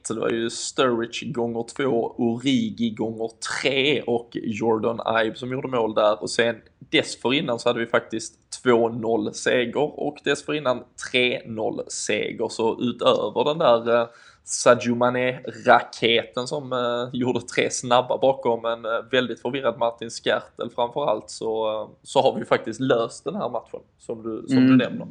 Det 0.10 0.20
var 0.20 0.30
ju 0.30 0.50
Sturridge 0.50 1.26
gånger 1.26 1.66
2, 1.76 2.16
Origi 2.18 2.90
gånger 2.90 3.30
3 3.62 4.02
och 4.02 4.30
Jordan 4.34 5.26
Ibe 5.26 5.36
som 5.36 5.52
gjorde 5.52 5.68
mål 5.68 5.94
där. 5.94 6.22
Och 6.22 6.30
sen 6.30 6.56
dessförinnan 6.80 7.60
så 7.60 7.70
hade 7.70 7.80
vi 7.80 7.86
faktiskt 7.86 8.34
2-0 8.66 9.32
seger 9.32 10.00
och 10.00 10.18
dessförinnan 10.24 10.84
3-0 11.14 11.84
seger. 11.88 12.48
Så 12.50 12.82
utöver 12.82 13.44
den 13.44 13.58
där 13.58 14.08
Sadio 14.50 14.96
Mané-raketen 14.96 16.48
som 16.48 16.74
eh, 16.74 17.20
gjorde 17.20 17.42
tre 17.42 17.70
snabba 17.72 18.18
bakom 18.18 18.66
en 18.66 18.86
eh, 18.86 18.92
väldigt 19.12 19.42
förvirrad 19.42 19.78
Martin 19.78 20.10
Skertel 20.10 20.70
framförallt 20.76 21.30
så, 21.30 21.82
eh, 21.82 21.90
så 22.04 22.22
har 22.22 22.40
vi 22.40 22.46
faktiskt 22.46 22.80
löst 22.80 23.24
den 23.24 23.36
här 23.36 23.50
matchen 23.50 23.80
som 23.98 24.24
du, 24.24 24.48
som 24.48 24.58
mm. 24.58 24.70
du 24.70 24.78
nämner. 24.78 25.08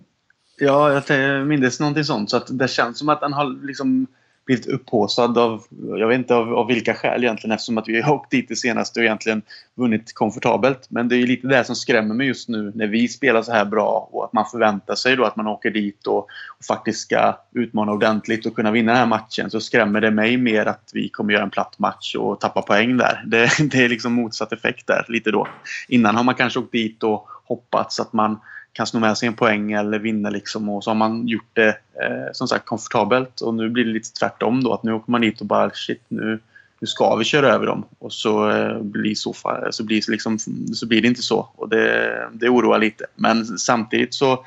Ja, 0.59 1.03
jag 1.09 1.47
minns 1.47 1.81
någonting 1.81 2.05
sånt. 2.05 2.31
Så 2.31 2.37
att 2.37 2.59
det 2.59 2.69
känns 2.69 2.99
som 2.99 3.09
att 3.09 3.21
den 3.21 3.33
har 3.33 3.67
liksom 3.67 4.07
blivit 4.47 4.67
upphåsad 4.67 5.39
av, 5.39 5.65
jag 5.99 6.09
vet 6.09 6.19
inte 6.19 6.35
av, 6.35 6.55
av, 6.55 6.67
vilka 6.67 6.95
skäl 6.95 7.25
egentligen 7.25 7.55
eftersom 7.55 7.79
att 7.79 7.89
vi 7.89 8.01
har 8.01 8.15
åkt 8.15 8.31
dit 8.31 8.49
det 8.49 8.57
senaste 8.57 9.01
och 9.01 9.05
egentligen 9.05 9.43
vunnit 9.75 10.15
komfortabelt. 10.15 10.87
Men 10.89 11.09
det 11.09 11.17
är 11.17 11.27
lite 11.27 11.47
det 11.47 11.65
som 11.65 11.77
skrämmer 11.77 12.15
mig 12.15 12.27
just 12.27 12.49
nu 12.49 12.73
när 12.75 12.87
vi 12.87 13.09
spelar 13.09 13.43
så 13.43 13.53
här 13.53 13.65
bra 13.65 14.09
och 14.13 14.25
att 14.25 14.33
man 14.33 14.45
förväntar 14.47 14.95
sig 14.95 15.17
då 15.17 15.25
att 15.25 15.37
man 15.37 15.47
åker 15.47 15.71
dit 15.71 16.07
och, 16.07 16.19
och 16.59 16.65
faktiskt 16.69 17.01
ska 17.01 17.39
utmana 17.55 17.93
ordentligt 17.93 18.47
och 18.47 18.55
kunna 18.55 18.71
vinna 18.71 18.93
den 18.93 18.99
här 18.99 19.07
matchen. 19.07 19.51
Så 19.51 19.61
skrämmer 19.61 20.01
det 20.01 20.11
mig 20.11 20.37
mer 20.37 20.67
att 20.67 20.91
vi 20.93 21.09
kommer 21.09 21.33
göra 21.33 21.43
en 21.43 21.51
platt 21.51 21.79
match 21.79 22.15
och 22.15 22.41
tappa 22.41 22.63
poäng 22.63 22.97
där. 22.97 23.25
Det, 23.27 23.51
det 23.71 23.85
är 23.85 23.89
liksom 23.89 24.13
motsatt 24.13 24.53
effekt 24.53 24.87
där 24.87 25.05
lite 25.09 25.31
då. 25.31 25.49
Innan 25.89 26.17
har 26.17 26.25
man 26.25 26.35
kanske 26.35 26.59
åkt 26.59 26.73
dit 26.73 27.03
och 27.03 27.29
hoppats 27.45 28.01
att 28.01 28.13
man 28.13 28.41
kan 28.77 28.87
sno 28.87 29.01
med 29.01 29.19
sig 29.19 29.27
en 29.27 29.35
poäng 29.35 29.73
eller 29.73 29.99
vinna 29.99 30.31
liksom 30.31 30.69
och 30.69 30.85
så 30.85 30.91
har 30.91 30.95
man 30.95 31.29
gjort 31.29 31.51
det 31.53 31.69
eh, 31.69 32.33
som 32.33 32.49
sagt 32.49 32.67
komfortabelt. 32.67 33.41
Och 33.41 33.55
nu 33.55 33.69
blir 33.69 33.85
det 33.85 33.91
lite 33.91 34.13
tvärtom 34.13 34.65
då 34.65 34.73
att 34.73 34.83
nu 34.83 34.93
åker 34.93 35.11
man 35.11 35.21
dit 35.21 35.41
och 35.41 35.47
bara 35.47 35.71
shit 35.71 36.03
nu, 36.09 36.41
nu 36.81 36.87
ska 36.87 37.17
vi 37.17 37.25
köra 37.25 37.53
över 37.53 37.67
dem. 37.67 37.85
Och 37.99 38.13
så 38.13 38.51
eh, 38.51 38.81
blir 38.83 39.15
så, 39.15 39.35
så, 39.71 39.85
blir 39.85 40.11
liksom, 40.11 40.39
så 40.75 40.87
blir 40.87 41.03
det 41.03 41.09
inte 41.09 41.23
så. 41.23 41.49
Och 41.57 41.69
det, 41.69 42.29
det 42.33 42.49
oroar 42.49 42.79
lite. 42.79 43.07
Men 43.15 43.45
samtidigt 43.47 44.15
så 44.15 44.45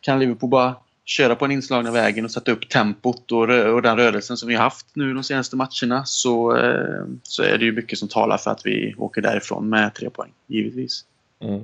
kan 0.00 0.18
Liverpool 0.18 0.50
bara 0.50 0.74
köra 1.04 1.36
på 1.36 1.44
den 1.44 1.52
inslagna 1.52 1.90
vägen 1.90 2.24
och 2.24 2.30
sätta 2.30 2.52
upp 2.52 2.68
tempot 2.68 3.32
och, 3.32 3.42
och 3.48 3.82
den 3.82 3.96
rörelsen 3.96 4.36
som 4.36 4.48
vi 4.48 4.54
har 4.54 4.62
haft 4.62 4.86
nu 4.94 5.14
de 5.14 5.24
senaste 5.24 5.56
matcherna. 5.56 6.04
Så, 6.04 6.56
eh, 6.56 7.04
så 7.22 7.42
är 7.42 7.58
det 7.58 7.64
ju 7.64 7.72
mycket 7.72 7.98
som 7.98 8.08
talar 8.08 8.38
för 8.38 8.50
att 8.50 8.66
vi 8.66 8.94
åker 8.98 9.22
därifrån 9.22 9.68
med 9.68 9.94
tre 9.94 10.10
poäng, 10.10 10.32
givetvis. 10.46 11.04
Mm. 11.40 11.60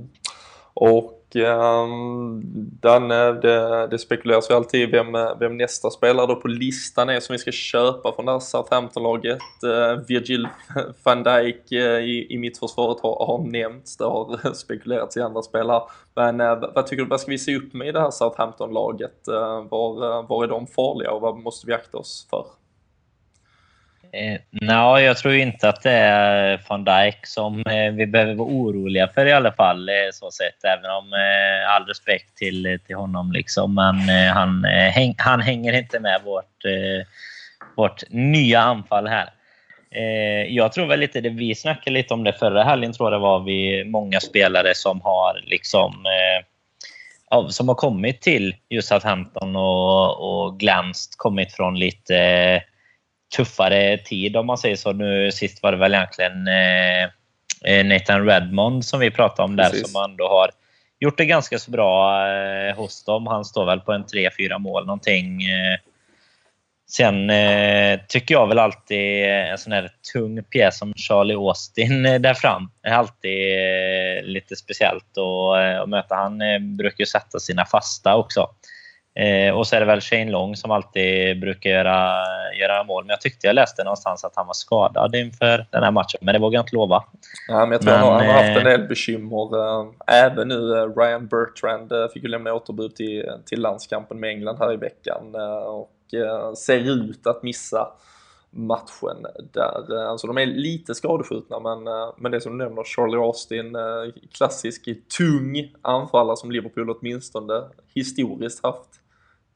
Och 0.75 1.18
um, 1.37 2.43
Danne, 2.81 3.33
det, 3.33 3.87
det 3.87 3.99
spekuleras 3.99 4.51
ju 4.51 4.55
alltid 4.55 4.91
vem, 4.91 5.07
vem 5.41 5.57
nästa 5.57 5.91
spelare 5.91 6.27
då 6.27 6.37
på 6.37 6.49
listan 6.49 7.09
är 7.09 7.21
som 7.21 7.33
vi 7.33 7.39
ska 7.39 7.53
köpa 7.53 8.13
från 8.13 8.27
det 8.27 8.33
här 8.33 8.39
Southampton-laget. 8.39 9.39
Uh, 9.65 10.07
Virgil 10.09 10.49
van 11.03 11.23
Dijk 11.23 11.73
uh, 11.73 11.79
i, 11.79 12.27
i 12.31 12.39
mittförsvaret 12.39 13.01
har, 13.01 13.27
har 13.27 13.39
nämnts, 13.39 13.97
det 13.97 14.05
har 14.05 14.53
spekulerats 14.55 15.17
i 15.17 15.21
andra 15.21 15.43
spelare. 15.43 15.83
Men 16.15 16.41
uh, 16.41 16.73
vad 16.75 16.87
tycker 16.87 17.03
du, 17.03 17.09
vad 17.09 17.21
ska 17.21 17.31
vi 17.31 17.39
se 17.39 17.57
upp 17.57 17.73
med 17.73 17.89
i 17.89 17.93
det 17.93 18.01
här 18.01 18.11
Southampton-laget? 18.11 19.29
Uh, 19.29 19.69
var, 19.69 20.23
var 20.23 20.45
är 20.45 20.49
de 20.49 20.67
farliga 20.67 21.11
och 21.11 21.21
vad 21.21 21.37
måste 21.37 21.67
vi 21.67 21.73
akta 21.73 21.99
oss 21.99 22.27
för? 22.31 22.45
Eh, 24.13 24.41
no, 24.51 24.99
jag 24.99 25.17
tror 25.17 25.35
inte 25.35 25.69
att 25.69 25.83
det 25.83 25.91
är 25.91 26.61
van 26.69 26.85
Dijk 26.85 27.27
som 27.27 27.67
eh, 27.67 27.93
vi 27.93 28.07
behöver 28.07 28.35
vara 28.35 28.49
oroliga 28.49 29.09
för 29.09 29.27
i 29.27 29.33
alla 29.33 29.53
fall. 29.53 29.89
Eh, 29.89 29.95
så 30.13 30.31
sett. 30.31 30.65
Även 30.65 30.91
om 30.91 31.13
eh, 31.13 31.75
all 31.75 31.87
respekt 31.87 32.37
till, 32.37 32.67
eh, 32.67 32.77
till 32.77 32.97
honom. 32.97 33.33
Liksom. 33.33 33.75
Men 33.75 34.09
eh, 34.09 34.33
han, 34.35 34.65
eh, 34.65 34.71
häng, 34.71 35.15
han 35.19 35.41
hänger 35.41 35.73
inte 35.73 36.01
med 36.01 36.21
vårt, 36.25 36.65
eh, 36.65 37.07
vårt 37.77 38.03
nya 38.11 38.61
anfall 38.61 39.07
här. 39.07 39.31
jag 40.49 40.73
tror 40.73 40.87
väl 40.87 41.01
lite 41.01 41.21
det 41.21 41.29
vi 41.29 41.55
snackade 41.55 41.95
lite 41.95 42.15
om 42.15 42.25
det 42.25 42.33
förra 42.33 42.65
helgen. 42.65 42.93
tror 42.93 43.11
det 43.11 43.19
var 43.19 43.41
vi 43.41 43.85
många 43.85 44.21
spelare 44.21 44.75
som 44.75 45.01
har 45.01 45.41
liksom 45.47 45.93
som 47.49 47.69
har 47.69 47.75
kommit 47.75 48.21
till 48.21 48.55
just 48.69 48.89
Southampton 48.89 49.57
och, 49.57 50.45
och 50.45 50.61
glänst, 50.61 51.15
kommit 51.17 51.53
från 51.53 51.79
lite 51.79 52.63
tuffare 53.37 53.99
tid 53.99 54.37
om 54.37 54.47
man 54.47 54.59
säger 54.59 54.77
så. 54.77 54.93
Nu 54.93 55.33
sist 55.33 55.63
var 55.63 55.73
det 55.73 55.79
väl 55.79 55.95
egentligen 55.95 56.49
eh, 56.49 57.03
eh 57.65 57.87
Nathan 57.87 58.27
Redmond 58.27 58.85
som 58.85 59.01
vi 59.01 59.11
pratade 59.11 59.43
om 59.43 59.57
där 59.57 59.71
Precis. 59.71 59.93
som 59.93 60.05
ändå 60.05 60.29
har 60.29 60.51
gjort 61.01 61.19
det 61.19 61.27
ganska 61.27 61.59
så 61.59 61.71
bra 61.71 62.27
eh, 62.29 62.77
hos 62.77 63.05
dem. 63.05 63.27
Han 63.27 63.45
står 63.45 63.67
väl 63.67 63.81
på 63.81 63.93
en 63.93 64.05
3-4 64.05 64.59
mål 64.59 64.87
någonting. 64.87 65.43
Eh. 65.43 65.79
Sen 66.91 67.31
eh, 67.31 68.01
tycker 68.09 68.35
jag 68.35 68.47
väl 68.47 68.59
alltid 68.59 69.25
en 69.25 69.59
sån 69.59 69.73
här 69.73 69.91
tung 70.13 70.43
pjäs 70.43 70.79
som 70.79 70.95
Charlie 70.95 71.35
Austin 71.35 72.07
eh, 72.07 72.21
där 72.21 72.35
fram 72.35 72.71
är 72.83 72.93
alltid 72.93 73.53
eh, 73.53 74.23
lite 74.23 74.57
speciellt 74.57 75.19
att, 75.19 75.83
att 75.83 75.89
möta. 75.89 76.15
Han 76.15 76.39
brukar 76.77 77.03
ju 77.03 77.07
sätta 77.07 77.39
sina 77.41 77.65
fasta 77.65 78.17
också. 78.17 78.49
Eh, 79.19 79.55
och 79.55 79.67
så 79.67 79.77
är 79.77 79.81
det 79.81 79.87
väl 79.87 80.01
Shane 80.01 80.31
Long 80.31 80.57
som 80.57 80.71
alltid 80.71 81.41
brukar 81.41 81.71
göra, 81.71 82.25
göra 82.61 82.85
mål. 82.85 83.05
Men 83.05 83.11
jag 83.11 83.21
tyckte 83.21 83.47
jag 83.47 83.55
läste 83.55 83.85
någonstans 83.85 84.25
att 84.25 84.33
han 84.37 84.47
var 84.47 84.55
skadad 84.55 85.15
inför 85.15 85.67
den 85.71 85.83
här 85.83 85.91
matchen. 85.91 86.19
Men 86.23 86.33
det 86.33 86.39
vågar 86.39 86.57
jag 86.57 86.63
inte 86.63 86.75
lova. 86.75 87.05
Ja, 87.49 87.61
men 87.61 87.73
jag 87.73 87.81
tror 87.81 87.93
men, 87.93 88.01
han, 88.01 88.13
har, 88.13 88.19
han 88.19 88.27
har 88.27 88.35
haft 88.35 88.61
en 88.61 88.67
eh, 88.67 88.79
del 88.79 88.89
bekymmer. 88.89 89.81
Eh, 89.81 89.87
även 90.07 90.49
nu 90.49 90.79
eh, 90.79 90.97
Ryan 90.97 91.27
Bertrand 91.27 91.93
fick 92.13 92.23
ju 92.23 92.29
lämna 92.29 92.55
återbud 92.55 92.95
till, 92.95 93.31
till 93.47 93.61
landskampen 93.61 94.21
med 94.21 94.31
England 94.31 94.57
här 94.59 94.73
i 94.73 94.77
veckan. 94.77 95.35
Och 95.67 95.95
ser 96.57 96.79
ut 96.79 97.27
att 97.27 97.43
missa 97.43 97.89
matchen 98.51 99.27
där. 99.53 100.07
Alltså 100.09 100.27
de 100.27 100.39
är 100.39 100.47
lite 100.47 100.95
skadeskjutna 100.95 101.61
men, 101.61 101.79
men 102.17 102.33
det 102.33 102.41
som 102.41 102.59
du 102.59 102.65
nämner, 102.65 102.85
Charlie 102.85 103.17
Austin, 103.17 103.77
klassisk 104.33 104.89
tung 105.19 105.73
anfallare 105.83 106.37
som 106.37 106.51
Liverpool 106.51 106.91
åtminstone 106.91 107.63
historiskt 107.95 108.63
haft 108.63 108.89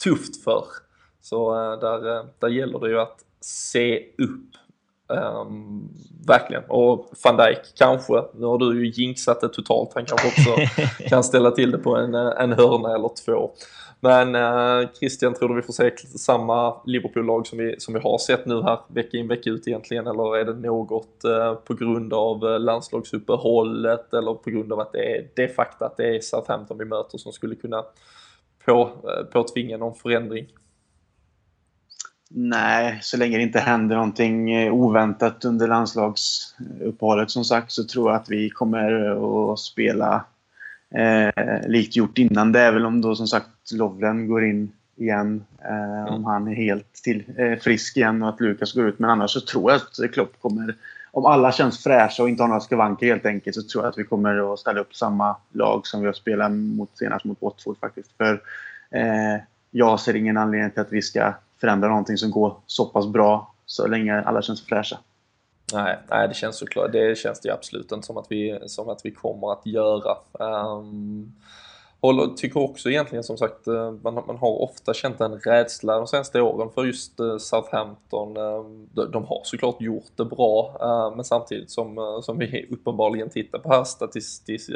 tufft 0.05 0.45
för. 0.45 0.65
Så 1.21 1.55
eh, 1.55 1.81
där, 1.81 2.17
eh, 2.17 2.25
där 2.39 2.49
gäller 2.49 2.79
det 2.79 2.89
ju 2.89 3.01
att 3.01 3.19
se 3.41 3.99
upp. 4.19 4.49
Um, 5.09 5.89
verkligen. 6.27 6.63
Och 6.69 7.11
van 7.25 7.37
Dijk 7.37 7.59
kanske, 7.75 8.25
nu 8.35 8.47
har 8.47 8.59
du 8.59 8.85
ju 8.85 9.03
jinxat 9.03 9.41
det 9.41 9.49
totalt, 9.49 9.91
han 9.95 10.05
kanske 10.07 10.29
också 10.29 10.83
kan 11.09 11.25
ställa 11.25 11.51
till 11.51 11.71
det 11.71 11.79
på 11.79 11.97
en, 11.97 12.15
en 12.15 12.53
hörna 12.53 12.95
eller 12.95 13.11
två. 13.25 13.51
Men 14.05 14.35
eh, 14.35 14.89
Christian, 14.99 15.35
tror 15.35 15.49
du 15.49 15.55
vi 15.55 15.63
får 15.63 15.73
se 15.73 15.97
samma 16.19 16.77
Liverpool-lag 16.87 17.47
som 17.47 17.59
vi, 17.59 17.75
som 17.79 17.95
vi 17.95 18.01
har 18.01 18.19
sett 18.19 18.47
nu 18.47 18.63
här 18.63 18.79
vecka 18.89 19.17
in 19.17 19.29
vecka 19.29 19.51
ut 19.51 19.69
egentligen? 19.69 20.07
Eller 20.07 20.37
är 20.37 20.45
det 20.45 20.55
något 20.55 21.25
eh, 21.25 21.55
på 21.55 21.75
grund 21.75 22.13
av 22.13 22.49
eh, 22.49 22.61
landslagsuppehållet 22.61 24.15
eller 24.15 24.35
på 24.35 24.51
grund 24.51 24.73
av 24.73 24.81
att 24.81 24.93
det 24.93 25.17
är 25.17 25.29
det 25.37 25.49
fakta 25.49 25.87
att 25.87 25.97
det 25.97 26.17
är 26.17 26.21
Southampton 26.21 26.79
vi 26.79 26.85
möter 26.85 27.19
som 27.19 27.33
skulle 27.33 27.55
kunna 27.55 27.85
på, 28.65 28.83
eh, 28.83 29.25
påtvinga 29.33 29.77
någon 29.77 29.95
förändring? 29.95 30.47
Nej, 32.35 32.99
så 33.03 33.17
länge 33.17 33.37
det 33.37 33.43
inte 33.43 33.61
händer 33.61 33.97
någonting 33.97 34.53
eh, 34.53 34.75
oväntat 34.75 35.45
under 35.45 35.69
landslagsuppehållet 35.69 37.31
som 37.31 37.45
sagt 37.45 37.73
så 37.73 37.85
tror 37.85 38.11
jag 38.11 38.21
att 38.21 38.31
vi 38.31 38.51
kommer 38.51 39.53
att 39.53 39.59
spela 39.59 40.25
eh, 40.95 41.69
likt 41.69 41.97
gjort 41.97 42.19
innan. 42.19 42.53
Det 42.53 42.71
väl 42.73 42.87
om 42.87 43.01
då 43.01 43.15
som 43.15 43.27
sagt 43.27 43.73
Lovren 43.73 44.29
går 44.29 44.45
in 44.45 44.73
igen. 44.97 45.45
Eh, 45.65 46.01
mm. 46.01 46.15
Om 46.15 46.25
han 46.25 46.49
är 46.49 46.55
helt 46.55 46.93
till, 46.93 47.25
eh, 47.37 47.59
frisk 47.59 47.97
igen 47.97 48.23
och 48.23 48.29
att 48.29 48.41
Lukas 48.41 48.73
går 48.73 48.89
ut. 48.89 48.99
Men 48.99 49.11
annars 49.11 49.31
så 49.31 49.41
tror 49.41 49.71
jag 49.71 49.77
att 49.77 50.13
Klopp 50.13 50.41
kommer... 50.41 50.77
Om 51.15 51.27
alla 51.27 51.53
känns 51.53 51.83
fräscha 51.83 52.23
och 52.23 52.29
inte 52.29 52.43
har 52.43 52.49
några 52.49 52.61
skavanker 52.61 53.07
helt 53.07 53.27
enkelt 53.27 53.57
så 53.57 53.63
tror 53.63 53.85
jag 53.85 53.91
att 53.91 53.99
vi 53.99 54.05
kommer 54.05 54.53
att 54.53 54.59
ställa 54.59 54.81
upp 54.81 54.95
samma 54.95 55.37
lag 55.53 55.87
som 55.87 56.01
vi 56.01 56.07
har 56.07 56.13
spelat 56.13 56.53
mot, 56.53 56.99
senast 56.99 57.25
mot 57.25 57.43
Watford 57.43 57.79
faktiskt. 57.79 58.13
För 58.17 58.43
eh, 58.91 59.43
jag 59.71 60.01
ser 60.01 60.17
ingen 60.17 60.37
anledning 60.37 60.71
till 60.71 60.81
att 60.81 60.93
vi 60.93 61.03
ska 61.03 61.35
förändra 61.61 61.89
någonting 61.89 62.17
som 62.17 62.31
går 62.31 62.57
så 62.67 62.87
pass 62.87 63.07
bra 63.07 63.55
så 63.67 63.87
länge 63.87 64.23
alla 64.23 64.43
känns 64.43 64.67
fräscha. 64.67 64.99
Nej, 65.73 65.99
nej, 66.11 66.29
det 66.29 66.35
känns 66.35 66.59
såklart. 66.59 66.93
Det 66.93 67.19
känns 67.19 67.41
det 67.41 67.51
absolut 67.51 67.93
inte 67.93 68.07
som 68.07 68.17
att 68.17 68.27
vi, 68.29 68.59
som 68.67 68.89
att 68.89 69.01
vi 69.05 69.11
kommer 69.11 69.53
att 69.53 69.67
göra. 69.67 70.17
Um, 70.33 71.33
håller, 72.03 72.27
tycker 72.27 72.61
också 72.61 72.91
egentligen 72.91 73.25
som 73.25 73.37
sagt, 73.37 73.67
eh, 73.67 73.91
man, 73.91 74.15
man 74.15 74.37
har 74.37 74.63
ofta 74.63 74.95
känt 74.95 75.21
en 75.21 75.39
rädsla 75.39 75.97
de 75.97 76.07
senaste 76.07 76.41
åren 76.41 76.71
för 76.75 76.85
just 76.85 77.21
eh, 77.21 77.37
Southampton. 77.37 78.37
Eh, 78.37 78.65
de, 78.95 79.11
de, 79.11 79.25
har 79.25 79.41
såklart 79.45 79.81
gjort 79.81 80.17
det 80.17 80.25
bra, 80.25 80.77
men 81.17 81.25
samtidigt 81.25 81.71
som, 81.71 82.21
som 82.23 82.39
vi 82.39 82.67
uppenbarligen 82.71 83.31
tittar 83.31 83.59
på 83.59 83.69
här 83.69 83.85
statistiskt, 83.85 84.71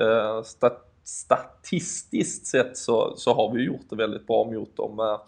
stat, 0.45 0.93
statistiskt 1.05 2.47
sett 2.47 2.77
så, 2.77 3.15
så 3.17 3.35
har 3.35 3.53
vi 3.53 3.65
gjort 3.65 3.91
det 3.91 3.97
väldigt 3.97 4.27
bra 4.27 4.45
mot 4.45 4.77
dem. 4.77 5.19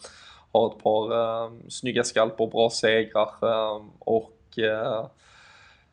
har 0.53 0.67
ett 0.67 0.83
par 0.83 1.71
snygga 1.71 2.05
skalper, 2.05 2.47
bra 2.47 2.71
segrar 2.71 3.31
och 3.99 4.59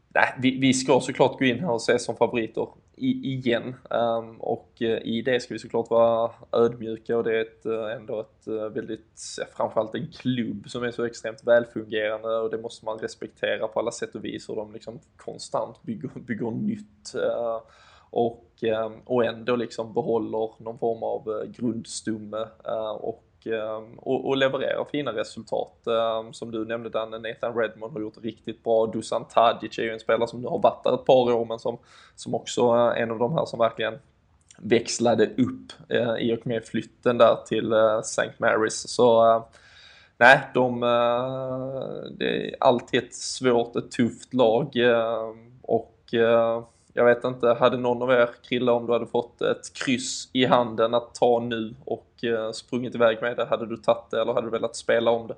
nej, 0.10 0.34
vi, 0.40 0.60
vi 0.60 0.74
ska 0.74 1.00
såklart 1.00 1.40
gå 1.40 1.46
in 1.46 1.60
här 1.60 1.72
och 1.72 1.82
se 1.82 2.00
som 2.00 2.16
favoriter 2.16 2.68
i, 2.98 3.34
igen. 3.34 3.76
Um, 3.90 4.42
och 4.42 4.82
eh, 4.82 4.98
i 4.98 5.22
det 5.22 5.40
ska 5.40 5.54
vi 5.54 5.60
såklart 5.60 5.90
vara 5.90 6.32
ödmjuka 6.52 7.18
och 7.18 7.24
det 7.24 7.38
är 7.38 7.42
ett, 7.42 7.66
eh, 7.66 7.96
ändå 7.96 8.20
ett 8.20 8.48
eh, 8.48 8.70
väldigt, 8.70 9.22
framförallt 9.56 9.96
en 9.96 10.08
klubb 10.12 10.70
som 10.70 10.84
är 10.84 10.92
så 10.92 11.06
extremt 11.06 11.44
välfungerande 11.44 12.38
och 12.38 12.50
det 12.50 12.58
måste 12.58 12.86
man 12.86 13.00
respektera 13.00 13.68
på 13.68 13.80
alla 13.80 13.92
sätt 13.92 14.16
och 14.16 14.26
vis 14.26 14.50
och 14.50 14.56
de 14.56 14.74
liksom 14.74 15.00
konstant 15.18 15.82
bygger, 15.82 16.10
bygger 16.20 16.52
nytt. 16.52 17.14
och, 18.10 18.50
ehm, 18.62 18.94
och 19.06 19.26
ändå 19.26 19.56
liksom 19.56 19.94
behåller 19.94 20.64
någon 20.64 20.80
form 20.80 21.04
av 21.04 21.46
grundstumme 21.48 22.48
och 23.00 23.24
Ehm, 23.46 24.00
och, 24.00 24.28
och 24.28 24.38
levererar 24.38 24.86
fina 24.92 25.14
resultat. 25.14 25.88
Ehm, 25.88 26.34
som 26.34 26.52
du 26.52 26.66
nämnde 26.66 26.90
Danne, 26.90 27.18
Nathan 27.18 27.58
Redmond 27.58 27.94
har 27.94 28.02
gjort 28.02 28.24
riktigt 28.24 28.64
bra. 28.64 28.86
Dusan 28.86 29.26
Tadic 29.28 29.80
är 29.80 29.84
ju 29.84 29.92
en 29.92 30.00
spelare 30.00 30.28
som 30.28 30.42
nu 30.42 30.48
har 30.48 30.60
varit 30.60 30.84
där 30.84 30.94
ett 30.94 31.06
par 31.06 31.34
år 31.34 31.46
men 31.46 31.60
som, 31.60 31.78
som 32.16 32.36
också 32.36 32.62
är 32.72 32.96
en 32.96 33.12
av 33.12 33.20
de 33.20 33.34
här 33.34 33.46
som 33.46 33.60
verkligen 33.60 34.00
växlade 34.58 35.26
upp 35.26 35.74
eh, 35.90 36.16
i 36.20 36.34
och 36.36 36.48
med 36.48 36.66
flytten 36.66 37.18
där 37.18 37.36
till 37.48 37.74
eh, 37.74 38.00
St. 38.00 38.32
Mary's. 38.38 38.88
Så 38.88 39.32
eh, 39.32 39.44
nej, 40.18 40.40
de, 40.54 40.84
eh, 40.84 42.12
det 42.12 42.50
är 42.50 42.56
alltid 42.60 43.04
ett 43.04 43.16
svårt, 43.16 43.76
ett 43.76 43.92
tufft 43.92 44.34
lag 44.34 44.76
ehm, 44.76 45.60
och 45.62 46.14
eh, 46.14 46.64
jag 46.98 47.06
vet 47.06 47.24
inte, 47.24 47.48
hade 47.48 47.78
någon 47.78 48.02
av 48.02 48.12
er 48.12 48.30
Krille, 48.44 48.72
om 48.72 48.86
du 48.86 48.94
hade 48.94 49.08
fått 49.08 49.42
ett 49.42 49.74
kryss 49.74 50.30
i 50.34 50.46
handen 50.46 50.94
att 50.94 51.16
ta 51.16 51.40
nu 51.40 51.76
och 51.86 52.15
sprungit 52.54 52.96
iväg 52.96 53.18
med 53.22 53.38
det, 53.38 53.46
hade 53.46 53.66
du 53.66 53.78
tagit 53.78 54.12
det 54.12 54.22
eller 54.22 54.34
hade 54.34 54.48
du 54.48 54.52
velat 54.52 54.76
spela 54.76 55.12
om 55.12 55.28
det? 55.28 55.36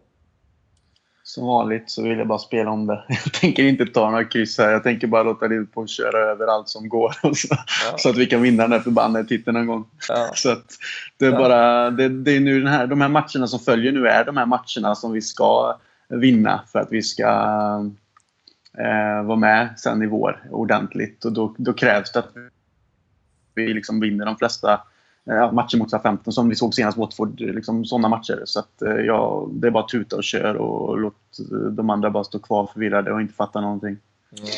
Som 1.24 1.48
vanligt 1.48 1.90
så 1.90 2.04
vill 2.04 2.18
jag 2.18 2.28
bara 2.28 2.40
spela 2.40 2.72
om 2.72 2.88
det. 2.88 3.04
Jag 3.10 3.34
tänker 3.34 3.64
inte 3.64 3.86
ta 3.86 4.10
några 4.10 4.24
kryss 4.24 4.58
här. 4.58 4.72
Jag 4.72 4.84
tänker 4.84 5.08
bara 5.08 5.24
låta 5.24 5.48
Liverpool 5.48 5.88
köra 5.88 6.18
över 6.18 6.48
allt 6.48 6.70
som 6.70 6.90
går. 6.90 7.14
Så, 7.34 7.48
ja. 7.52 7.98
så, 7.98 8.10
att 8.10 8.18
vi 8.18 8.26
kan 8.26 8.42
vinna 8.42 8.64
den 8.64 8.72
här 8.72 8.80
förbannade 8.80 9.28
titeln 9.28 9.58
någon 9.58 9.68
gång. 9.68 9.86
Ja. 10.10 10.32
Så 10.36 10.52
att 10.52 10.66
det 11.18 11.26
är 11.26 11.32
ja. 11.32 11.38
bara... 11.38 11.90
Det, 11.90 12.10
det, 12.10 12.32
är 12.32 12.40
nu 12.40 12.60
den 12.60 12.74
här, 12.74 12.88
de 12.88 13.02
här 13.02 13.10
matcherna 13.10 13.48
som 13.48 13.60
följer 13.60 13.92
nu 13.92 14.08
är 14.08 14.26
de 14.26 14.38
här 14.38 14.46
matcherna 14.46 14.96
som 14.96 15.12
vi 15.12 15.22
ska 15.22 15.78
vinna 16.10 16.64
för 16.72 16.80
att 16.80 16.92
vi 16.92 17.02
ska 17.02 17.28
eh, 18.78 19.24
vara 19.24 19.38
med 19.38 19.74
sen 19.78 20.04
i 20.04 20.08
vår 20.08 20.44
ordentligt. 20.52 21.26
Och 21.26 21.32
då, 21.32 21.56
då 21.58 21.74
krävs 21.74 22.12
det 22.12 22.20
att 22.20 22.32
vi 23.56 23.74
liksom 23.74 24.00
vinner 24.00 24.26
de 24.26 24.38
flesta 24.38 24.82
eh, 25.30 25.52
matcher 25.52 25.78
mot 25.78 26.02
15 26.02 26.34
som 26.34 26.50
vi 26.50 26.56
såg 26.56 26.74
senast 26.74 26.98
Watford. 26.98 27.40
Liksom 27.40 27.86
sådana 27.86 28.10
matcher. 28.10 28.42
Så 28.46 28.60
att, 28.60 28.82
eh, 28.82 28.96
ja, 28.96 29.48
det 29.52 29.68
är 29.68 29.72
bara 29.72 29.88
tuta 29.88 30.16
och 30.16 30.24
kör 30.24 30.56
och 30.56 30.98
låt 30.98 31.14
eh, 31.52 31.58
de 31.58 31.90
andra 31.90 32.10
bara 32.10 32.24
stå 32.24 32.40
kvar 32.40 32.70
förvirrade 32.74 33.12
och 33.12 33.22
inte 33.22 33.34
fatta 33.34 33.62
någonting. 33.62 33.98
Mm. 34.38 34.50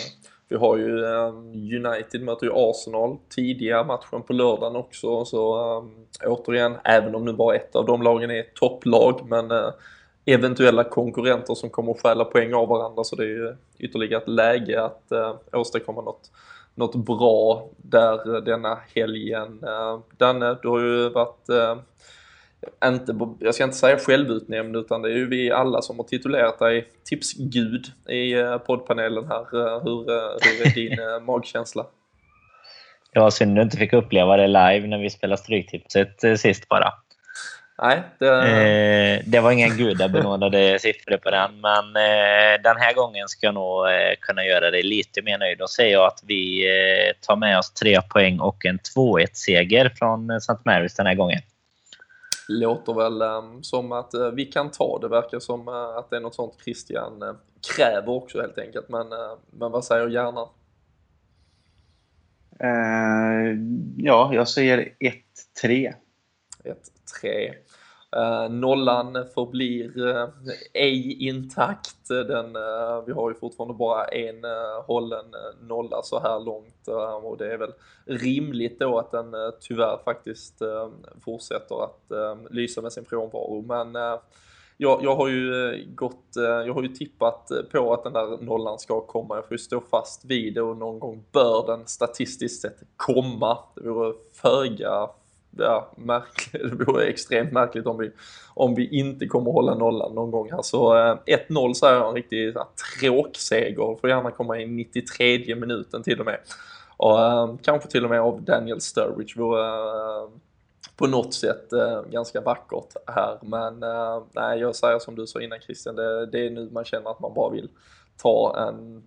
Vi 0.50 0.56
har 0.56 0.78
ju 0.78 1.04
um, 1.06 1.52
United 1.86 2.22
möter 2.22 2.46
ju 2.46 2.52
Arsenal 2.56 3.18
tidiga 3.30 3.84
matchen 3.84 4.22
på 4.28 4.34
lördagen 4.34 4.76
också. 4.76 5.26
Så 5.26 5.78
um, 5.78 5.92
återigen, 6.26 6.76
även 6.84 7.16
om 7.16 7.26
nu 7.26 7.34
bara 7.34 7.56
ett 7.56 7.76
av 7.76 7.86
de 7.86 8.02
lagen 8.02 8.32
är 8.32 8.44
topplag, 8.56 9.22
men 9.30 9.52
uh, 9.52 9.70
eventuella 10.26 10.84
konkurrenter 10.84 11.56
som 11.56 11.70
kommer 11.70 11.92
att 11.92 12.02
stjäla 12.02 12.26
poäng 12.26 12.54
av 12.54 12.68
varandra 12.68 13.04
så 13.04 13.16
det 13.16 13.24
är 13.24 13.28
ju 13.28 13.56
ytterligare 13.80 14.22
ett 14.22 14.30
läge 14.30 14.84
att 14.84 15.04
uh, 15.12 15.60
åstadkomma 15.60 16.02
något, 16.02 16.32
något 16.76 16.96
bra 16.96 17.70
där 17.78 18.42
denna 18.42 18.80
helgen. 18.96 19.64
Eh, 19.64 20.00
Danne, 20.18 20.58
du 20.62 20.68
har 20.68 20.80
ju 20.80 21.10
varit 21.10 21.50
eh, 21.50 21.78
inte, 22.90 23.18
jag 23.40 23.56
ska 23.56 23.64
inte 23.64 23.78
säga 23.78 23.98
självutnämnd 23.98 24.76
utan 24.76 25.02
det 25.02 25.10
är 25.10 25.16
ju 25.16 25.28
vi 25.28 25.52
alla 25.52 25.82
som 25.82 25.98
har 26.00 26.04
titulerat 26.04 26.60
dig 26.60 26.88
tipsgud 27.04 27.86
i 28.10 28.34
eh, 28.34 28.58
poddpanelen 28.58 29.28
här. 29.28 29.46
Hur, 29.84 30.06
hur 30.46 30.68
är 30.68 30.74
din 30.74 31.26
magkänsla? 31.26 31.86
Det 33.14 33.20
var 33.20 33.30
synd 33.30 33.52
att 33.52 33.56
du 33.56 33.62
inte 33.62 33.78
fick 33.78 33.94
uppleva 33.94 34.38
det 34.38 34.48
live 34.48 34.88
när 34.88 34.98
vi 34.98 35.10
spelade 35.10 35.42
Stryktipset 35.42 36.40
sist 36.40 36.70
bara. 36.70 36.94
Nej, 37.82 38.04
det... 38.18 38.28
Eh, 38.28 39.24
det 39.26 39.40
var 39.40 39.52
inga 39.52 39.68
gudabenådade 39.68 40.80
siffror 40.82 41.18
på 41.18 41.30
den, 41.30 41.62
men 41.62 41.96
eh, 41.96 42.62
den 42.64 42.78
här 42.78 42.94
gången 42.94 43.28
ska 43.28 43.46
jag 43.46 43.54
nog 43.54 43.88
eh, 43.88 44.16
kunna 44.20 44.46
göra 44.46 44.72
dig 44.72 44.84
lite 44.84 45.22
mer 45.22 45.38
nöjd. 45.38 45.58
Då 45.58 45.68
säger 45.68 45.94
jag 45.94 46.08
att 46.08 46.24
vi 46.28 46.68
eh, 46.68 47.14
tar 47.28 47.36
med 47.36 47.60
oss 47.60 47.74
tre 47.74 48.02
poäng 48.02 48.40
och 48.40 48.66
en 48.66 48.80
2-1-seger 48.96 49.90
från 49.90 50.30
St. 50.30 50.54
Mary's 50.54 50.98
den 50.98 51.06
här 51.06 51.16
gången. 51.16 51.40
Låter 52.48 52.94
väl 52.94 53.22
um, 53.22 53.64
som 53.64 53.92
att 53.92 54.14
uh, 54.16 54.30
vi 54.30 54.46
kan 54.46 54.72
ta 54.72 55.00
det. 55.02 55.08
verkar 55.08 55.40
som 55.40 55.68
att 55.68 56.10
det 56.10 56.16
är 56.16 56.20
något 56.20 56.36
sånt 56.36 56.54
Christian 56.64 57.38
kräver 57.76 58.10
också 58.10 58.42
helt 58.42 58.58
enkelt. 58.58 58.90
Men, 58.90 59.08
men 59.52 59.72
vad 59.72 59.86
säger 59.86 60.08
hjärnan? 60.08 60.48
ja, 63.98 64.32
jag 64.34 64.48
säger 64.48 64.94
1-3. 65.64 65.94
1-3. 66.64 67.54
Uh, 68.18 68.50
nollan 68.50 69.26
förblir 69.34 70.00
uh, 70.00 70.18
eh, 70.18 70.30
ej 70.74 71.28
intakt. 71.28 72.08
Den, 72.08 72.56
uh, 72.56 73.04
vi 73.06 73.12
har 73.12 73.30
ju 73.30 73.36
fortfarande 73.36 73.74
bara 73.74 74.06
en 74.06 74.46
uh, 74.46 74.82
hållen 74.88 75.26
nolla 75.62 76.02
så 76.04 76.20
här 76.20 76.40
långt 76.40 76.88
och 77.24 77.38
det 77.38 77.54
är 77.54 77.58
väl 77.58 77.74
rimligt 78.06 78.80
då 78.80 79.00
att 79.00 79.12
den 79.12 79.36
tyvärr 79.62 80.00
faktiskt 80.06 80.62
fortsätter 81.26 81.84
att 81.84 82.12
lysa 82.50 82.82
med 82.82 82.94
sin 82.94 83.06
frånvaro. 83.06 83.62
Men 83.68 83.94
jag, 84.78 85.04
jag, 85.04 85.16
har 85.16 85.28
ju 85.28 85.74
gått, 85.96 86.26
jag 86.36 86.74
har 86.74 86.82
ju 86.82 86.88
tippat 86.88 87.52
på 87.72 87.94
att 87.94 88.04
den 88.04 88.14
där 88.14 88.38
nollan 88.42 88.80
ska 88.80 89.02
komma. 89.02 89.36
Jag 89.36 89.44
får 89.48 89.52
ju 89.54 89.58
stå 89.58 89.82
fast 89.82 90.26
vid 90.26 90.54
det 90.54 90.62
och 90.62 90.78
någon 90.78 91.00
gång 91.00 91.24
bör 91.32 91.68
den 91.68 91.88
statistiskt 91.88 92.62
sett 92.62 92.78
komma. 92.96 93.58
Det 93.76 93.90
vore 93.90 94.14
föga 94.34 95.10
ja, 95.58 95.92
märkligt. 95.96 96.64
Det 96.80 96.86
vore 96.86 97.06
extremt 97.06 97.52
märkligt 97.52 97.86
om 97.86 97.98
vi, 97.98 98.12
om 98.54 98.76
vi 98.76 99.00
inte 99.00 99.28
kommer 99.28 99.52
hålla 99.52 99.76
nollan 99.76 100.16
någon 100.16 100.32
gång 100.32 100.52
här. 100.52 100.62
Så 100.62 100.98
eh, 100.98 101.18
1-0 101.50 101.74
så 101.74 101.86
är 101.86 101.94
jag 101.94 102.08
en 102.08 102.16
riktig 102.16 102.54
så 102.54 102.60
här, 102.60 102.68
tråkseger. 103.00 103.98
Får 104.02 104.10
gärna 104.10 104.32
komma 104.32 104.60
i 104.60 104.66
93 104.66 105.56
minuten 105.56 106.04
till 106.04 106.20
och 106.20 106.26
med. 106.26 106.40
Och 106.98 107.22
eh, 107.22 107.56
kanske 107.62 107.90
till 107.90 108.04
och 108.04 108.10
med 108.10 108.22
av 108.22 108.42
Daniel 108.42 108.82
Sturridge 108.82 109.40
vore 109.40 109.68
eh, 109.68 110.30
på 110.96 111.08
något 111.08 111.34
sätt 111.34 111.74
eh, 111.74 112.02
ganska 112.02 112.42
vackert 112.42 112.96
här. 113.08 113.38
Men 113.42 113.84
eh, 113.84 114.24
nej, 114.32 114.60
jag 114.60 114.76
säger 114.76 115.00
som 115.00 115.16
du 115.16 115.28
sa 115.28 115.42
innan 115.42 115.60
Christian, 115.60 115.96
det, 115.96 116.26
det 116.26 116.46
är 116.46 116.50
nu 116.50 116.70
man 116.72 116.86
känner 116.86 117.12
att 117.12 117.20
man 117.20 117.34
bara 117.34 117.50
vill 117.50 117.70
ta 118.18 118.68
en 118.68 119.04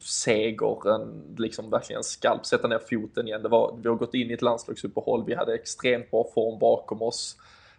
seger, 0.00 0.94
en 0.94 1.34
liksom 1.38 1.70
verkligen 1.70 2.04
skalp, 2.04 2.46
sätta 2.46 2.68
ner 2.68 2.80
foten 2.90 3.28
igen. 3.28 3.42
Det 3.42 3.48
var, 3.48 3.78
vi 3.82 3.88
har 3.88 3.96
gått 3.96 4.14
in 4.14 4.30
i 4.30 4.32
ett 4.32 4.42
landslagsuppehåll, 4.42 5.24
vi 5.26 5.34
hade 5.34 5.54
extremt 5.54 6.10
bra 6.10 6.30
form 6.34 6.58
bakom 6.58 7.02
oss. 7.02 7.36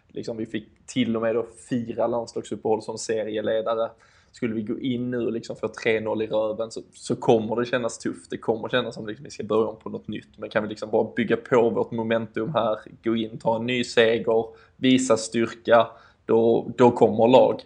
Liksom, 0.08 0.36
vi 0.36 0.46
fick 0.46 0.68
till 0.86 1.16
och 1.16 1.22
med 1.22 1.34
då 1.34 1.46
fyra 1.70 2.06
landslagsuppehåll 2.06 2.82
som 2.82 2.98
serieledare. 2.98 3.90
Skulle 4.32 4.54
vi 4.54 4.62
gå 4.62 4.78
in 4.80 5.10
nu 5.10 5.26
och 5.26 5.32
liksom 5.32 5.56
få 5.56 5.66
3-0 5.66 6.22
i 6.22 6.26
röven 6.26 6.70
så, 6.70 6.82
så 6.92 7.16
kommer 7.16 7.56
det 7.56 7.66
kännas 7.66 7.98
tufft. 7.98 8.30
Det 8.30 8.38
kommer 8.38 8.68
kännas 8.68 8.94
som 8.94 9.04
att 9.04 9.08
liksom 9.08 9.24
vi 9.24 9.30
ska 9.30 9.44
börja 9.44 9.68
om 9.68 9.76
på 9.76 9.90
något 9.90 10.08
nytt. 10.08 10.38
Men 10.38 10.50
kan 10.50 10.62
vi 10.62 10.68
liksom 10.68 10.90
bara 10.90 11.12
bygga 11.16 11.36
på 11.36 11.70
vårt 11.70 11.90
momentum 11.90 12.54
här, 12.54 12.78
gå 13.04 13.16
in, 13.16 13.38
ta 13.38 13.56
en 13.56 13.66
ny 13.66 13.84
seger, 13.84 14.46
visa 14.76 15.16
styrka, 15.16 15.86
då, 16.26 16.70
då 16.76 16.90
kommer 16.90 17.28
lag. 17.28 17.62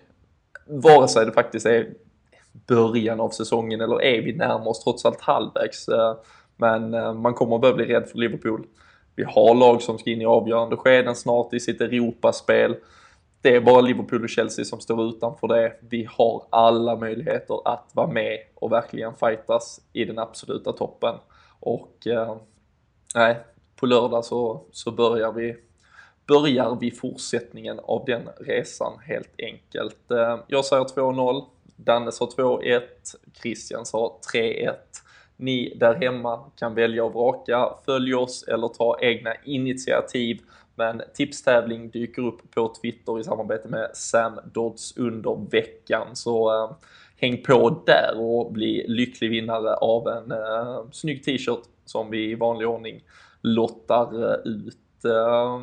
Vare 0.67 1.09
sig 1.09 1.27
det 1.27 1.33
faktiskt 1.33 1.67
är 1.67 1.95
början 2.67 3.21
av 3.21 3.31
säsongen 3.31 3.81
eller 3.81 4.03
är 4.03 4.23
vi 4.23 4.33
närmar 4.33 4.69
oss 4.69 4.85
trots 4.85 5.05
allt 5.05 5.21
halvvägs. 5.21 5.89
Eh, 5.89 6.17
men 6.57 6.95
eh, 6.95 7.15
man 7.15 7.35
kommer 7.35 7.55
att 7.55 7.63
börja 7.63 7.75
bli 7.75 7.85
rädd 7.85 8.09
för 8.09 8.19
Liverpool. 8.19 8.67
Vi 9.17 9.25
har 9.25 9.55
lag 9.55 9.83
som 9.83 9.99
ska 9.99 10.11
in 10.11 10.21
i 10.21 10.27
avgörande 10.27 10.77
skeden 10.77 11.15
snart 11.15 11.55
i 11.55 11.61
sitt 11.61 11.81
Europaspel. 11.81 12.77
Det 13.41 13.57
är 13.57 13.61
bara 13.61 13.81
Liverpool 13.81 14.23
och 14.23 14.29
Chelsea 14.29 14.65
som 14.65 14.81
står 14.81 15.09
utanför 15.09 15.49
det. 15.49 15.73
Vi 15.81 16.09
har 16.11 16.43
alla 16.51 16.97
möjligheter 16.97 17.61
att 17.65 17.91
vara 17.93 18.07
med 18.07 18.39
och 18.55 18.73
verkligen 18.73 19.15
fightas 19.15 19.81
i 19.93 20.05
den 20.05 20.19
absoluta 20.19 20.73
toppen. 20.73 21.15
Och 21.61 22.07
eh, 22.07 22.37
nej, 23.15 23.39
på 23.77 23.87
lördag 23.87 24.25
så, 24.25 24.65
så 24.73 24.91
börjar 24.91 25.33
vi 25.33 25.57
börjar 26.27 26.79
vi 26.81 26.91
fortsättningen 26.91 27.81
av 27.83 28.05
den 28.07 28.29
resan 28.41 28.93
helt 28.99 29.35
enkelt. 29.39 30.11
Eh, 30.11 30.39
jag 30.47 30.65
säger 30.65 30.85
2-0. 30.85 31.45
Danne 31.79 32.13
sa 32.13 32.29
2-1. 32.37 32.81
Christian 33.43 33.87
sa 33.87 34.21
3-1. 34.35 34.75
Ni 35.37 35.75
där 35.81 35.95
hemma 35.95 36.51
kan 36.57 36.75
välja 36.75 37.05
och 37.05 37.13
vraka, 37.13 37.69
följ 37.85 38.15
oss 38.15 38.43
eller 38.43 38.69
ta 38.69 38.99
egna 39.01 39.35
initiativ. 39.45 40.41
Men 40.75 41.03
tipstävling 41.15 41.91
dyker 41.91 42.23
upp 42.23 42.51
på 42.51 42.75
Twitter 42.83 43.21
i 43.21 43.25
samarbete 43.25 43.69
med 43.69 43.91
Sam 43.95 44.41
Dodds 44.53 44.97
under 44.97 45.51
veckan. 45.51 46.17
Så 46.17 46.65
äh, 46.65 46.71
häng 47.17 47.43
på 47.43 47.83
där 47.87 48.13
och 48.17 48.53
bli 48.53 48.85
lycklig 48.89 49.31
vinnare 49.31 49.75
av 49.75 50.09
en 50.09 50.33
äh, 50.33 50.85
snygg 50.93 51.25
t-shirt 51.25 51.63
som 51.85 52.11
vi 52.11 52.31
i 52.31 52.35
vanlig 52.35 52.69
ordning 52.69 53.03
lottar 53.43 54.25
äh, 54.25 54.39
ut. 54.45 55.05
Äh, 55.05 55.61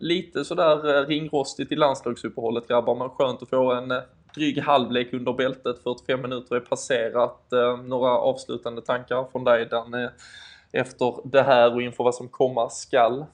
lite 0.00 0.44
sådär 0.44 1.06
ringrostigt 1.06 1.72
i 1.72 1.76
landslagsuppehållet 1.76 2.68
grabbar, 2.68 2.94
men 2.94 3.10
skönt 3.10 3.42
att 3.42 3.48
få 3.48 3.72
en 3.72 3.92
dryg 4.34 4.58
halvlek 4.58 5.12
under 5.12 5.32
bältet, 5.32 5.82
45 5.82 6.22
minuter 6.22 6.56
är 6.56 6.60
passerat. 6.60 7.52
Eh, 7.52 7.76
några 7.76 8.10
avslutande 8.10 8.82
tankar 8.82 9.28
från 9.32 9.44
dig 9.44 9.66
Dan 9.66 10.08
efter 10.72 11.14
det 11.24 11.42
här 11.42 11.74
och 11.74 11.82
inför 11.82 12.04
vad 12.04 12.14
som 12.14 12.28
komma 12.28 12.70
skall? 12.70 13.24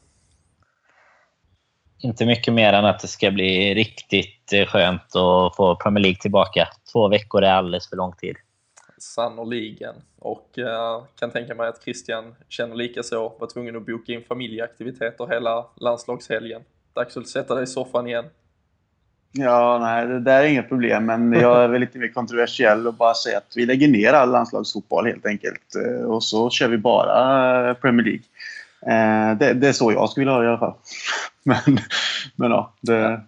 Inte 1.99 2.27
mycket 2.27 2.55
mer 2.55 2.73
än 2.73 2.85
att 2.85 3.01
det 3.01 3.09
ska 3.09 3.31
bli 3.31 3.75
riktigt 3.75 4.53
eh, 4.53 4.67
skönt 4.67 5.17
att 5.17 5.57
få 5.57 5.77
Premier 5.83 6.03
League 6.03 6.19
tillbaka. 6.21 6.69
Två 6.93 7.09
veckor 7.09 7.43
är 7.43 7.53
alldeles 7.53 7.89
för 7.89 7.97
lång 7.97 8.13
tid. 8.13 8.37
Sannoliken. 8.99 9.95
Och 10.19 10.59
uh, 10.59 11.05
kan 11.19 11.31
tänka 11.31 11.55
mig 11.55 11.69
att 11.69 11.83
Christian 11.83 12.35
känner 12.49 12.75
lika 12.75 13.03
så. 13.03 13.37
Var 13.39 13.47
tvungen 13.47 13.77
att 13.77 13.87
boka 13.87 14.13
in 14.13 14.25
familjeaktiviteter 14.25 15.27
hela 15.27 15.67
landslagshelgen. 15.77 16.63
Dags 16.93 17.17
att 17.17 17.29
sätta 17.29 17.55
dig 17.55 17.65
i 17.65 17.67
soffan 17.67 18.07
igen. 18.07 18.25
Ja, 19.37 19.79
nej, 19.79 20.07
det 20.07 20.21
där 20.21 20.43
är 20.43 20.47
inga 20.47 20.63
problem. 20.63 21.07
Men 21.07 21.33
jag 21.33 21.65
är 21.65 21.69
väl 21.69 21.81
lite 21.81 21.99
mer 21.99 22.09
kontroversiell 22.09 22.87
och 22.87 22.95
bara 22.95 23.15
säga 23.15 23.39
att 23.39 23.53
vi 23.57 23.67
lägger 23.67 23.89
ner 23.89 24.13
all 24.13 24.31
landslagsfotboll 24.31 25.07
helt 25.07 25.27
enkelt. 25.27 25.75
Eh, 25.77 26.05
och 26.05 26.25
så 26.25 26.51
kör 26.51 26.69
vi 26.69 26.79
bara 26.79 27.75
Premier 27.75 28.05
League. 28.05 28.25
Eh, 28.87 29.39
det, 29.39 29.53
det 29.53 29.69
är 29.69 29.73
så 29.73 29.93
jag 29.93 30.11
skulle 30.11 30.31
ha 30.31 30.39
det 30.39 30.45
i 30.45 30.49
alla 30.49 30.59
fall. 30.59 30.75
Men, 31.43 31.79
men 32.37 32.51
ja, 32.51 32.75
det... 32.81 33.21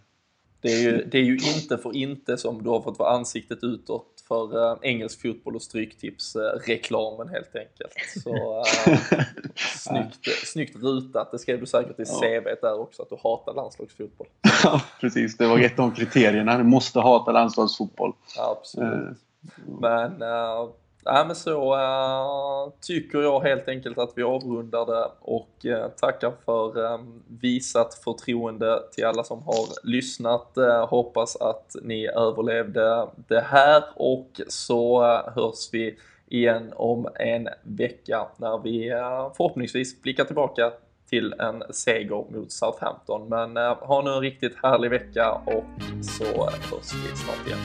Det 0.61 0.73
är, 0.73 0.81
ju, 0.81 1.05
det 1.05 1.19
är 1.19 1.23
ju 1.23 1.37
inte 1.37 1.79
för 1.79 1.97
inte 1.97 2.37
som 2.37 2.63
du 2.63 2.69
har 2.69 2.81
fått 2.81 2.99
vara 2.99 3.11
ansiktet 3.11 3.59
utåt 3.63 4.25
för 4.29 4.73
äh, 4.73 4.79
engelsk 4.83 5.23
fotboll 5.23 5.57
och 5.57 5.63
Stryktipsreklamen 5.63 7.27
äh, 7.27 7.33
helt 7.33 7.57
enkelt. 7.57 7.95
Så 8.23 8.59
äh, 8.87 8.99
snyggt, 9.77 10.47
snyggt 10.47 10.77
rutat. 10.77 11.33
Det 11.33 11.39
skrev 11.39 11.61
du 11.61 11.67
säkert 11.67 12.01
i. 12.01 12.05
CV 12.05 12.49
där 12.63 12.81
också, 12.81 13.03
att 13.03 13.11
du 13.11 13.17
hatar 13.23 13.55
landslagsfotboll. 13.55 14.27
Ja, 14.65 14.81
precis. 15.01 15.37
Det 15.37 15.47
var 15.47 15.59
ett 15.59 15.79
av 15.79 15.91
kriterierna. 15.91 16.59
Du 16.59 16.65
måste 16.65 17.01
hata 17.01 17.33
landslagsfotboll. 17.33 18.13
Ja, 18.37 18.57
absolut. 18.59 19.19
Men 19.81 20.23
Nej, 21.09 21.27
men 21.27 21.37
så 21.37 21.75
äh, 21.75 22.73
tycker 22.81 23.19
jag 23.19 23.41
helt 23.41 23.69
enkelt 23.69 23.99
att 23.99 24.13
vi 24.17 24.23
avrundar 24.23 24.87
det 24.87 25.11
och 25.21 25.67
äh, 25.67 25.89
tackar 25.89 26.33
för 26.45 26.85
äh, 26.85 27.01
visat 27.29 27.95
förtroende 27.95 28.83
till 28.93 29.07
alla 29.07 29.25
som 29.25 29.43
har 29.43 29.89
lyssnat. 29.89 30.53
hoppas 30.89 31.37
att 31.37 31.77
ni 31.83 32.09
överlevde 32.09 33.09
det 33.17 33.41
här 33.41 33.85
och 33.95 34.41
så 34.49 35.03
hörs 35.35 35.69
vi 35.73 35.99
igen 36.29 36.73
om 36.77 37.09
en 37.15 37.49
vecka 37.63 38.27
när 38.37 38.59
vi 38.59 38.91
förhoppningsvis 39.37 40.03
blickar 40.03 40.25
tillbaka 40.25 40.73
till 41.09 41.33
en 41.33 41.63
seger 41.71 42.25
mot 42.31 42.53
Southampton. 42.53 43.29
Men 43.29 43.57
eh, 43.57 43.77
ha 43.77 44.03
nu 44.03 44.11
en 44.11 44.21
riktigt 44.21 44.57
härlig 44.63 44.91
vecka 44.91 45.33
och 45.33 45.65
så 46.03 46.25
hörs 46.25 46.95
vi 46.95 47.17
snart 47.17 47.47
igen. 47.47 47.59